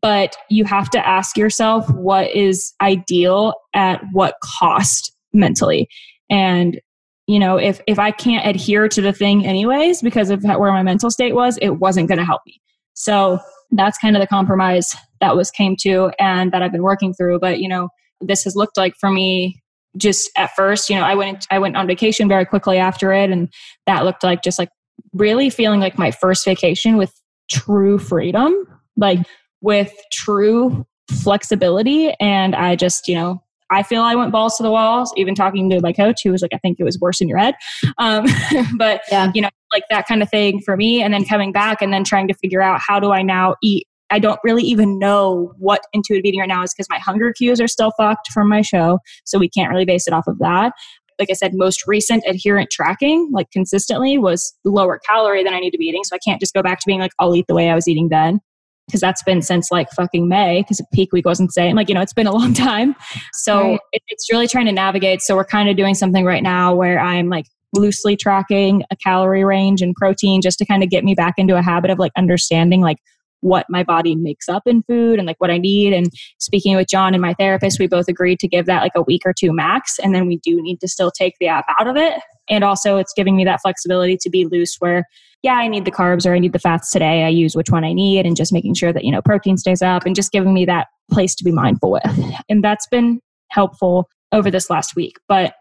but 0.01 0.37
you 0.49 0.65
have 0.65 0.89
to 0.91 1.07
ask 1.07 1.37
yourself 1.37 1.91
what 1.91 2.31
is 2.35 2.73
ideal 2.81 3.55
at 3.75 4.01
what 4.13 4.37
cost 4.61 5.13
mentally. 5.33 5.89
And 6.31 6.81
you 7.27 7.39
know, 7.39 7.57
if 7.57 7.81
if 7.87 7.99
I 7.99 8.11
can't 8.11 8.47
adhere 8.47 8.89
to 8.89 9.01
the 9.01 9.13
thing 9.13 9.47
anyways 9.47 10.03
because 10.03 10.31
of 10.31 10.45
where 10.45 10.73
my 10.73 10.83
mental 10.83 11.11
state 11.11 11.35
was, 11.35 11.59
it 11.61 11.71
wasn't 11.71 12.09
going 12.09 12.19
to 12.19 12.25
help 12.25 12.43
me. 12.47 12.61
So 12.95 13.39
that's 13.73 13.99
kind 13.99 14.17
of 14.17 14.21
the 14.21 14.27
compromise 14.27 14.95
that 15.21 15.37
was 15.37 15.51
came 15.51 15.77
to 15.81 16.13
and 16.19 16.53
that 16.53 16.63
I've 16.63 16.73
been 16.73 16.83
working 16.83 17.13
through. 17.13 17.41
But 17.41 17.59
you 17.59 17.69
know, 17.69 17.89
this 18.21 18.45
has 18.45 18.55
looked 18.55 18.77
like 18.77 18.95
for 19.01 19.11
me 19.11 19.61
just 19.97 20.31
at 20.37 20.55
first, 20.55 20.91
you 20.91 20.97
know, 20.97 21.03
I 21.03 21.15
went 21.15 21.47
I 21.51 21.59
went 21.59 21.77
on 21.77 21.87
vacation 21.87 22.29
very 22.29 22.45
quickly 22.45 22.79
after 22.79 23.13
it, 23.13 23.31
and 23.31 23.53
that 23.87 24.05
looked 24.05 24.23
like 24.23 24.43
just 24.43 24.59
like 24.59 24.71
really 25.13 25.51
feeling 25.51 25.81
like 25.81 25.99
my 25.99 26.11
first 26.11 26.45
vacation 26.45 26.97
with 26.97 27.13
true 27.51 27.99
freedom, 27.99 28.53
like 28.97 29.21
with 29.61 29.93
true 30.13 30.87
flexibility. 31.23 32.13
And 32.21 32.55
I 32.55 32.77
just, 32.77 33.09
you 33.09 33.15
know, 33.15 33.43
I 33.71 33.83
feel 33.83 34.03
I 34.03 34.15
went 34.15 34.33
balls 34.33 34.57
to 34.57 34.63
the 34.63 34.71
walls, 34.71 35.13
even 35.17 35.35
talking 35.35 35.69
to 35.71 35.81
my 35.81 35.93
coach 35.93 36.21
who 36.23 36.31
was 36.31 36.43
like, 36.43 36.53
I 36.55 36.59
think 36.59 36.79
it 36.79 36.85
was 36.85 36.99
worse 37.01 37.21
in 37.21 37.29
your 37.29 37.39
head. 37.39 37.55
Um, 37.99 38.27
but, 38.77 39.03
yeah. 39.11 39.31
you 39.35 39.43
know, 39.43 39.51
like 39.73 39.85
that 39.91 40.07
kind 40.07 40.23
of 40.23 40.31
thing 40.31 40.61
for 40.61 40.77
me. 40.77 41.03
And 41.03 41.13
then 41.13 41.25
coming 41.25 41.53
back 41.53 41.83
and 41.83 41.93
then 41.93 42.05
trying 42.05 42.29
to 42.29 42.35
figure 42.35 42.63
out 42.63 42.81
how 42.87 43.01
do 43.01 43.13
I 43.13 43.23
now 43.23 43.57
eat 43.63 43.87
I 44.09 44.21
don't 44.21 44.39
really 44.45 44.63
even 44.63 45.01
know 45.01 45.53
what 45.59 45.81
intuitive 45.93 46.25
eating 46.25 46.39
right 46.39 46.49
now 46.49 46.63
is 46.63 46.73
because 46.73 46.89
my 46.89 46.99
hunger 46.99 47.33
cues 47.33 47.61
are 47.61 47.67
still 47.67 47.91
fucked 47.99 48.31
from 48.31 48.49
my 48.49 48.63
show. 48.63 49.01
So 49.25 49.37
we 49.37 49.49
can't 49.49 49.69
really 49.69 49.85
base 49.85 50.07
it 50.07 50.15
off 50.15 50.29
of 50.29 50.39
that 50.39 50.75
like 51.19 51.31
I 51.31 51.35
said, 51.35 51.53
most 51.55 51.87
recent 51.87 52.25
adherent 52.27 52.71
tracking, 52.71 53.31
like 53.33 53.51
consistently, 53.51 54.19
was 54.19 54.55
lower 54.65 54.99
calorie 54.99 55.43
than 55.43 55.55
I 55.55 55.61
need 55.61 55.71
to 55.71 55.79
be 55.79 55.87
eating. 55.87 56.05
So 56.05 56.17
I 56.17 56.19
can't 56.19 56.41
just 56.41 56.55
go 56.55 56.63
back 56.63 56.79
to 56.81 56.85
being 56.87 57.01
like, 57.01 57.13
I'll 57.19 57.35
eat 57.35 57.47
the 57.49 57.55
way 57.55 57.71
I 57.71 57.75
was 57.75 57.89
eating 57.89 58.09
then. 58.09 58.41
Because 58.87 59.01
that's 59.01 59.23
been 59.25 59.43
since 59.43 59.71
like 59.71 59.91
fucking 59.91 60.29
May, 60.29 60.63
because 60.63 60.81
peak 60.93 61.13
week 61.13 61.27
wasn't 61.27 61.53
same. 61.53 61.75
Like, 61.75 61.89
you 61.89 61.95
know, 61.95 62.01
it's 62.01 62.13
been 62.13 62.27
a 62.27 62.33
long 62.35 62.55
time. 62.55 62.95
So 63.33 63.71
right. 63.71 63.81
it, 63.93 64.03
it's 64.09 64.31
really 64.31 64.47
trying 64.47 64.67
to 64.67 64.73
navigate. 64.73 65.23
So 65.23 65.35
we're 65.35 65.45
kind 65.45 65.69
of 65.69 65.77
doing 65.77 65.95
something 65.95 66.25
right 66.25 66.43
now 66.43 66.75
where 66.75 66.99
I'm 67.01 67.29
like 67.29 67.47
loosely 67.75 68.17
tracking 68.17 68.85
a 68.91 68.97
calorie 68.97 69.45
range 69.45 69.83
and 69.83 69.95
protein 69.95 70.41
just 70.41 70.59
to 70.59 70.65
kind 70.65 70.83
of 70.83 70.91
get 70.91 71.05
me 71.05 71.15
back 71.15 71.35
into 71.37 71.57
a 71.57 71.63
habit 71.63 71.91
of 71.91 71.99
like 71.99 72.13
understanding 72.17 72.81
like 72.81 72.99
what 73.47 73.67
my 73.69 73.85
body 73.85 74.17
makes 74.17 74.49
up 74.49 74.65
in 74.67 74.83
food 74.83 75.19
and 75.19 75.27
like 75.27 75.37
what 75.39 75.51
I 75.51 75.59
need. 75.59 75.93
And 75.93 76.11
speaking 76.39 76.75
with 76.75 76.89
John 76.89 77.15
and 77.15 77.23
my 77.23 77.33
therapist, 77.35 77.79
we 77.79 77.87
both 77.87 78.09
agreed 78.09 78.41
to 78.41 78.49
give 78.49 78.67
that 78.67 78.83
like 78.83 78.93
a 78.97 79.03
week 79.03 79.23
or 79.25 79.33
two 79.33 79.53
max. 79.53 79.99
And 80.01 80.15
then 80.15 80.27
we 80.27 80.39
do 80.39 80.61
need 80.61 80.81
to 80.81 80.89
still 80.89 81.13
take 81.13 81.35
the 81.39 81.47
app 81.47 81.65
out 81.79 81.87
of 81.87 81.97
it. 81.97 82.21
And 82.51 82.65
also, 82.65 82.97
it's 82.97 83.13
giving 83.15 83.37
me 83.37 83.45
that 83.45 83.61
flexibility 83.63 84.17
to 84.21 84.31
be 84.31 84.47
loose 84.47 84.77
where, 84.81 85.05
yeah, 85.43 85.55
I 85.55 85.69
need 85.69 85.85
the 85.85 85.93
carbs 85.93 86.27
or 86.27 86.35
I 86.35 86.41
need 86.41 86.53
the 86.53 86.59
fats 86.59 86.91
today. 86.91 87.25
I 87.25 87.29
use 87.29 87.55
which 87.55 87.71
one 87.71 87.85
I 87.85 87.93
need 87.93 88.27
and 88.27 88.37
just 88.37 88.53
making 88.53 88.75
sure 88.75 88.93
that, 88.93 89.05
you 89.05 89.13
know, 89.13 89.23
protein 89.23 89.57
stays 89.57 89.83
up 89.83 90.07
and 90.07 90.17
just 90.17 90.33
giving 90.33 90.53
me 90.53 90.65
that 90.65 90.89
place 91.11 91.35
to 91.37 91.45
be 91.45 91.53
mindful 91.53 91.93
with. 91.93 92.35
And 92.49 92.65
that's 92.65 92.87
been 92.89 93.21
helpful 93.51 94.09
over 94.33 94.51
this 94.51 94.71
last 94.71 94.97
week. 94.97 95.17
But 95.29 95.55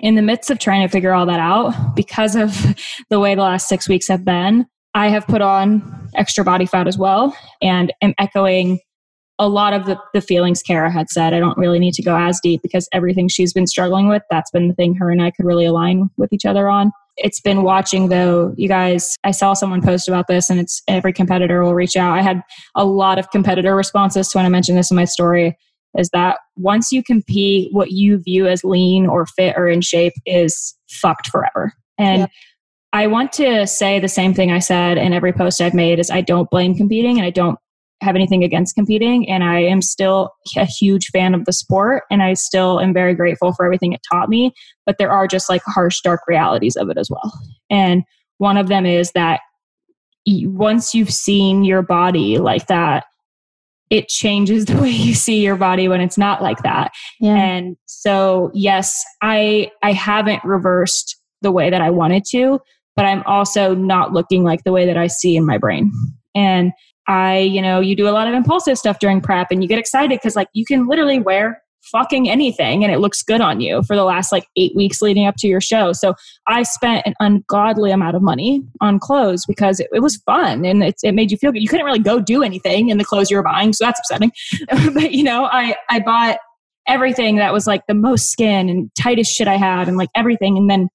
in 0.00 0.14
the 0.14 0.22
midst 0.22 0.50
of 0.50 0.58
trying 0.58 0.86
to 0.86 0.88
figure 0.88 1.12
all 1.12 1.26
that 1.26 1.40
out, 1.40 1.94
because 1.94 2.34
of 2.34 2.74
the 3.10 3.20
way 3.20 3.34
the 3.34 3.42
last 3.42 3.68
six 3.68 3.88
weeks 3.88 4.08
have 4.08 4.24
been, 4.24 4.66
I 4.94 5.08
have 5.08 5.26
put 5.26 5.40
on 5.40 6.08
extra 6.14 6.44
body 6.44 6.66
fat 6.66 6.88
as 6.88 6.98
well 6.98 7.36
and 7.62 7.92
am 8.02 8.14
echoing 8.18 8.80
a 9.38 9.48
lot 9.48 9.72
of 9.72 9.86
the, 9.86 9.98
the 10.12 10.20
feelings 10.20 10.62
Kara 10.62 10.90
had 10.90 11.08
said. 11.08 11.32
I 11.32 11.38
don't 11.38 11.56
really 11.56 11.78
need 11.78 11.94
to 11.94 12.02
go 12.02 12.14
as 12.14 12.38
deep 12.42 12.60
because 12.62 12.88
everything 12.92 13.26
she's 13.28 13.54
been 13.54 13.66
struggling 13.66 14.06
with, 14.08 14.22
that's 14.30 14.50
been 14.50 14.68
the 14.68 14.74
thing 14.74 14.94
her 14.96 15.10
and 15.10 15.22
I 15.22 15.30
could 15.30 15.46
really 15.46 15.64
align 15.64 16.10
with 16.18 16.32
each 16.32 16.44
other 16.44 16.68
on. 16.68 16.92
It's 17.16 17.40
been 17.40 17.62
watching 17.62 18.08
though, 18.08 18.52
you 18.56 18.68
guys, 18.68 19.16
I 19.24 19.30
saw 19.30 19.54
someone 19.54 19.80
post 19.80 20.08
about 20.08 20.26
this 20.26 20.50
and 20.50 20.60
it's 20.60 20.82
every 20.88 21.12
competitor 21.12 21.62
will 21.62 21.74
reach 21.74 21.96
out. 21.96 22.18
I 22.18 22.22
had 22.22 22.42
a 22.74 22.84
lot 22.84 23.18
of 23.18 23.30
competitor 23.30 23.74
responses 23.74 24.28
to 24.28 24.38
when 24.38 24.46
I 24.46 24.50
mentioned 24.50 24.76
this 24.76 24.90
in 24.90 24.96
my 24.96 25.06
story 25.06 25.56
is 25.96 26.10
that 26.10 26.38
once 26.56 26.92
you 26.92 27.02
compete, 27.02 27.72
what 27.72 27.92
you 27.92 28.18
view 28.18 28.46
as 28.46 28.62
lean 28.62 29.06
or 29.06 29.26
fit 29.26 29.54
or 29.56 29.68
in 29.68 29.80
shape 29.80 30.12
is 30.26 30.76
fucked 30.88 31.28
forever. 31.28 31.72
And 31.98 32.28
I 32.92 33.06
want 33.06 33.32
to 33.34 33.66
say 33.66 34.00
the 34.00 34.08
same 34.08 34.34
thing 34.34 34.50
I 34.50 34.58
said 34.58 34.98
in 34.98 35.12
every 35.12 35.32
post 35.32 35.60
I've 35.60 35.74
made 35.74 35.98
is 35.98 36.10
I 36.10 36.20
don't 36.20 36.50
blame 36.50 36.74
competing 36.74 37.18
and 37.18 37.26
I 37.26 37.30
don't 37.30 37.58
have 38.02 38.16
anything 38.16 38.42
against 38.42 38.74
competing 38.74 39.28
and 39.28 39.44
I 39.44 39.60
am 39.60 39.82
still 39.82 40.32
a 40.56 40.64
huge 40.64 41.08
fan 41.08 41.34
of 41.34 41.44
the 41.44 41.52
sport 41.52 42.04
and 42.10 42.22
I 42.22 42.34
still 42.34 42.80
am 42.80 42.94
very 42.94 43.14
grateful 43.14 43.52
for 43.52 43.64
everything 43.64 43.92
it 43.92 44.00
taught 44.10 44.28
me 44.28 44.52
but 44.86 44.96
there 44.98 45.10
are 45.10 45.28
just 45.28 45.50
like 45.50 45.62
harsh 45.66 46.00
dark 46.00 46.22
realities 46.26 46.76
of 46.76 46.88
it 46.88 46.96
as 46.96 47.10
well. 47.10 47.32
And 47.70 48.02
one 48.38 48.56
of 48.56 48.68
them 48.68 48.86
is 48.86 49.12
that 49.12 49.40
once 50.26 50.94
you've 50.94 51.12
seen 51.12 51.62
your 51.64 51.82
body 51.82 52.38
like 52.38 52.66
that 52.68 53.04
it 53.90 54.08
changes 54.08 54.64
the 54.66 54.80
way 54.80 54.90
you 54.90 55.14
see 55.14 55.42
your 55.42 55.56
body 55.56 55.86
when 55.86 56.00
it's 56.00 56.18
not 56.18 56.42
like 56.42 56.62
that. 56.62 56.92
Yeah. 57.20 57.36
And 57.36 57.76
so 57.86 58.50
yes, 58.54 59.04
I 59.22 59.70
I 59.82 59.92
haven't 59.92 60.42
reversed 60.44 61.16
the 61.42 61.52
way 61.52 61.70
that 61.70 61.80
I 61.80 61.90
wanted 61.90 62.24
to, 62.30 62.60
but 62.96 63.04
I'm 63.04 63.22
also 63.24 63.74
not 63.74 64.12
looking 64.12 64.44
like 64.44 64.64
the 64.64 64.72
way 64.72 64.86
that 64.86 64.96
I 64.96 65.06
see 65.06 65.36
in 65.36 65.46
my 65.46 65.58
brain. 65.58 65.92
And 66.34 66.72
I, 67.08 67.38
you 67.38 67.60
know, 67.60 67.80
you 67.80 67.96
do 67.96 68.08
a 68.08 68.10
lot 68.12 68.28
of 68.28 68.34
impulsive 68.34 68.78
stuff 68.78 68.98
during 68.98 69.20
prep 69.20 69.48
and 69.50 69.62
you 69.62 69.68
get 69.68 69.78
excited 69.78 70.10
because 70.10 70.36
like 70.36 70.48
you 70.52 70.64
can 70.64 70.86
literally 70.86 71.18
wear 71.18 71.62
fucking 71.82 72.28
anything 72.28 72.84
and 72.84 72.92
it 72.92 72.98
looks 72.98 73.22
good 73.22 73.40
on 73.40 73.60
you 73.60 73.82
for 73.84 73.96
the 73.96 74.04
last 74.04 74.30
like 74.30 74.46
eight 74.56 74.72
weeks 74.76 75.00
leading 75.00 75.26
up 75.26 75.34
to 75.38 75.48
your 75.48 75.60
show. 75.60 75.92
So 75.92 76.14
I 76.46 76.62
spent 76.62 77.06
an 77.06 77.14
ungodly 77.20 77.90
amount 77.90 78.16
of 78.16 78.22
money 78.22 78.62
on 78.80 78.98
clothes 78.98 79.44
because 79.46 79.80
it, 79.80 79.88
it 79.92 80.00
was 80.00 80.16
fun 80.18 80.64
and 80.64 80.84
it, 80.84 80.96
it 81.02 81.14
made 81.14 81.30
you 81.30 81.38
feel 81.38 81.52
good. 81.52 81.62
You 81.62 81.68
couldn't 81.68 81.86
really 81.86 81.98
go 81.98 82.20
do 82.20 82.42
anything 82.42 82.90
in 82.90 82.98
the 82.98 83.04
clothes 83.04 83.30
you 83.30 83.36
were 83.36 83.42
buying, 83.42 83.72
so 83.72 83.86
that's 83.86 84.00
upsetting. 84.00 84.30
but 84.94 85.12
you 85.12 85.24
know, 85.24 85.44
I 85.44 85.74
I 85.88 86.00
bought 86.00 86.38
everything 86.86 87.36
that 87.36 87.52
was 87.52 87.66
like 87.66 87.86
the 87.86 87.94
most 87.94 88.30
skin 88.30 88.68
and 88.68 88.90
tightest 88.98 89.32
shit 89.32 89.48
I 89.48 89.56
had 89.56 89.88
and 89.88 89.96
like 89.96 90.10
everything. 90.14 90.56
And 90.56 90.68
then 90.68 90.88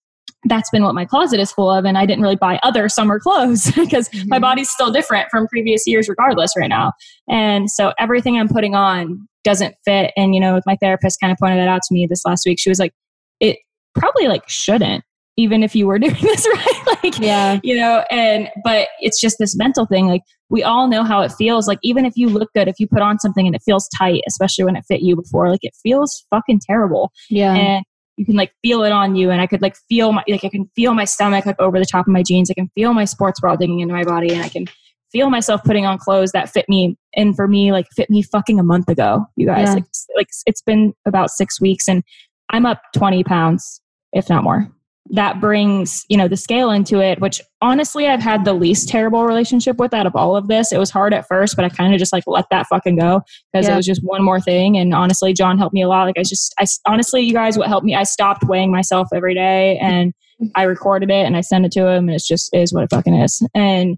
that's 0.45 0.69
been 0.69 0.83
what 0.83 0.95
my 0.95 1.05
closet 1.05 1.39
is 1.39 1.51
full 1.51 1.69
of 1.69 1.85
and 1.85 1.97
i 1.97 2.05
didn't 2.05 2.21
really 2.21 2.35
buy 2.35 2.59
other 2.63 2.87
summer 2.87 3.19
clothes 3.19 3.71
because 3.75 4.07
mm-hmm. 4.09 4.29
my 4.29 4.39
body's 4.39 4.69
still 4.69 4.91
different 4.91 5.27
from 5.29 5.47
previous 5.47 5.85
years 5.85 6.07
regardless 6.07 6.51
right 6.57 6.69
now. 6.69 6.93
And 7.27 7.69
so 7.69 7.93
everything 7.99 8.37
i'm 8.37 8.47
putting 8.47 8.75
on 8.75 9.27
doesn't 9.43 9.75
fit 9.85 10.11
and 10.15 10.33
you 10.33 10.41
know 10.41 10.59
my 10.65 10.75
therapist 10.81 11.19
kind 11.19 11.31
of 11.31 11.37
pointed 11.37 11.59
that 11.59 11.67
out 11.67 11.81
to 11.83 11.93
me 11.93 12.07
this 12.07 12.25
last 12.25 12.43
week. 12.45 12.59
She 12.59 12.69
was 12.69 12.79
like 12.79 12.93
it 13.39 13.57
probably 13.93 14.27
like 14.27 14.47
shouldn't 14.47 15.03
even 15.37 15.63
if 15.63 15.75
you 15.75 15.87
were 15.87 15.99
doing 15.99 16.15
this 16.21 16.47
right? 16.53 16.97
Like 17.03 17.19
yeah. 17.19 17.59
you 17.63 17.75
know 17.75 18.03
and 18.09 18.49
but 18.63 18.87
it's 18.99 19.19
just 19.19 19.37
this 19.39 19.55
mental 19.55 19.85
thing 19.85 20.07
like 20.07 20.21
we 20.49 20.63
all 20.63 20.87
know 20.87 21.03
how 21.03 21.21
it 21.21 21.31
feels 21.31 21.67
like 21.67 21.79
even 21.83 22.05
if 22.05 22.13
you 22.15 22.29
look 22.29 22.49
good 22.55 22.67
if 22.67 22.75
you 22.79 22.87
put 22.87 23.01
on 23.01 23.19
something 23.19 23.45
and 23.45 23.55
it 23.55 23.61
feels 23.63 23.87
tight 23.97 24.21
especially 24.27 24.65
when 24.65 24.75
it 24.75 24.83
fit 24.87 25.01
you 25.01 25.15
before 25.15 25.49
like 25.49 25.59
it 25.63 25.73
feels 25.83 26.25
fucking 26.29 26.61
terrible. 26.67 27.11
Yeah. 27.29 27.53
And 27.53 27.85
you 28.17 28.25
can 28.25 28.35
like 28.35 28.53
feel 28.61 28.83
it 28.83 28.91
on 28.91 29.15
you 29.15 29.29
and 29.29 29.41
i 29.41 29.47
could 29.47 29.61
like 29.61 29.75
feel 29.89 30.11
my 30.11 30.23
like 30.27 30.43
i 30.43 30.49
can 30.49 30.69
feel 30.75 30.93
my 30.93 31.05
stomach 31.05 31.45
like 31.45 31.59
over 31.59 31.79
the 31.79 31.85
top 31.85 32.07
of 32.07 32.11
my 32.11 32.23
jeans. 32.23 32.49
I 32.49 32.53
can 32.53 32.69
feel 32.75 32.93
my 32.93 33.05
sports 33.05 33.39
bra 33.39 33.55
digging 33.55 33.79
into 33.79 33.93
my 33.93 34.03
body 34.03 34.33
and 34.33 34.41
i 34.41 34.49
can 34.49 34.65
feel 35.11 35.29
myself 35.29 35.63
putting 35.63 35.85
on 35.85 35.97
clothes 35.97 36.31
that 36.31 36.49
fit 36.49 36.67
me 36.67 36.97
and 37.15 37.35
for 37.35 37.47
me 37.47 37.71
like 37.71 37.87
fit 37.95 38.09
me 38.09 38.21
fucking 38.21 38.59
a 38.59 38.63
month 38.63 38.89
ago 38.89 39.25
you 39.35 39.45
guys. 39.45 39.67
Yeah. 39.67 39.73
like, 39.75 39.85
like 40.15 40.27
it's 40.45 40.61
been 40.61 40.93
about 41.05 41.29
six 41.29 41.59
weeks 41.59 41.87
and 41.87 42.03
i'm 42.49 42.65
up 42.65 42.81
20 42.95 43.23
pounds 43.23 43.81
if 44.13 44.29
not 44.29 44.43
more 44.43 44.69
that 45.11 45.39
brings 45.39 46.03
you 46.09 46.17
know 46.17 46.27
the 46.27 46.37
scale 46.37 46.71
into 46.71 46.99
it 46.99 47.19
which 47.21 47.39
honestly 47.61 48.07
i've 48.07 48.21
had 48.21 48.43
the 48.43 48.53
least 48.53 48.89
terrible 48.89 49.23
relationship 49.23 49.77
with 49.77 49.93
out 49.93 50.07
of 50.07 50.15
all 50.15 50.35
of 50.35 50.47
this. 50.47 50.71
It 50.71 50.79
was 50.79 50.89
hard 50.89 51.13
at 51.13 51.27
first 51.27 51.55
but 51.55 51.63
i 51.63 51.69
kind 51.69 51.93
of 51.93 51.99
just 51.99 52.11
like 52.11 52.23
let 52.25 52.45
that 52.49 52.65
fucking 52.67 52.97
go 52.97 53.21
because 53.53 53.67
yeah. 53.67 53.73
it 53.73 53.77
was 53.77 53.85
just 53.85 54.01
one 54.03 54.23
more 54.23 54.41
thing. 54.41 54.77
And 54.77 54.93
honestly 54.93 55.33
john 55.33 55.57
helped 55.57 55.73
me 55.73 55.83
a 55.83 55.87
lot. 55.87 56.05
Like 56.05 56.17
i 56.17 56.23
just 56.23 56.55
i 56.59 56.65
honestly 56.87 57.21
you 57.21 57.33
guys 57.33 57.57
what 57.57 57.67
helped 57.67 57.85
me 57.85 57.93
i 57.93 58.03
stopped 58.03 58.43
weighing 58.45 58.71
myself 58.71 59.07
every 59.13 59.35
day 59.35 59.77
and 59.77 60.13
i 60.55 60.63
recorded 60.63 61.09
it 61.11 61.25
and 61.25 61.37
i 61.37 61.41
sent 61.41 61.65
it 61.65 61.71
to 61.73 61.87
him 61.87 62.07
and 62.07 62.15
it's 62.15 62.27
just 62.27 62.53
is 62.53 62.73
what 62.73 62.83
it 62.83 62.89
fucking 62.89 63.13
is. 63.13 63.45
And 63.53 63.97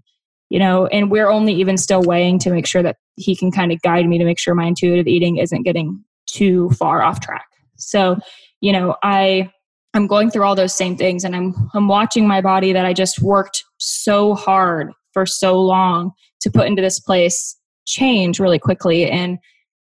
you 0.50 0.58
know 0.58 0.86
and 0.88 1.10
we're 1.10 1.28
only 1.28 1.54
even 1.54 1.78
still 1.78 2.02
weighing 2.02 2.38
to 2.40 2.50
make 2.50 2.66
sure 2.66 2.82
that 2.82 2.96
he 3.16 3.34
can 3.34 3.50
kind 3.50 3.72
of 3.72 3.80
guide 3.80 4.06
me 4.06 4.18
to 4.18 4.24
make 4.24 4.38
sure 4.38 4.54
my 4.54 4.66
intuitive 4.66 5.06
eating 5.06 5.38
isn't 5.38 5.62
getting 5.62 6.04
too 6.26 6.68
far 6.70 7.00
off 7.00 7.20
track. 7.20 7.46
So 7.76 8.18
you 8.60 8.72
know 8.72 8.96
i 9.02 9.50
I'm 9.98 10.06
going 10.06 10.30
through 10.30 10.44
all 10.44 10.54
those 10.54 10.72
same 10.72 10.96
things 10.96 11.24
and 11.24 11.34
I'm 11.34 11.70
I'm 11.74 11.88
watching 11.88 12.28
my 12.28 12.40
body 12.40 12.72
that 12.72 12.86
I 12.86 12.92
just 12.92 13.20
worked 13.20 13.64
so 13.78 14.32
hard 14.34 14.92
for 15.12 15.26
so 15.26 15.60
long 15.60 16.12
to 16.42 16.52
put 16.52 16.68
into 16.68 16.80
this 16.80 17.00
place 17.00 17.56
change 17.84 18.38
really 18.38 18.60
quickly. 18.60 19.10
And 19.10 19.38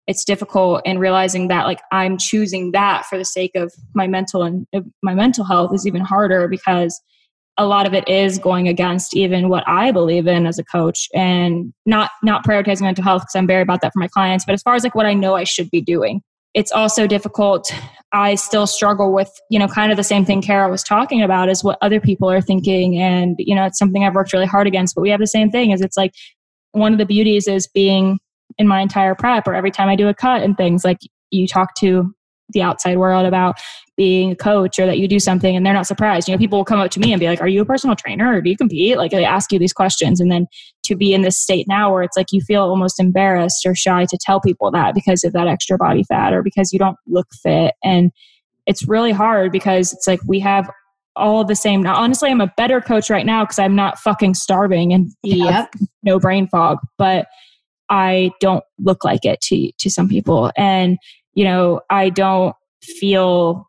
it's 0.07 0.25
difficult 0.25 0.81
and 0.87 1.01
realizing 1.01 1.49
that 1.49 1.67
like 1.67 1.81
I'm 1.93 2.17
choosing 2.17 2.73
that 2.73 3.05
for 3.05 3.19
the 3.19 3.27
sake 3.27 3.51
of 3.57 3.75
my 3.95 4.07
mental 4.07 4.43
and 4.43 4.67
my 5.03 5.14
mental 5.14 5.45
health 5.45 5.75
is 5.75 5.87
even 5.87 6.01
harder 6.01 6.49
because 6.49 6.99
a 7.59 7.67
lot 7.67 7.87
of 7.87 7.93
it 7.93 8.09
is 8.09 8.39
going 8.39 8.69
against 8.69 9.14
even 9.14 9.51
what 9.51 9.64
I 9.67 9.93
believe 9.93 10.27
in 10.27 10.47
as 10.47 10.59
a 10.59 10.64
coach 10.64 11.09
and 11.14 11.75
not 11.85 12.11
not 12.23 12.43
prioritizing 12.43 12.83
mental 12.83 13.05
health 13.05 13.21
because 13.23 13.37
I'm 13.37 13.47
very 13.47 13.61
about 13.61 13.83
that 13.83 13.93
for 13.93 13.99
my 13.99 14.09
clients 14.09 14.47
but 14.47 14.55
as 14.55 14.62
far 14.62 14.77
as 14.77 14.83
like 14.83 14.95
what 14.95 15.05
I 15.05 15.12
know 15.12 15.35
I 15.35 15.45
should 15.45 15.71
be 15.71 15.83
doing 15.83 16.23
it's 16.57 16.73
also 16.73 17.07
difficult. 17.07 17.71
I 18.13 18.35
still 18.35 18.67
struggle 18.67 19.13
with, 19.13 19.31
you 19.51 19.59
know, 19.59 19.69
kind 19.69 19.93
of 19.93 19.99
the 19.99 20.05
same 20.05 20.25
thing 20.25 20.41
Kara 20.41 20.71
was 20.71 20.83
talking 20.83 21.23
about 21.23 21.51
is 21.51 21.63
what 21.63 21.77
other 21.83 22.01
people 22.01 22.31
are 22.31 22.41
thinking. 22.41 22.99
And, 22.99 23.37
you 23.39 23.55
know, 23.55 23.67
it's 23.67 23.79
something 23.79 24.03
I've 24.05 24.15
worked 24.15 24.33
really 24.33 24.47
hard 24.47 24.67
against, 24.67 24.95
but 24.95 25.03
we 25.03 25.11
have 25.11 25.21
the 25.21 25.27
same 25.27 25.51
thing 25.51 25.71
is 25.71 25.83
it's 25.83 25.99
like 25.99 26.13
one 26.73 26.93
of 26.93 26.99
the 26.99 27.05
beauties 27.05 27.47
is 27.47 27.69
being 27.69 28.19
in 28.57 28.67
my 28.67 28.81
entire 28.81 29.15
prep 29.15 29.47
or 29.47 29.55
every 29.55 29.71
time 29.71 29.91
I 29.91 29.97
do 29.97 30.09
a 30.09 30.15
cut 30.15 30.43
and 30.43 30.57
things 30.57 30.83
like 30.83 30.97
you 31.31 31.47
talk 31.47 31.75
to 31.77 32.15
the 32.51 32.62
outside 32.62 32.99
world 32.99 33.26
about 33.26 33.57
being 33.97 34.32
a 34.32 34.36
coach 34.36 34.78
or 34.78 34.86
that 34.86 34.99
you 34.99 35.09
do 35.09 35.18
something 35.18 35.57
and 35.57 35.64
they're 35.64 35.72
not 35.72 35.86
surprised. 35.86 36.28
You 36.28 36.34
know, 36.34 36.38
people 36.38 36.59
will 36.59 36.64
come 36.64 36.80
up 36.80 36.90
to 36.92 37.01
me 37.01 37.12
and 37.12 37.20
be 37.20 37.26
like, 37.26 37.40
Are 37.40 37.49
you 37.49 37.62
a 37.62 37.64
personal 37.64 37.97
trainer 37.97 38.34
or 38.34 38.40
do 38.40 38.51
you 38.51 38.57
compete? 38.57 38.99
Like 38.99 39.11
they 39.11 39.24
ask 39.24 39.53
you 39.53 39.59
these 39.59 39.72
questions. 39.72 40.20
And 40.20 40.30
then 40.30 40.47
to 40.84 40.94
be 40.94 41.14
in 41.14 41.22
this 41.22 41.38
state 41.38 41.66
now 41.66 41.92
where 41.92 42.03
it's 42.03 42.16
like 42.16 42.32
you 42.32 42.40
feel 42.40 42.62
almost 42.62 43.01
embarrassed 43.01 43.64
or 43.66 43.74
shy 43.74 44.05
to 44.05 44.18
tell 44.20 44.40
people 44.40 44.70
that 44.70 44.94
because 44.94 45.24
of 45.24 45.32
that 45.32 45.49
extra 45.49 45.78
body 45.78 46.05
fat 46.05 46.32
or 46.32 46.42
because 46.42 46.72
you 46.72 46.78
don't 46.78 46.97
look 47.07 47.28
fit. 47.42 47.74
And 47.82 48.12
it's 48.66 48.86
really 48.86 49.12
hard 49.12 49.51
because 49.51 49.92
it's 49.92 50.07
like 50.07 50.20
we 50.26 50.40
have 50.40 50.70
all 51.16 51.44
the 51.44 51.57
same. 51.57 51.82
Now, 51.82 51.97
honestly, 51.97 52.30
I'm 52.30 52.40
a 52.40 52.53
better 52.57 52.80
coach 52.80 53.09
right 53.09 53.24
now 53.24 53.44
because 53.44 53.59
I'm 53.59 53.74
not 53.74 53.99
fucking 53.99 54.34
starving 54.34 54.92
and 54.92 55.11
yep. 55.22 55.72
no 56.03 56.18
brain 56.18 56.47
fog, 56.47 56.78
but 56.99 57.26
I 57.88 58.32
don't 58.40 58.64
look 58.78 59.05
like 59.05 59.24
it 59.24 59.40
to 59.42 59.70
to 59.78 59.90
some 59.90 60.09
people. 60.09 60.51
And 60.57 60.99
you 61.37 61.45
know, 61.45 61.80
I 61.89 62.11
don't 62.11 62.57
feel 62.82 63.68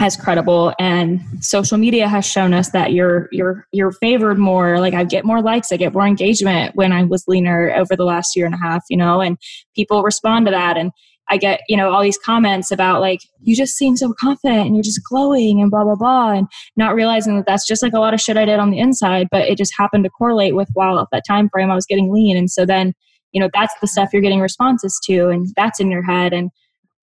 as 0.00 0.16
credible. 0.16 0.74
And 0.80 1.20
social 1.40 1.78
media 1.78 2.08
has 2.08 2.26
shown 2.26 2.52
us 2.52 2.70
that 2.70 2.92
you're 2.92 3.28
you're 3.30 3.68
you're 3.70 3.92
favored 3.92 4.38
more. 4.38 4.80
Like 4.80 4.94
i 4.94 5.04
get 5.04 5.24
more 5.24 5.40
likes 5.40 5.70
i 5.70 5.76
get 5.76 5.92
more 5.92 6.06
engagement 6.06 6.74
when 6.74 6.92
i 6.92 7.04
was 7.04 7.24
leaner 7.28 7.72
over 7.76 7.94
the 7.94 8.04
last 8.04 8.34
year 8.34 8.46
and 8.46 8.54
a 8.54 8.58
half 8.58 8.82
you 8.90 8.96
know 8.96 9.20
and 9.20 9.38
people 9.76 10.02
respond 10.02 10.46
to 10.46 10.50
that. 10.52 10.76
And 10.76 10.90
i 11.30 11.36
get 11.36 11.60
you 11.68 11.76
know 11.76 11.92
all 11.92 12.02
these 12.02 12.18
comments 12.18 12.72
about 12.72 13.00
like 13.00 13.20
you 13.42 13.54
just 13.54 13.76
seem 13.76 13.96
so 13.96 14.12
confident 14.18 14.66
and 14.66 14.74
you're 14.74 14.82
just 14.82 15.04
glowing 15.08 15.60
and 15.60 15.70
blah 15.70 15.84
blah 15.84 15.94
blah 15.94 16.32
and 16.32 16.48
not 16.76 16.96
realizing 16.96 17.36
that 17.36 17.46
that's 17.46 17.66
just 17.66 17.82
like 17.82 17.92
a 17.92 18.00
lot 18.00 18.12
of 18.12 18.20
shit 18.20 18.36
i 18.36 18.44
did 18.44 18.58
on 18.58 18.70
the 18.70 18.78
inside 18.78 19.28
but 19.30 19.48
it 19.48 19.56
just 19.56 19.72
happened 19.78 20.02
to 20.02 20.10
correlate 20.10 20.56
with 20.56 20.68
while 20.74 20.98
at 20.98 21.06
that 21.12 21.22
time 21.28 21.48
frame 21.48 21.70
i 21.70 21.74
was 21.74 21.86
getting 21.86 22.12
lean. 22.12 22.36
And 22.36 22.50
so 22.50 22.66
then 22.66 22.92
you 23.32 23.40
know 23.40 23.48
that's 23.54 23.74
the 23.80 23.86
stuff 23.86 24.10
you're 24.12 24.22
getting 24.22 24.40
responses 24.40 24.98
to 25.04 25.28
and 25.28 25.46
that's 25.56 25.80
in 25.80 25.90
your 25.90 26.02
head. 26.02 26.32
And 26.32 26.50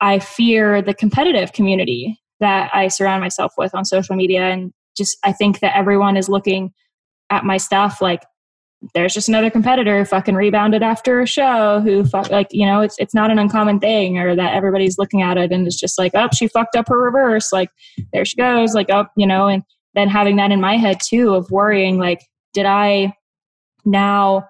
I 0.01 0.19
fear 0.19 0.81
the 0.81 0.93
competitive 0.93 1.53
community 1.53 2.19
that 2.39 2.69
I 2.73 2.87
surround 2.87 3.21
myself 3.21 3.53
with 3.57 3.75
on 3.75 3.85
social 3.85 4.15
media. 4.15 4.43
And 4.43 4.71
just, 4.95 5.17
I 5.23 5.33
think 5.33 5.59
that 5.59 5.75
everyone 5.75 6.17
is 6.17 6.29
looking 6.29 6.73
at 7.29 7.45
my 7.45 7.57
stuff 7.57 8.01
like, 8.01 8.23
there's 8.95 9.13
just 9.13 9.27
another 9.27 9.49
competitor 9.49 10.05
fucking 10.05 10.35
rebounded 10.35 10.81
after 10.81 11.19
a 11.19 11.27
show 11.27 11.81
who 11.81 12.05
fuck, 12.05 12.31
like, 12.31 12.47
you 12.51 12.65
know, 12.65 12.79
it's, 12.79 12.95
it's 12.97 13.13
not 13.13 13.29
an 13.29 13.37
uncommon 13.37 13.79
thing 13.81 14.17
or 14.17 14.37
that 14.37 14.53
everybody's 14.53 14.97
looking 14.97 15.21
at 15.21 15.37
it 15.37 15.51
and 15.51 15.67
it's 15.67 15.77
just 15.77 15.99
like, 15.99 16.13
oh, 16.15 16.29
she 16.33 16.47
fucked 16.47 16.77
up 16.77 16.87
her 16.87 16.97
reverse. 16.97 17.51
Like, 17.51 17.69
there 18.13 18.23
she 18.23 18.37
goes. 18.37 18.73
Like, 18.73 18.89
oh, 18.89 19.05
you 19.17 19.27
know, 19.27 19.47
and 19.47 19.63
then 19.95 20.07
having 20.07 20.37
that 20.37 20.51
in 20.51 20.61
my 20.61 20.77
head 20.77 20.99
too 21.03 21.35
of 21.35 21.51
worrying, 21.51 21.97
like, 21.97 22.25
did 22.53 22.65
I 22.65 23.13
now 23.83 24.47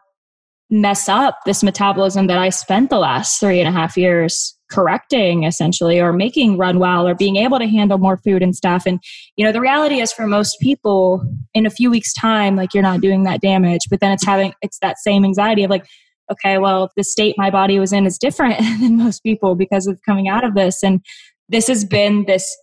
mess 0.70 1.10
up 1.10 1.40
this 1.48 1.64
metabolism 1.64 2.28
that 2.28 2.38
I 2.38 2.50
spent 2.50 2.92
the 2.92 3.00
last 3.00 3.40
three 3.40 3.60
and 3.60 3.68
a 3.68 3.72
half 3.72 3.98
years 3.98 4.56
correcting 4.70 5.44
essentially 5.44 6.00
or 6.00 6.14
making 6.14 6.58
run 6.58 6.80
well 6.80 7.08
or 7.08 7.16
being 7.16 7.36
able 7.38 7.60
to 7.60 7.68
handle 7.68 7.98
more 7.98 8.18
food 8.18 8.42
and 8.42 8.56
stuff. 8.56 8.84
And 8.86 9.00
you 9.36 9.46
know 9.46 9.52
the 9.52 9.62
reality 9.62 10.00
is 10.00 10.12
for 10.12 10.28
most 10.28 10.58
people 10.60 11.24
in 11.54 11.66
a 11.66 11.70
few 11.70 11.90
weeks 11.90 12.14
time 12.14 12.56
like 12.56 12.74
you're 12.74 12.84
not 12.84 13.02
doing 13.02 13.24
that 13.24 13.42
damage. 13.42 13.82
But 13.90 14.00
then 14.00 14.12
it's 14.12 14.26
having 14.26 14.54
it's 14.62 14.80
that 14.80 14.98
same 15.00 15.26
anxiety 15.26 15.64
of 15.64 15.70
like 15.70 15.86
okay 16.32 16.58
well 16.58 16.92
the 16.96 17.04
state 17.04 17.36
my 17.38 17.50
body 17.50 17.80
was 17.80 17.92
in 17.92 18.06
is 18.06 18.18
different 18.18 18.60
than 18.80 18.98
most 18.98 19.24
people 19.24 19.56
because 19.56 19.88
of 19.88 20.00
coming 20.06 20.28
out 20.28 20.44
of 20.44 20.56
this. 20.56 20.84
And 20.84 21.02
this 21.50 21.68
has 21.68 21.84
been 21.84 22.26
this 22.26 22.56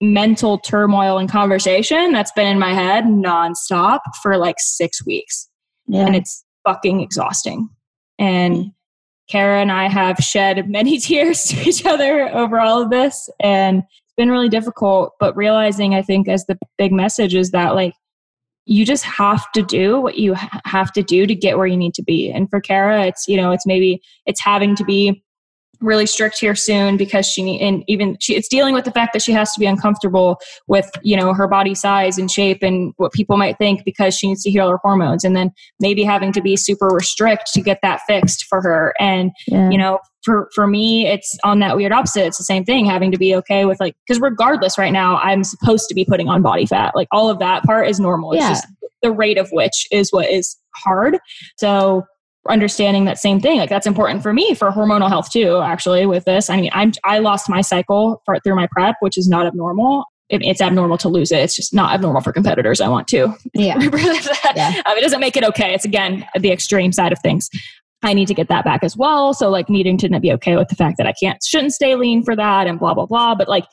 mental 0.00 0.58
turmoil 0.58 1.18
and 1.18 1.28
conversation 1.28 2.12
that's 2.12 2.30
been 2.32 2.46
in 2.46 2.58
my 2.58 2.72
head 2.72 3.04
nonstop 3.04 4.00
for 4.22 4.36
like 4.36 4.56
six 4.58 5.04
weeks. 5.04 5.48
Yeah. 5.88 6.06
and 6.06 6.14
it's 6.14 6.44
fucking 6.66 7.00
exhausting. 7.00 7.70
And 8.18 8.72
Kara 9.28 9.60
and 9.60 9.70
I 9.70 9.88
have 9.88 10.18
shed 10.18 10.68
many 10.68 10.98
tears 10.98 11.44
to 11.44 11.68
each 11.68 11.84
other 11.84 12.28
over 12.28 12.58
all 12.58 12.82
of 12.82 12.90
this. 12.90 13.30
And 13.40 13.78
it's 13.78 14.14
been 14.16 14.30
really 14.30 14.48
difficult. 14.48 15.14
But 15.20 15.36
realizing, 15.36 15.94
I 15.94 16.02
think, 16.02 16.28
as 16.28 16.46
the 16.46 16.58
big 16.76 16.92
message 16.92 17.34
is 17.34 17.50
that, 17.50 17.74
like, 17.74 17.94
you 18.64 18.84
just 18.84 19.04
have 19.04 19.50
to 19.52 19.62
do 19.62 19.98
what 19.98 20.18
you 20.18 20.34
have 20.64 20.92
to 20.92 21.02
do 21.02 21.26
to 21.26 21.34
get 21.34 21.56
where 21.56 21.66
you 21.66 21.76
need 21.76 21.94
to 21.94 22.02
be. 22.02 22.30
And 22.30 22.50
for 22.50 22.60
Kara, 22.60 23.06
it's, 23.06 23.26
you 23.26 23.36
know, 23.36 23.50
it's 23.50 23.64
maybe 23.64 24.02
it's 24.26 24.42
having 24.42 24.76
to 24.76 24.84
be 24.84 25.22
really 25.80 26.06
strict 26.06 26.38
here 26.38 26.54
soon 26.54 26.96
because 26.96 27.26
she 27.26 27.60
and 27.60 27.84
even 27.86 28.16
she 28.20 28.34
it's 28.34 28.48
dealing 28.48 28.74
with 28.74 28.84
the 28.84 28.90
fact 28.90 29.12
that 29.12 29.22
she 29.22 29.32
has 29.32 29.52
to 29.52 29.60
be 29.60 29.66
uncomfortable 29.66 30.40
with 30.66 30.90
you 31.02 31.16
know 31.16 31.32
her 31.32 31.46
body 31.46 31.74
size 31.74 32.18
and 32.18 32.30
shape 32.30 32.62
and 32.62 32.92
what 32.96 33.12
people 33.12 33.36
might 33.36 33.56
think 33.58 33.84
because 33.84 34.14
she 34.14 34.26
needs 34.28 34.42
to 34.42 34.50
heal 34.50 34.68
her 34.68 34.78
hormones 34.78 35.24
and 35.24 35.36
then 35.36 35.52
maybe 35.80 36.02
having 36.02 36.32
to 36.32 36.40
be 36.40 36.56
super 36.56 36.88
restrict 36.88 37.50
to 37.52 37.60
get 37.60 37.78
that 37.82 38.00
fixed 38.06 38.46
for 38.46 38.60
her. 38.60 38.92
And 38.98 39.30
yeah. 39.46 39.70
you 39.70 39.78
know 39.78 40.00
for 40.24 40.48
for 40.54 40.66
me 40.66 41.06
it's 41.06 41.38
on 41.44 41.60
that 41.60 41.76
weird 41.76 41.92
opposite. 41.92 42.26
It's 42.26 42.38
the 42.38 42.44
same 42.44 42.64
thing 42.64 42.84
having 42.84 43.12
to 43.12 43.18
be 43.18 43.34
okay 43.36 43.64
with 43.64 43.78
like 43.78 43.94
because 44.06 44.20
regardless 44.20 44.78
right 44.78 44.92
now 44.92 45.18
i'm 45.18 45.44
supposed 45.44 45.88
to 45.88 45.94
be 45.94 46.04
putting 46.04 46.28
on 46.28 46.42
body 46.42 46.66
fat. 46.66 46.96
Like 46.96 47.08
all 47.12 47.30
of 47.30 47.38
that 47.38 47.62
part 47.64 47.88
is 47.88 48.00
normal. 48.00 48.32
It's 48.32 48.40
yeah. 48.40 48.48
just 48.50 48.66
the 49.02 49.12
rate 49.12 49.38
of 49.38 49.48
which 49.52 49.86
is 49.92 50.10
what 50.10 50.28
is 50.28 50.56
hard. 50.74 51.18
So 51.56 52.04
understanding 52.50 53.04
that 53.04 53.18
same 53.18 53.40
thing. 53.40 53.58
Like 53.58 53.70
that's 53.70 53.86
important 53.86 54.22
for 54.22 54.32
me 54.32 54.54
for 54.54 54.70
hormonal 54.70 55.08
health 55.08 55.30
too 55.30 55.60
actually 55.62 56.06
with 56.06 56.24
this. 56.24 56.50
I 56.50 56.60
mean 56.60 56.70
i'm 56.72 56.92
i 57.04 57.18
lost 57.18 57.48
my 57.48 57.60
cycle 57.60 58.22
for, 58.24 58.38
through 58.40 58.56
my 58.56 58.68
prep 58.70 58.96
which 59.00 59.18
is 59.18 59.28
not 59.28 59.46
abnormal. 59.46 60.04
It, 60.28 60.42
it's 60.42 60.60
abnormal 60.60 60.98
to 60.98 61.08
lose 61.08 61.32
it. 61.32 61.38
It's 61.38 61.56
just 61.56 61.72
not 61.72 61.94
abnormal 61.94 62.20
for 62.20 62.32
competitors. 62.32 62.82
I 62.82 62.88
want 62.88 63.08
to. 63.08 63.34
Yeah, 63.54 63.78
yeah. 64.56 64.82
Um, 64.84 64.98
it 64.98 65.00
doesn't 65.00 65.20
make 65.20 65.36
it 65.38 65.44
okay. 65.44 65.72
It's 65.72 65.86
again 65.86 66.26
the 66.38 66.52
extreme 66.52 66.92
side 66.92 67.12
of 67.12 67.18
things. 67.20 67.48
I 68.02 68.12
need 68.12 68.28
to 68.28 68.34
get 68.34 68.48
that 68.48 68.64
back 68.64 68.84
as 68.84 68.96
well. 68.96 69.34
So 69.34 69.48
like 69.48 69.68
needing 69.68 69.96
to 69.98 70.20
be 70.20 70.32
okay 70.34 70.56
with 70.56 70.68
the 70.68 70.76
fact 70.76 70.98
that 70.98 71.06
i 71.06 71.12
can't 71.12 71.42
shouldn't 71.42 71.72
stay 71.72 71.94
lean 71.94 72.22
for 72.22 72.36
that 72.36 72.66
and 72.66 72.78
blah 72.78 72.94
blah 72.94 73.06
blah. 73.06 73.34
But 73.34 73.48
like 73.48 73.64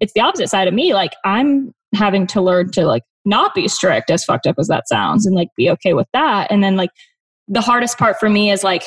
it's 0.00 0.12
the 0.14 0.20
opposite 0.20 0.48
side 0.48 0.68
of 0.68 0.74
me. 0.74 0.94
Like 0.94 1.12
i'm 1.24 1.72
having 1.94 2.24
to 2.24 2.40
learn 2.40 2.70
to 2.70 2.86
like 2.86 3.02
not 3.24 3.54
be 3.54 3.68
strict 3.68 4.10
as 4.10 4.24
fucked 4.24 4.46
up 4.46 4.56
as 4.58 4.68
that 4.68 4.88
sounds 4.88 5.26
and 5.26 5.34
like 5.34 5.48
be 5.56 5.70
okay 5.70 5.92
with 5.92 6.06
that. 6.12 6.50
And 6.50 6.62
then 6.62 6.76
like 6.76 6.90
the 7.50 7.60
hardest 7.60 7.98
part 7.98 8.18
for 8.18 8.30
me 8.30 8.50
is 8.50 8.64
like 8.64 8.84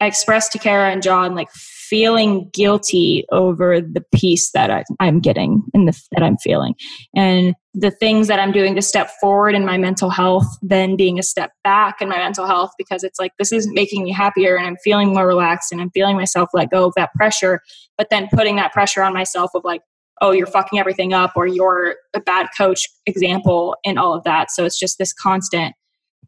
I 0.00 0.06
expressed 0.06 0.52
to 0.52 0.58
Kara 0.58 0.90
and 0.90 1.02
John 1.02 1.34
like 1.34 1.50
feeling 1.52 2.50
guilty 2.52 3.24
over 3.30 3.80
the 3.80 4.02
peace 4.12 4.50
that 4.52 4.70
I, 4.70 4.84
am 5.00 5.20
getting 5.20 5.62
and 5.72 5.86
the 5.86 6.02
that 6.12 6.22
I'm 6.22 6.38
feeling, 6.38 6.74
and 7.14 7.54
the 7.74 7.90
things 7.90 8.26
that 8.28 8.40
I'm 8.40 8.52
doing 8.52 8.74
to 8.74 8.82
step 8.82 9.10
forward 9.20 9.54
in 9.54 9.64
my 9.64 9.78
mental 9.78 10.10
health, 10.10 10.46
then 10.62 10.96
being 10.96 11.18
a 11.18 11.22
step 11.22 11.52
back 11.62 12.00
in 12.00 12.08
my 12.08 12.16
mental 12.16 12.46
health 12.46 12.70
because 12.78 13.04
it's 13.04 13.20
like 13.20 13.32
this 13.38 13.52
is 13.52 13.68
making 13.70 14.02
me 14.02 14.12
happier 14.12 14.56
and 14.56 14.66
I'm 14.66 14.76
feeling 14.82 15.12
more 15.12 15.26
relaxed 15.26 15.70
and 15.70 15.80
I'm 15.80 15.90
feeling 15.90 16.16
myself 16.16 16.48
let 16.54 16.70
go 16.70 16.86
of 16.86 16.94
that 16.96 17.12
pressure, 17.14 17.60
but 17.98 18.08
then 18.10 18.28
putting 18.32 18.56
that 18.56 18.72
pressure 18.72 19.02
on 19.02 19.12
myself 19.12 19.50
of 19.54 19.62
like 19.64 19.82
oh 20.20 20.30
you're 20.30 20.46
fucking 20.46 20.78
everything 20.78 21.12
up 21.12 21.32
or 21.36 21.46
you're 21.46 21.96
a 22.14 22.20
bad 22.20 22.46
coach 22.56 22.88
example 23.04 23.76
and 23.84 23.98
all 23.98 24.14
of 24.14 24.24
that. 24.24 24.50
So 24.50 24.64
it's 24.64 24.78
just 24.78 24.98
this 24.98 25.12
constant 25.12 25.74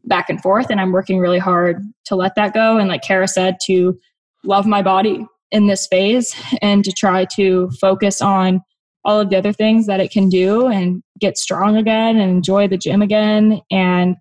back 0.05 0.29
and 0.29 0.41
forth 0.41 0.69
and 0.69 0.79
i'm 0.79 0.91
working 0.91 1.19
really 1.19 1.39
hard 1.39 1.81
to 2.05 2.15
let 2.15 2.35
that 2.35 2.53
go 2.53 2.77
and 2.77 2.87
like 2.87 3.01
kara 3.01 3.27
said 3.27 3.57
to 3.63 3.97
love 4.43 4.65
my 4.65 4.81
body 4.81 5.25
in 5.51 5.67
this 5.67 5.87
phase 5.87 6.35
and 6.61 6.83
to 6.83 6.91
try 6.91 7.25
to 7.25 7.69
focus 7.79 8.21
on 8.21 8.61
all 9.05 9.19
of 9.19 9.29
the 9.29 9.37
other 9.37 9.53
things 9.53 9.87
that 9.87 9.99
it 9.99 10.11
can 10.11 10.27
do 10.27 10.67
and 10.67 11.01
get 11.19 11.37
strong 11.37 11.77
again 11.77 12.17
and 12.17 12.29
enjoy 12.29 12.67
the 12.67 12.77
gym 12.77 13.01
again 13.01 13.61
and 13.71 14.17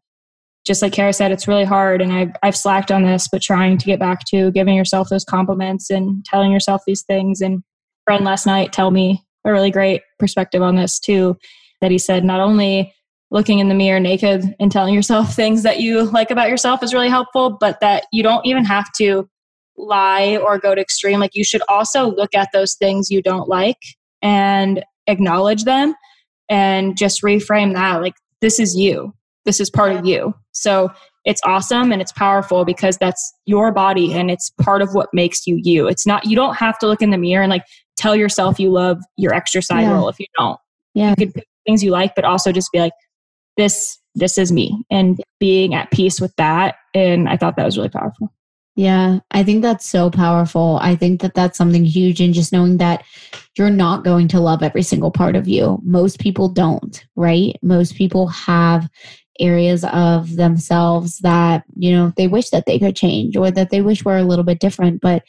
just 0.67 0.83
like 0.83 0.93
Kara 0.93 1.13
said, 1.13 1.31
it's 1.31 1.47
really 1.47 1.65
hard, 1.65 2.03
and 2.03 2.13
I've, 2.13 2.33
I've 2.43 2.57
slacked 2.57 2.91
on 2.91 3.05
this, 3.05 3.29
but 3.31 3.41
trying 3.41 3.79
to 3.79 3.87
get 3.87 4.01
back 4.01 4.25
to 4.31 4.51
giving 4.51 4.75
yourself 4.75 5.09
those 5.09 5.25
compliments 5.25 5.91
and 5.91 6.25
telling 6.25 6.51
yourself 6.51 6.83
these 6.87 7.03
things. 7.03 7.41
And 7.41 7.63
friend 8.05 8.25
last 8.25 8.47
night 8.47 8.73
tell 8.73 8.91
me 8.91 9.25
a 9.45 9.53
really 9.53 9.71
great 9.71 10.03
perspective 10.19 10.63
on 10.63 10.75
this 10.75 10.99
too. 10.99 11.39
That 11.81 11.93
he 11.93 11.99
said 11.99 12.25
not 12.25 12.41
only 12.41 12.93
looking 13.37 13.59
in 13.59 13.69
the 13.69 13.75
mirror 13.75 14.01
naked 14.01 14.57
and 14.59 14.73
telling 14.73 14.95
yourself 14.95 15.35
things 15.35 15.63
that 15.63 15.79
you 15.79 16.05
like 16.05 16.31
about 16.31 16.49
yourself 16.49 16.83
is 16.83 16.95
really 16.95 17.11
helpful, 17.11 17.59
but 17.61 17.79
that 17.81 18.07
you 18.11 18.23
don't 18.23 18.47
even 18.47 18.65
have 18.65 18.91
to 18.97 19.29
lie 19.77 20.39
or 20.39 20.59
go 20.59 20.75
to 20.75 20.81
extreme. 20.81 21.21
Like 21.21 21.33
you 21.35 21.45
should 21.45 21.61
also 21.69 22.11
look 22.11 22.35
at 22.35 22.49
those 22.55 22.77
things 22.77 23.11
you 23.11 23.21
don't 23.21 23.47
like 23.47 23.77
and 24.23 24.83
acknowledge 25.07 25.65
them 25.65 25.95
and 26.49 26.97
just 26.97 27.23
reframe 27.23 27.75
that 27.75 28.01
like 28.01 28.15
this 28.41 28.59
is 28.59 28.75
you. 28.75 29.13
This 29.45 29.61
is 29.61 29.69
part 29.69 29.93
of 29.93 30.07
you. 30.07 30.33
So 30.53 30.89
it's 31.27 31.43
awesome 31.45 31.93
and 31.93 32.01
it's 32.01 32.13
powerful 32.13 32.65
because 32.65 32.97
that's 32.97 33.35
your 33.45 33.71
body 33.71 34.15
and 34.15 34.31
it's 34.31 34.51
part 34.63 34.81
of 34.81 34.95
what 34.95 35.11
makes 35.13 35.47
you 35.47 35.61
you. 35.63 35.89
It's 35.89 36.07
not 36.07 36.25
you 36.25 36.37
don't 36.37 36.55
have 36.55 36.79
to 36.79 36.87
look 36.87 37.03
in 37.03 37.11
the 37.11 37.19
mirror 37.19 37.43
and 37.43 37.51
like 37.51 37.65
tell 37.99 38.17
yourself 38.17 38.59
you 38.59 38.71
love 38.71 38.99
your 39.19 39.35
exercise 39.35 39.83
yeah. 39.83 39.93
roll 39.93 40.09
if 40.09 40.19
you 40.19 40.27
don't. 40.39 40.59
Yeah. 40.95 41.11
You 41.11 41.27
could 41.27 41.35
pick 41.35 41.47
things 41.67 41.85
you 41.85 41.91
like, 41.91 42.15
but 42.15 42.25
also 42.25 42.51
just 42.51 42.73
be 42.73 42.79
like, 42.79 42.93
this 43.57 43.99
this 44.15 44.39
is 44.39 44.51
me 44.53 44.85
and 44.91 45.21
being 45.41 45.75
at 45.75 45.91
peace 45.91 46.21
with 46.21 46.35
that 46.37 46.77
and 46.95 47.29
i 47.29 47.37
thought 47.37 47.57
that 47.57 47.65
was 47.65 47.77
really 47.77 47.89
powerful 47.89 48.31
Yeah, 48.79 49.21
I 49.31 49.43
think 49.43 49.63
that's 49.63 49.89
so 49.89 50.11
powerful. 50.11 50.79
I 50.83 50.97
think 50.97 51.23
that 51.23 51.33
that's 51.33 51.57
something 51.57 51.83
huge. 51.87 52.21
And 52.21 52.35
just 52.35 52.53
knowing 52.53 52.77
that 52.77 53.05
you're 53.57 53.71
not 53.71 54.05
going 54.05 54.29
to 54.29 54.41
love 54.41 54.63
every 54.63 54.83
single 54.83 55.11
part 55.11 55.35
of 55.35 55.49
you. 55.49 55.81
Most 55.83 56.21
people 56.21 56.51
don't, 56.51 57.03
right? 57.17 57.57
Most 57.63 57.95
people 57.97 58.27
have 58.29 58.87
areas 59.41 59.83
of 59.85 60.37
themselves 60.37 61.21
that, 61.21 61.65
you 61.75 61.91
know, 61.91 62.13
they 62.19 62.29
wish 62.29 62.51
that 62.51 62.67
they 62.67 62.79
could 62.79 62.95
change 62.95 63.35
or 63.35 63.51
that 63.51 63.71
they 63.71 63.81
wish 63.81 64.05
were 64.05 64.19
a 64.19 64.25
little 64.25 64.45
bit 64.45 64.61
different. 64.61 65.01
But 65.01 65.23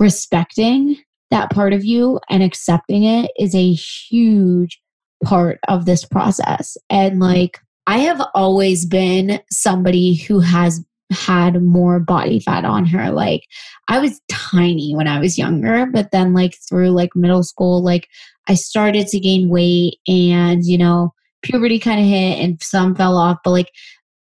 respecting 0.00 0.96
that 1.30 1.50
part 1.50 1.72
of 1.72 1.84
you 1.84 2.18
and 2.28 2.42
accepting 2.42 3.04
it 3.04 3.30
is 3.38 3.54
a 3.54 3.72
huge 3.72 4.80
part 5.24 5.58
of 5.68 5.86
this 5.86 6.04
process. 6.04 6.76
And 6.90 7.20
like, 7.20 7.58
I 7.86 7.98
have 7.98 8.22
always 8.34 8.86
been 8.86 9.40
somebody 9.50 10.14
who 10.14 10.40
has 10.40 10.84
had 11.10 11.62
more 11.62 12.00
body 12.00 12.40
fat 12.40 12.64
on 12.64 12.86
her. 12.86 13.10
Like 13.10 13.42
I 13.88 13.98
was 13.98 14.20
tiny 14.30 14.94
when 14.94 15.08
I 15.08 15.20
was 15.20 15.38
younger, 15.38 15.86
but 15.86 16.10
then 16.10 16.32
like 16.32 16.56
through 16.68 16.90
like 16.90 17.14
middle 17.14 17.42
school, 17.42 17.82
like 17.82 18.08
I 18.48 18.54
started 18.54 19.06
to 19.08 19.20
gain 19.20 19.48
weight 19.48 19.98
and, 20.06 20.64
you 20.64 20.78
know, 20.78 21.12
puberty 21.42 21.78
kind 21.78 22.00
of 22.00 22.06
hit 22.06 22.38
and 22.38 22.62
some 22.62 22.94
fell 22.94 23.16
off, 23.16 23.38
but 23.44 23.50
like 23.50 23.70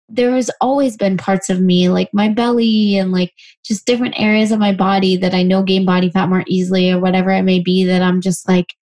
there 0.09 0.31
has 0.33 0.51
always 0.61 0.97
been 0.97 1.19
parts 1.19 1.51
of 1.51 1.61
me 1.61 1.89
like 1.91 2.09
my 2.15 2.29
belly 2.29 2.97
and 2.97 3.13
like 3.13 3.33
just 3.65 3.85
different 3.85 4.19
areas 4.19 4.51
of 4.51 4.59
my 4.59 4.73
body 4.73 5.17
that 5.17 5.35
I 5.35 5.43
know 5.43 5.63
gain 5.63 5.85
body 5.85 6.11
fat 6.11 6.31
more 6.31 6.45
easily 6.47 6.91
or 6.91 6.99
whatever 6.99 7.31
it 7.31 7.43
may 7.43 7.61
be 7.61 7.85
that 7.85 8.01
I'm 8.01 8.23
just 8.23 8.49
like 8.49 8.75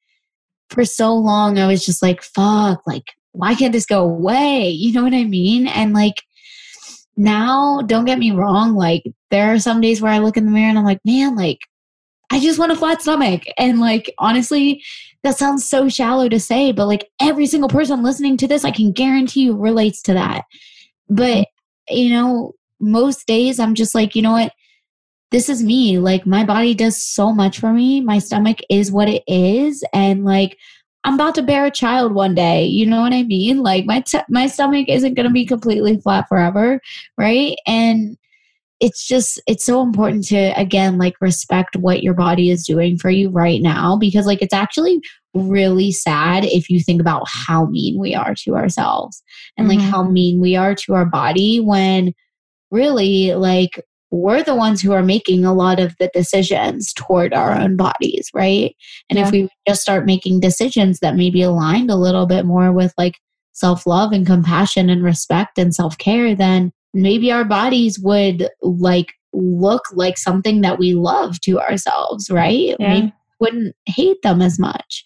for 0.71 0.85
so 0.85 1.15
long 1.15 1.59
I 1.59 1.67
was 1.67 1.85
just 1.85 2.03
like 2.03 2.23
fuck 2.23 2.87
like 2.87 3.05
why 3.33 3.55
can't 3.55 3.73
this 3.73 3.87
go 3.87 4.03
away 4.03 4.69
you 4.71 4.93
know 4.93 5.03
what 5.03 5.15
I 5.15 5.25
mean 5.25 5.67
and 5.67 5.93
like 5.93 6.23
now, 7.17 7.81
don't 7.87 8.05
get 8.05 8.19
me 8.19 8.31
wrong, 8.31 8.75
like 8.75 9.05
there 9.31 9.53
are 9.53 9.59
some 9.59 9.81
days 9.81 10.03
where 10.03 10.13
I 10.13 10.19
look 10.19 10.37
in 10.37 10.45
the 10.45 10.51
mirror 10.51 10.69
and 10.69 10.79
I'm 10.79 10.85
like, 10.85 11.01
man, 11.05 11.35
like 11.35 11.61
I 12.31 12.41
just 12.41 12.59
want 12.59 12.73
a 12.73 12.77
flat 12.77 13.01
stomach. 13.01 13.43
And 13.57 13.81
like 13.81 14.13
honestly, 14.19 14.83
that 15.23 15.39
sounds 15.39 15.69
so 15.69 15.89
shallow 15.89 16.29
to 16.29 16.39
say, 16.39 16.73
but 16.73 16.87
like 16.87 17.09
every 17.21 17.47
single 17.47 17.71
person 17.71 18.03
listening 18.03 18.37
to 18.39 18.49
this, 18.49 18.65
I 18.65 18.71
can 18.71 18.93
guarantee 18.93 19.45
you 19.45 19.57
relates 19.57 20.03
to 20.03 20.15
that. 20.15 20.45
But 21.09 21.47
mm-hmm. 21.91 21.97
you 21.97 22.11
know, 22.11 22.53
most 22.81 23.27
days 23.27 23.59
I'm 23.59 23.75
just 23.75 23.95
like, 23.95 24.15
you 24.15 24.23
know 24.23 24.33
what? 24.33 24.53
This 25.31 25.49
is 25.49 25.63
me. 25.63 25.99
Like 25.99 26.27
my 26.27 26.45
body 26.45 26.75
does 26.75 27.03
so 27.03 27.33
much 27.33 27.59
for 27.59 27.73
me. 27.73 28.01
My 28.01 28.19
stomach 28.19 28.59
is 28.71 28.93
what 28.93 29.09
it 29.09 29.23
is 29.27 29.85
and 29.93 30.25
like 30.25 30.57
I'm 31.05 31.15
about 31.15 31.37
to 31.37 31.43
bear 31.43 31.65
a 31.65 31.71
child 31.71 32.15
one 32.15 32.35
day. 32.35 32.65
You 32.65 32.85
know 32.85 33.01
what 33.01 33.13
I 33.13 33.23
mean? 33.23 33.63
Like 33.63 33.87
my 33.87 34.01
t- 34.01 34.19
my 34.29 34.49
stomach 34.49 34.89
isn't 34.89 35.15
going 35.15 35.27
to 35.27 35.33
be 35.33 35.47
completely 35.47 36.01
flat 36.01 36.27
forever, 36.29 36.81
right? 37.17 37.57
And 37.65 38.17
it's 38.81 39.07
just 39.07 39.41
it's 39.47 39.65
so 39.65 39.83
important 39.83 40.27
to 40.27 40.37
again 40.61 40.99
like 40.99 41.15
respect 41.21 41.77
what 41.77 42.03
your 42.03 42.13
body 42.13 42.51
is 42.51 42.67
doing 42.67 42.99
for 42.99 43.09
you 43.09 43.31
right 43.31 43.63
now 43.63 43.97
because 43.97 44.27
like 44.27 44.43
it's 44.43 44.53
actually 44.53 45.01
really 45.33 45.91
sad 45.91 46.45
if 46.45 46.69
you 46.69 46.81
think 46.81 47.01
about 47.01 47.27
how 47.27 47.67
mean 47.67 47.99
we 47.99 48.15
are 48.15 48.35
to 48.35 48.55
ourselves 48.55 49.23
and 49.57 49.69
mm-hmm. 49.69 49.79
like 49.79 49.91
how 49.91 50.03
mean 50.03 50.41
we 50.41 50.57
are 50.57 50.75
to 50.75 50.93
our 50.93 51.07
body 51.07 51.59
when 51.59 52.13
really 52.71 53.33
like 53.35 53.83
we're 54.17 54.43
the 54.43 54.55
ones 54.55 54.81
who 54.81 54.93
are 54.93 55.03
making 55.03 55.45
a 55.45 55.55
lot 55.55 55.81
of 55.81 55.95
the 55.99 56.11
decisions 56.13 56.93
toward 56.93 57.35
our 57.35 57.53
own 57.53 57.77
bodies, 57.77 58.31
right? 58.35 58.75
And 59.11 59.19
yeah. 59.19 59.27
if 59.27 59.33
we 59.33 59.49
just 59.67 59.83
start 59.83 60.07
making 60.07 60.41
decisions 60.41 61.01
that 61.01 61.17
may 61.17 61.31
be 61.31 61.43
aligned 61.43 61.91
a 61.91 61.97
little 61.97 62.27
bit 62.27 62.45
more 62.45 62.73
with 62.73 62.93
like 62.99 63.15
self 63.53 63.87
love 63.87 64.13
and 64.13 64.27
compassion 64.27 64.91
and 64.91 65.03
respect 65.03 65.59
and 65.59 65.75
self 65.75 65.97
care, 65.99 66.35
then 66.35 66.73
maybe 66.95 67.31
our 67.31 67.45
bodies 67.45 67.99
would 67.99 68.49
like 68.63 69.13
look 69.33 69.85
like 69.93 70.19
something 70.19 70.63
that 70.63 70.79
we 70.79 70.95
love 70.95 71.41
to 71.41 71.61
ourselves, 71.61 72.31
right? 72.31 72.77
Yeah. 72.79 72.95
Maybe 72.95 73.13
wouldn't 73.41 73.75
hate 73.87 74.23
them 74.23 74.41
as 74.41 74.59
much. 74.59 75.05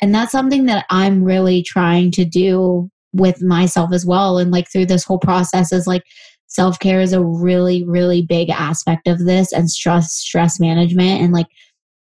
And 0.00 0.14
that's 0.14 0.32
something 0.32 0.66
that 0.66 0.86
I'm 0.90 1.22
really 1.22 1.62
trying 1.62 2.10
to 2.12 2.24
do 2.24 2.90
with 3.12 3.42
myself 3.42 3.92
as 3.92 4.04
well. 4.04 4.38
And 4.38 4.50
like 4.50 4.70
through 4.70 4.86
this 4.86 5.04
whole 5.04 5.18
process 5.18 5.72
is 5.72 5.86
like 5.86 6.02
self 6.46 6.78
care 6.78 7.00
is 7.00 7.12
a 7.12 7.22
really, 7.22 7.84
really 7.84 8.22
big 8.22 8.50
aspect 8.50 9.08
of 9.08 9.18
this 9.18 9.52
and 9.52 9.70
stress, 9.70 10.12
stress 10.12 10.60
management. 10.60 11.22
And 11.22 11.32
like 11.32 11.46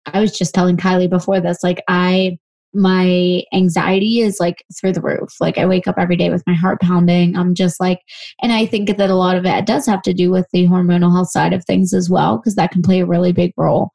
I 0.07 0.21
was 0.21 0.37
just 0.37 0.55
telling 0.55 0.77
Kylie 0.77 1.11
before 1.11 1.41
this, 1.41 1.63
like 1.63 1.83
I, 1.89 2.39
my 2.73 3.43
anxiety 3.53 4.21
is 4.21 4.39
like 4.39 4.65
through 4.79 4.93
the 4.93 5.01
roof. 5.01 5.35
Like 5.41 5.59
I 5.59 5.67
wake 5.67 5.89
up 5.89 5.97
every 5.99 6.17
day 6.17 6.31
with 6.31 6.45
my 6.47 6.55
heart 6.55 6.81
pounding. 6.81 7.37
I'm 7.37 7.55
just 7.55 7.81
like, 7.81 8.01
and 8.43 8.53
I 8.53 8.65
think 8.65 8.97
that 8.97 9.11
a 9.11 9.15
lot 9.15 9.37
of 9.37 9.45
it 9.45 9.67
does 9.67 9.87
have 9.87 10.03
to 10.03 10.15
do 10.15 10.31
with 10.31 10.47
the 10.53 10.69
hormonal 10.69 11.13
health 11.13 11.31
side 11.31 11.53
of 11.53 11.65
things 11.65 11.93
as 11.93 12.09
well, 12.09 12.39
because 12.39 12.55
that 12.55 12.71
can 12.71 12.83
play 12.83 13.01
a 13.01 13.07
really 13.07 13.33
big 13.33 13.53
role. 13.57 13.91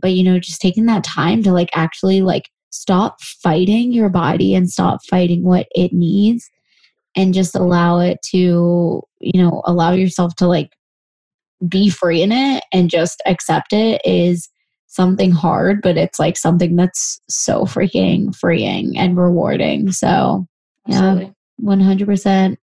But 0.00 0.12
you 0.12 0.24
know, 0.24 0.38
just 0.38 0.60
taking 0.60 0.86
that 0.86 1.04
time 1.04 1.42
to 1.44 1.52
like 1.52 1.70
actually 1.74 2.22
like 2.22 2.50
stop 2.70 3.20
fighting 3.42 3.92
your 3.92 4.08
body 4.08 4.54
and 4.54 4.70
stop 4.70 5.00
fighting 5.08 5.44
what 5.44 5.66
it 5.74 5.92
needs 5.92 6.50
and 7.18 7.34
just 7.34 7.56
allow 7.56 7.98
it 7.98 8.22
to, 8.22 9.02
you 9.18 9.42
know, 9.42 9.60
allow 9.66 9.90
yourself 9.90 10.36
to 10.36 10.46
like 10.46 10.70
be 11.66 11.90
free 11.90 12.22
in 12.22 12.30
it 12.30 12.62
and 12.72 12.88
just 12.88 13.20
accept 13.26 13.72
it 13.72 14.00
is 14.04 14.48
something 14.86 15.32
hard, 15.32 15.82
but 15.82 15.96
it's 15.96 16.20
like 16.20 16.36
something 16.36 16.76
that's 16.76 17.20
so 17.28 17.64
freaking 17.64 18.34
freeing 18.34 18.96
and 18.96 19.18
rewarding. 19.18 19.90
So, 19.90 20.46
yeah, 20.86 21.24
100%. 21.60 22.56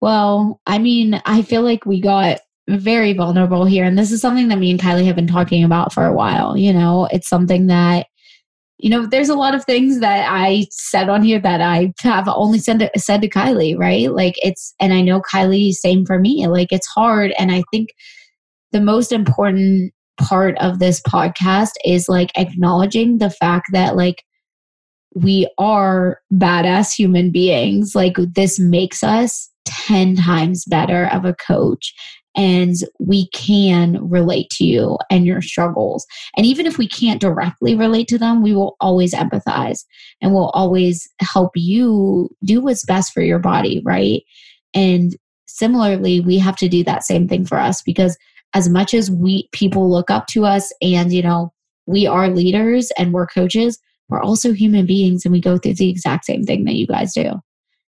Well, 0.00 0.60
I 0.66 0.78
mean, 0.78 1.20
I 1.26 1.42
feel 1.42 1.60
like 1.60 1.84
we 1.84 2.00
got 2.00 2.40
very 2.68 3.12
vulnerable 3.12 3.66
here. 3.66 3.84
And 3.84 3.98
this 3.98 4.10
is 4.10 4.22
something 4.22 4.48
that 4.48 4.58
me 4.58 4.70
and 4.70 4.80
Kylie 4.80 5.04
have 5.04 5.16
been 5.16 5.26
talking 5.26 5.64
about 5.64 5.92
for 5.92 6.06
a 6.06 6.14
while. 6.14 6.56
You 6.56 6.72
know, 6.72 7.08
it's 7.12 7.28
something 7.28 7.66
that 7.66 8.06
you 8.82 8.90
know, 8.90 9.06
there's 9.06 9.28
a 9.28 9.36
lot 9.36 9.54
of 9.54 9.64
things 9.64 10.00
that 10.00 10.26
I 10.28 10.66
said 10.72 11.08
on 11.08 11.22
here 11.22 11.38
that 11.38 11.60
I 11.60 11.92
have 12.00 12.26
only 12.26 12.58
said 12.58 12.80
to, 12.80 12.90
said 12.98 13.22
to 13.22 13.28
Kylie, 13.28 13.78
right? 13.78 14.12
Like 14.12 14.34
it's, 14.42 14.74
and 14.80 14.92
I 14.92 15.02
know 15.02 15.22
Kylie, 15.32 15.70
same 15.70 16.04
for 16.04 16.18
me. 16.18 16.48
Like 16.48 16.72
it's 16.72 16.88
hard. 16.88 17.32
And 17.38 17.52
I 17.52 17.62
think 17.70 17.90
the 18.72 18.80
most 18.80 19.12
important 19.12 19.94
part 20.20 20.58
of 20.58 20.80
this 20.80 21.00
podcast 21.02 21.70
is 21.84 22.08
like 22.08 22.36
acknowledging 22.36 23.18
the 23.18 23.30
fact 23.30 23.68
that 23.72 23.96
like 23.96 24.24
we 25.14 25.48
are 25.58 26.18
badass 26.32 26.92
human 26.92 27.30
beings. 27.30 27.94
Like 27.94 28.16
this 28.16 28.58
makes 28.58 29.04
us 29.04 29.48
10 29.64 30.16
times 30.16 30.64
better 30.64 31.08
of 31.12 31.24
a 31.24 31.34
coach 31.34 31.94
and 32.34 32.76
we 32.98 33.28
can 33.28 34.08
relate 34.08 34.48
to 34.50 34.64
you 34.64 34.96
and 35.10 35.26
your 35.26 35.42
struggles. 35.42 36.06
And 36.36 36.46
even 36.46 36.66
if 36.66 36.78
we 36.78 36.88
can't 36.88 37.20
directly 37.20 37.74
relate 37.74 38.08
to 38.08 38.18
them, 38.18 38.42
we 38.42 38.54
will 38.54 38.76
always 38.80 39.12
empathize 39.12 39.84
and 40.20 40.32
we'll 40.32 40.50
always 40.50 41.08
help 41.20 41.52
you 41.54 42.30
do 42.44 42.60
what's 42.60 42.84
best 42.84 43.12
for 43.12 43.22
your 43.22 43.38
body, 43.38 43.82
right? 43.84 44.22
And 44.74 45.14
similarly, 45.46 46.20
we 46.20 46.38
have 46.38 46.56
to 46.56 46.68
do 46.68 46.82
that 46.84 47.04
same 47.04 47.28
thing 47.28 47.44
for 47.44 47.58
us 47.58 47.82
because 47.82 48.16
as 48.54 48.68
much 48.68 48.94
as 48.94 49.10
we 49.10 49.48
people 49.52 49.90
look 49.90 50.10
up 50.10 50.26
to 50.28 50.44
us 50.44 50.72
and, 50.80 51.12
you 51.12 51.22
know, 51.22 51.52
we 51.86 52.06
are 52.06 52.28
leaders 52.28 52.90
and 52.98 53.12
we're 53.12 53.26
coaches, 53.26 53.78
we're 54.08 54.22
also 54.22 54.52
human 54.52 54.86
beings 54.86 55.24
and 55.24 55.32
we 55.32 55.40
go 55.40 55.58
through 55.58 55.74
the 55.74 55.90
exact 55.90 56.24
same 56.24 56.44
thing 56.44 56.64
that 56.64 56.74
you 56.74 56.86
guys 56.86 57.12
do. 57.12 57.32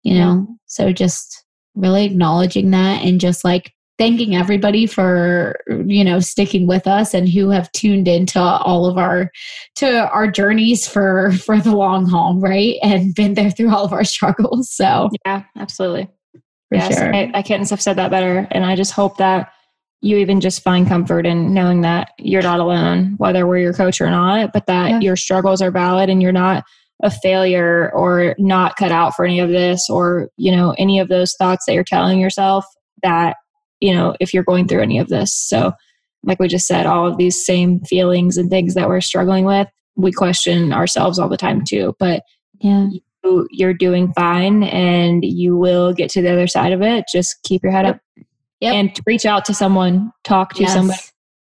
You 0.03 0.15
know? 0.15 0.47
So 0.67 0.93
just 0.93 1.45
really 1.75 2.05
acknowledging 2.05 2.71
that 2.71 3.05
and 3.05 3.21
just 3.21 3.45
like 3.45 3.73
thanking 3.99 4.37
everybody 4.37 4.87
for 4.87 5.59
you 5.87 6.05
know 6.05 6.21
sticking 6.21 6.67
with 6.67 6.87
us 6.87 7.13
and 7.13 7.29
who 7.29 7.51
have 7.51 7.71
tuned 7.73 8.09
into 8.09 8.41
all 8.41 8.87
of 8.87 8.97
our 8.97 9.31
to 9.75 10.09
our 10.11 10.31
journeys 10.31 10.87
for 10.87 11.33
for 11.45 11.59
the 11.59 11.75
long 11.75 12.07
haul 12.07 12.39
right 12.39 12.77
and 12.83 13.15
been 13.15 13.35
there 13.35 13.51
through 13.51 13.75
all 13.75 13.85
of 13.85 13.93
our 13.93 14.05
struggles 14.05 14.71
so 14.71 15.09
yeah 15.27 15.43
absolutely 15.57 16.09
yes 16.71 16.97
sure. 16.97 17.15
I, 17.15 17.31
I 17.35 17.43
couldn't 17.43 17.69
have 17.71 17.83
said 17.83 17.97
that 17.97 18.11
better 18.11 18.47
and 18.51 18.65
i 18.65 18.77
just 18.77 18.93
hope 18.93 19.17
that 19.19 19.53
you 20.01 20.17
even 20.19 20.41
just 20.41 20.63
find 20.63 20.87
comfort 20.87 21.27
in 21.27 21.53
knowing 21.53 21.81
that 21.81 22.13
you're 22.19 22.43
not 22.43 22.61
alone 22.61 23.15
whether 23.19 23.47
we're 23.47 23.59
your 23.59 23.75
coach 23.75 24.01
or 24.01 24.11
not 24.11 24.53
but 24.53 24.67
that 24.67 24.91
yeah. 24.91 25.01
your 25.01 25.17
struggles 25.17 25.61
are 25.61 25.73
valid 25.73 26.09
and 26.09 26.23
you're 26.23 26.33
not 26.33 26.65
a 27.03 27.11
failure 27.11 27.93
or 27.95 28.35
not 28.39 28.77
cut 28.77 28.91
out 28.91 29.15
for 29.15 29.25
any 29.25 29.39
of 29.39 29.51
this 29.51 29.89
or 29.89 30.29
you 30.37 30.51
know 30.51 30.75
any 30.79 30.99
of 30.99 31.09
those 31.09 31.35
thoughts 31.35 31.65
that 31.67 31.75
you're 31.75 31.85
telling 31.85 32.21
yourself 32.21 32.65
that 33.03 33.37
you 33.81 33.95
know, 33.95 34.15
if 34.21 34.33
you're 34.33 34.45
going 34.45 34.69
through 34.69 34.83
any 34.83 34.99
of 34.99 35.09
this. 35.09 35.35
So, 35.35 35.73
like 36.25 36.41
we 36.41 36.49
just 36.49 36.67
said, 36.67 36.87
all 36.87 37.07
of 37.07 37.17
these 37.17 37.45
same 37.45 37.81
feelings 37.81 38.37
and 38.37 38.51
things 38.51 38.75
that 38.75 38.89
we're 38.89 39.01
struggling 39.01 39.45
with, 39.45 39.69
we 39.97 40.13
question 40.13 40.73
ourselves 40.73 41.19
all 41.19 41.29
the 41.29 41.37
time 41.37 41.65
too. 41.65 41.95
But 41.99 42.23
yeah, 42.61 42.89
you, 43.25 43.49
you're 43.51 43.75
doing 43.75 44.13
fine 44.15 44.65
and 44.65 45.25
you 45.25 45.57
will 45.57 45.93
get 45.93 46.11
to 46.11 46.23
the 46.23 46.33
other 46.33 46.47
side 46.47 46.73
of 46.73 46.83
it. 46.83 47.05
Just 47.13 47.43
keep 47.45 47.63
your 47.63 47.73
head 47.73 47.87
yep. 47.87 47.95
up. 47.97 48.01
Yep. 48.61 48.75
And 48.75 49.01
reach 49.07 49.25
out 49.25 49.45
to 49.45 49.55
someone, 49.55 50.13
talk 50.25 50.55
to 50.55 50.63
yes. 50.63 50.73
somebody. 50.73 50.99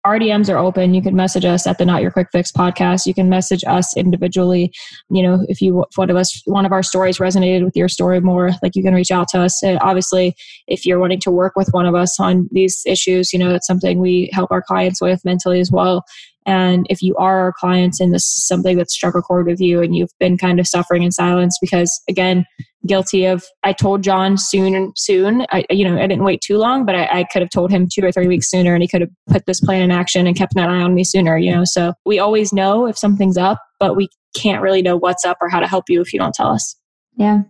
RDMs 0.06 0.52
are 0.52 0.58
open. 0.58 0.94
You 0.94 1.02
can 1.02 1.14
message 1.14 1.44
us 1.44 1.66
at 1.66 1.78
the 1.78 1.84
Not 1.84 2.02
Your 2.02 2.10
Quick 2.10 2.28
Fix 2.32 2.50
podcast. 2.50 3.06
You 3.06 3.14
can 3.14 3.28
message 3.28 3.62
us 3.64 3.96
individually. 3.96 4.72
You 5.10 5.22
know, 5.22 5.46
if 5.48 5.60
you 5.60 5.84
one 5.94 6.10
of 6.10 6.16
us 6.16 6.42
one 6.46 6.66
of 6.66 6.72
our 6.72 6.82
stories 6.82 7.18
resonated 7.18 7.64
with 7.64 7.76
your 7.76 7.88
story 7.88 8.20
more, 8.20 8.50
like 8.62 8.74
you 8.74 8.82
can 8.82 8.94
reach 8.94 9.12
out 9.12 9.28
to 9.28 9.40
us. 9.40 9.62
And 9.62 9.78
obviously, 9.80 10.34
if 10.66 10.84
you're 10.84 10.98
wanting 10.98 11.20
to 11.20 11.30
work 11.30 11.52
with 11.54 11.68
one 11.70 11.86
of 11.86 11.94
us 11.94 12.18
on 12.18 12.48
these 12.50 12.82
issues, 12.84 13.32
you 13.32 13.38
know, 13.38 13.54
it's 13.54 13.66
something 13.66 14.00
we 14.00 14.28
help 14.32 14.50
our 14.50 14.62
clients 14.62 15.00
with 15.00 15.24
mentally 15.24 15.60
as 15.60 15.70
well. 15.70 16.04
And 16.46 16.86
if 16.90 17.02
you 17.02 17.14
are 17.16 17.40
our 17.40 17.52
clients 17.52 18.00
and 18.00 18.12
this 18.12 18.22
is 18.22 18.46
something 18.46 18.76
that 18.78 18.90
struck 18.90 19.14
a 19.14 19.22
chord 19.22 19.46
with 19.46 19.60
you 19.60 19.80
and 19.80 19.94
you've 19.94 20.12
been 20.18 20.36
kind 20.36 20.58
of 20.58 20.66
suffering 20.66 21.02
in 21.02 21.12
silence 21.12 21.56
because 21.60 22.02
again, 22.08 22.44
guilty 22.86 23.24
of 23.26 23.44
I 23.62 23.72
told 23.72 24.02
John 24.02 24.36
soon 24.36 24.92
soon. 24.96 25.46
I 25.50 25.64
you 25.70 25.88
know, 25.88 25.96
I 25.96 26.06
didn't 26.06 26.24
wait 26.24 26.40
too 26.40 26.58
long, 26.58 26.84
but 26.84 26.94
I, 26.94 27.20
I 27.20 27.24
could 27.24 27.42
have 27.42 27.50
told 27.50 27.70
him 27.70 27.88
two 27.92 28.04
or 28.04 28.10
three 28.10 28.26
weeks 28.26 28.50
sooner 28.50 28.74
and 28.74 28.82
he 28.82 28.88
could 28.88 29.02
have 29.02 29.10
put 29.28 29.46
this 29.46 29.60
plan 29.60 29.82
in 29.82 29.90
action 29.90 30.26
and 30.26 30.36
kept 30.36 30.56
an 30.56 30.68
eye 30.68 30.82
on 30.82 30.94
me 30.94 31.04
sooner, 31.04 31.38
you 31.38 31.52
know. 31.52 31.62
So 31.64 31.92
we 32.04 32.18
always 32.18 32.52
know 32.52 32.86
if 32.86 32.98
something's 32.98 33.38
up, 33.38 33.58
but 33.78 33.96
we 33.96 34.08
can't 34.34 34.62
really 34.62 34.82
know 34.82 34.96
what's 34.96 35.24
up 35.24 35.38
or 35.40 35.48
how 35.48 35.60
to 35.60 35.68
help 35.68 35.84
you 35.88 36.00
if 36.00 36.12
you 36.12 36.18
don't 36.18 36.34
tell 36.34 36.48
us. 36.48 36.76
Yeah, 37.16 37.42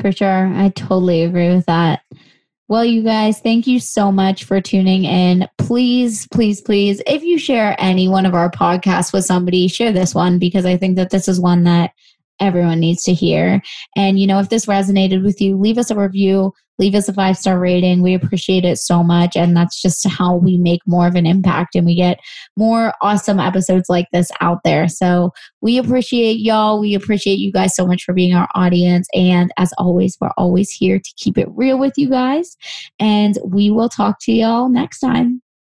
for 0.00 0.12
sure. 0.12 0.46
I 0.46 0.68
totally 0.70 1.22
agree 1.22 1.48
with 1.48 1.66
that. 1.66 2.02
Well, 2.72 2.86
you 2.86 3.02
guys, 3.02 3.38
thank 3.38 3.66
you 3.66 3.78
so 3.78 4.10
much 4.10 4.44
for 4.44 4.58
tuning 4.58 5.04
in. 5.04 5.46
Please, 5.58 6.26
please, 6.28 6.62
please, 6.62 7.02
if 7.06 7.22
you 7.22 7.36
share 7.36 7.76
any 7.78 8.08
one 8.08 8.24
of 8.24 8.32
our 8.32 8.50
podcasts 8.50 9.12
with 9.12 9.26
somebody, 9.26 9.68
share 9.68 9.92
this 9.92 10.14
one 10.14 10.38
because 10.38 10.64
I 10.64 10.78
think 10.78 10.96
that 10.96 11.10
this 11.10 11.28
is 11.28 11.38
one 11.38 11.64
that 11.64 11.92
everyone 12.42 12.80
needs 12.80 13.02
to 13.04 13.14
hear. 13.14 13.62
And, 13.96 14.18
you 14.18 14.26
know, 14.26 14.40
if 14.40 14.48
this 14.48 14.66
resonated 14.66 15.24
with 15.24 15.40
you, 15.40 15.56
leave 15.56 15.78
us 15.78 15.90
a 15.90 15.96
review, 15.96 16.52
leave 16.78 16.94
us 16.94 17.08
a 17.08 17.12
five 17.12 17.38
star 17.38 17.58
rating. 17.58 18.02
We 18.02 18.14
appreciate 18.14 18.64
it 18.64 18.76
so 18.78 19.02
much. 19.02 19.36
And 19.36 19.56
that's 19.56 19.80
just 19.80 20.06
how 20.08 20.36
we 20.36 20.58
make 20.58 20.80
more 20.86 21.06
of 21.06 21.14
an 21.14 21.26
impact 21.26 21.76
and 21.76 21.86
we 21.86 21.94
get 21.94 22.18
more 22.56 22.92
awesome 23.00 23.38
episodes 23.38 23.88
like 23.88 24.06
this 24.12 24.30
out 24.40 24.58
there. 24.64 24.88
So 24.88 25.32
we 25.60 25.78
appreciate 25.78 26.40
y'all. 26.40 26.80
We 26.80 26.94
appreciate 26.94 27.38
you 27.38 27.52
guys 27.52 27.76
so 27.76 27.86
much 27.86 28.02
for 28.02 28.12
being 28.12 28.34
our 28.34 28.48
audience. 28.54 29.06
And 29.14 29.52
as 29.56 29.72
always, 29.78 30.16
we're 30.20 30.30
always 30.36 30.70
here 30.70 30.98
to 30.98 31.12
keep 31.16 31.38
it 31.38 31.48
real 31.50 31.78
with 31.78 31.94
you 31.96 32.10
guys. 32.10 32.56
And 32.98 33.38
we 33.44 33.70
will 33.70 33.88
talk 33.88 34.18
to 34.22 34.32
y'all 34.32 34.68
next 34.68 34.98
time. 34.98 35.40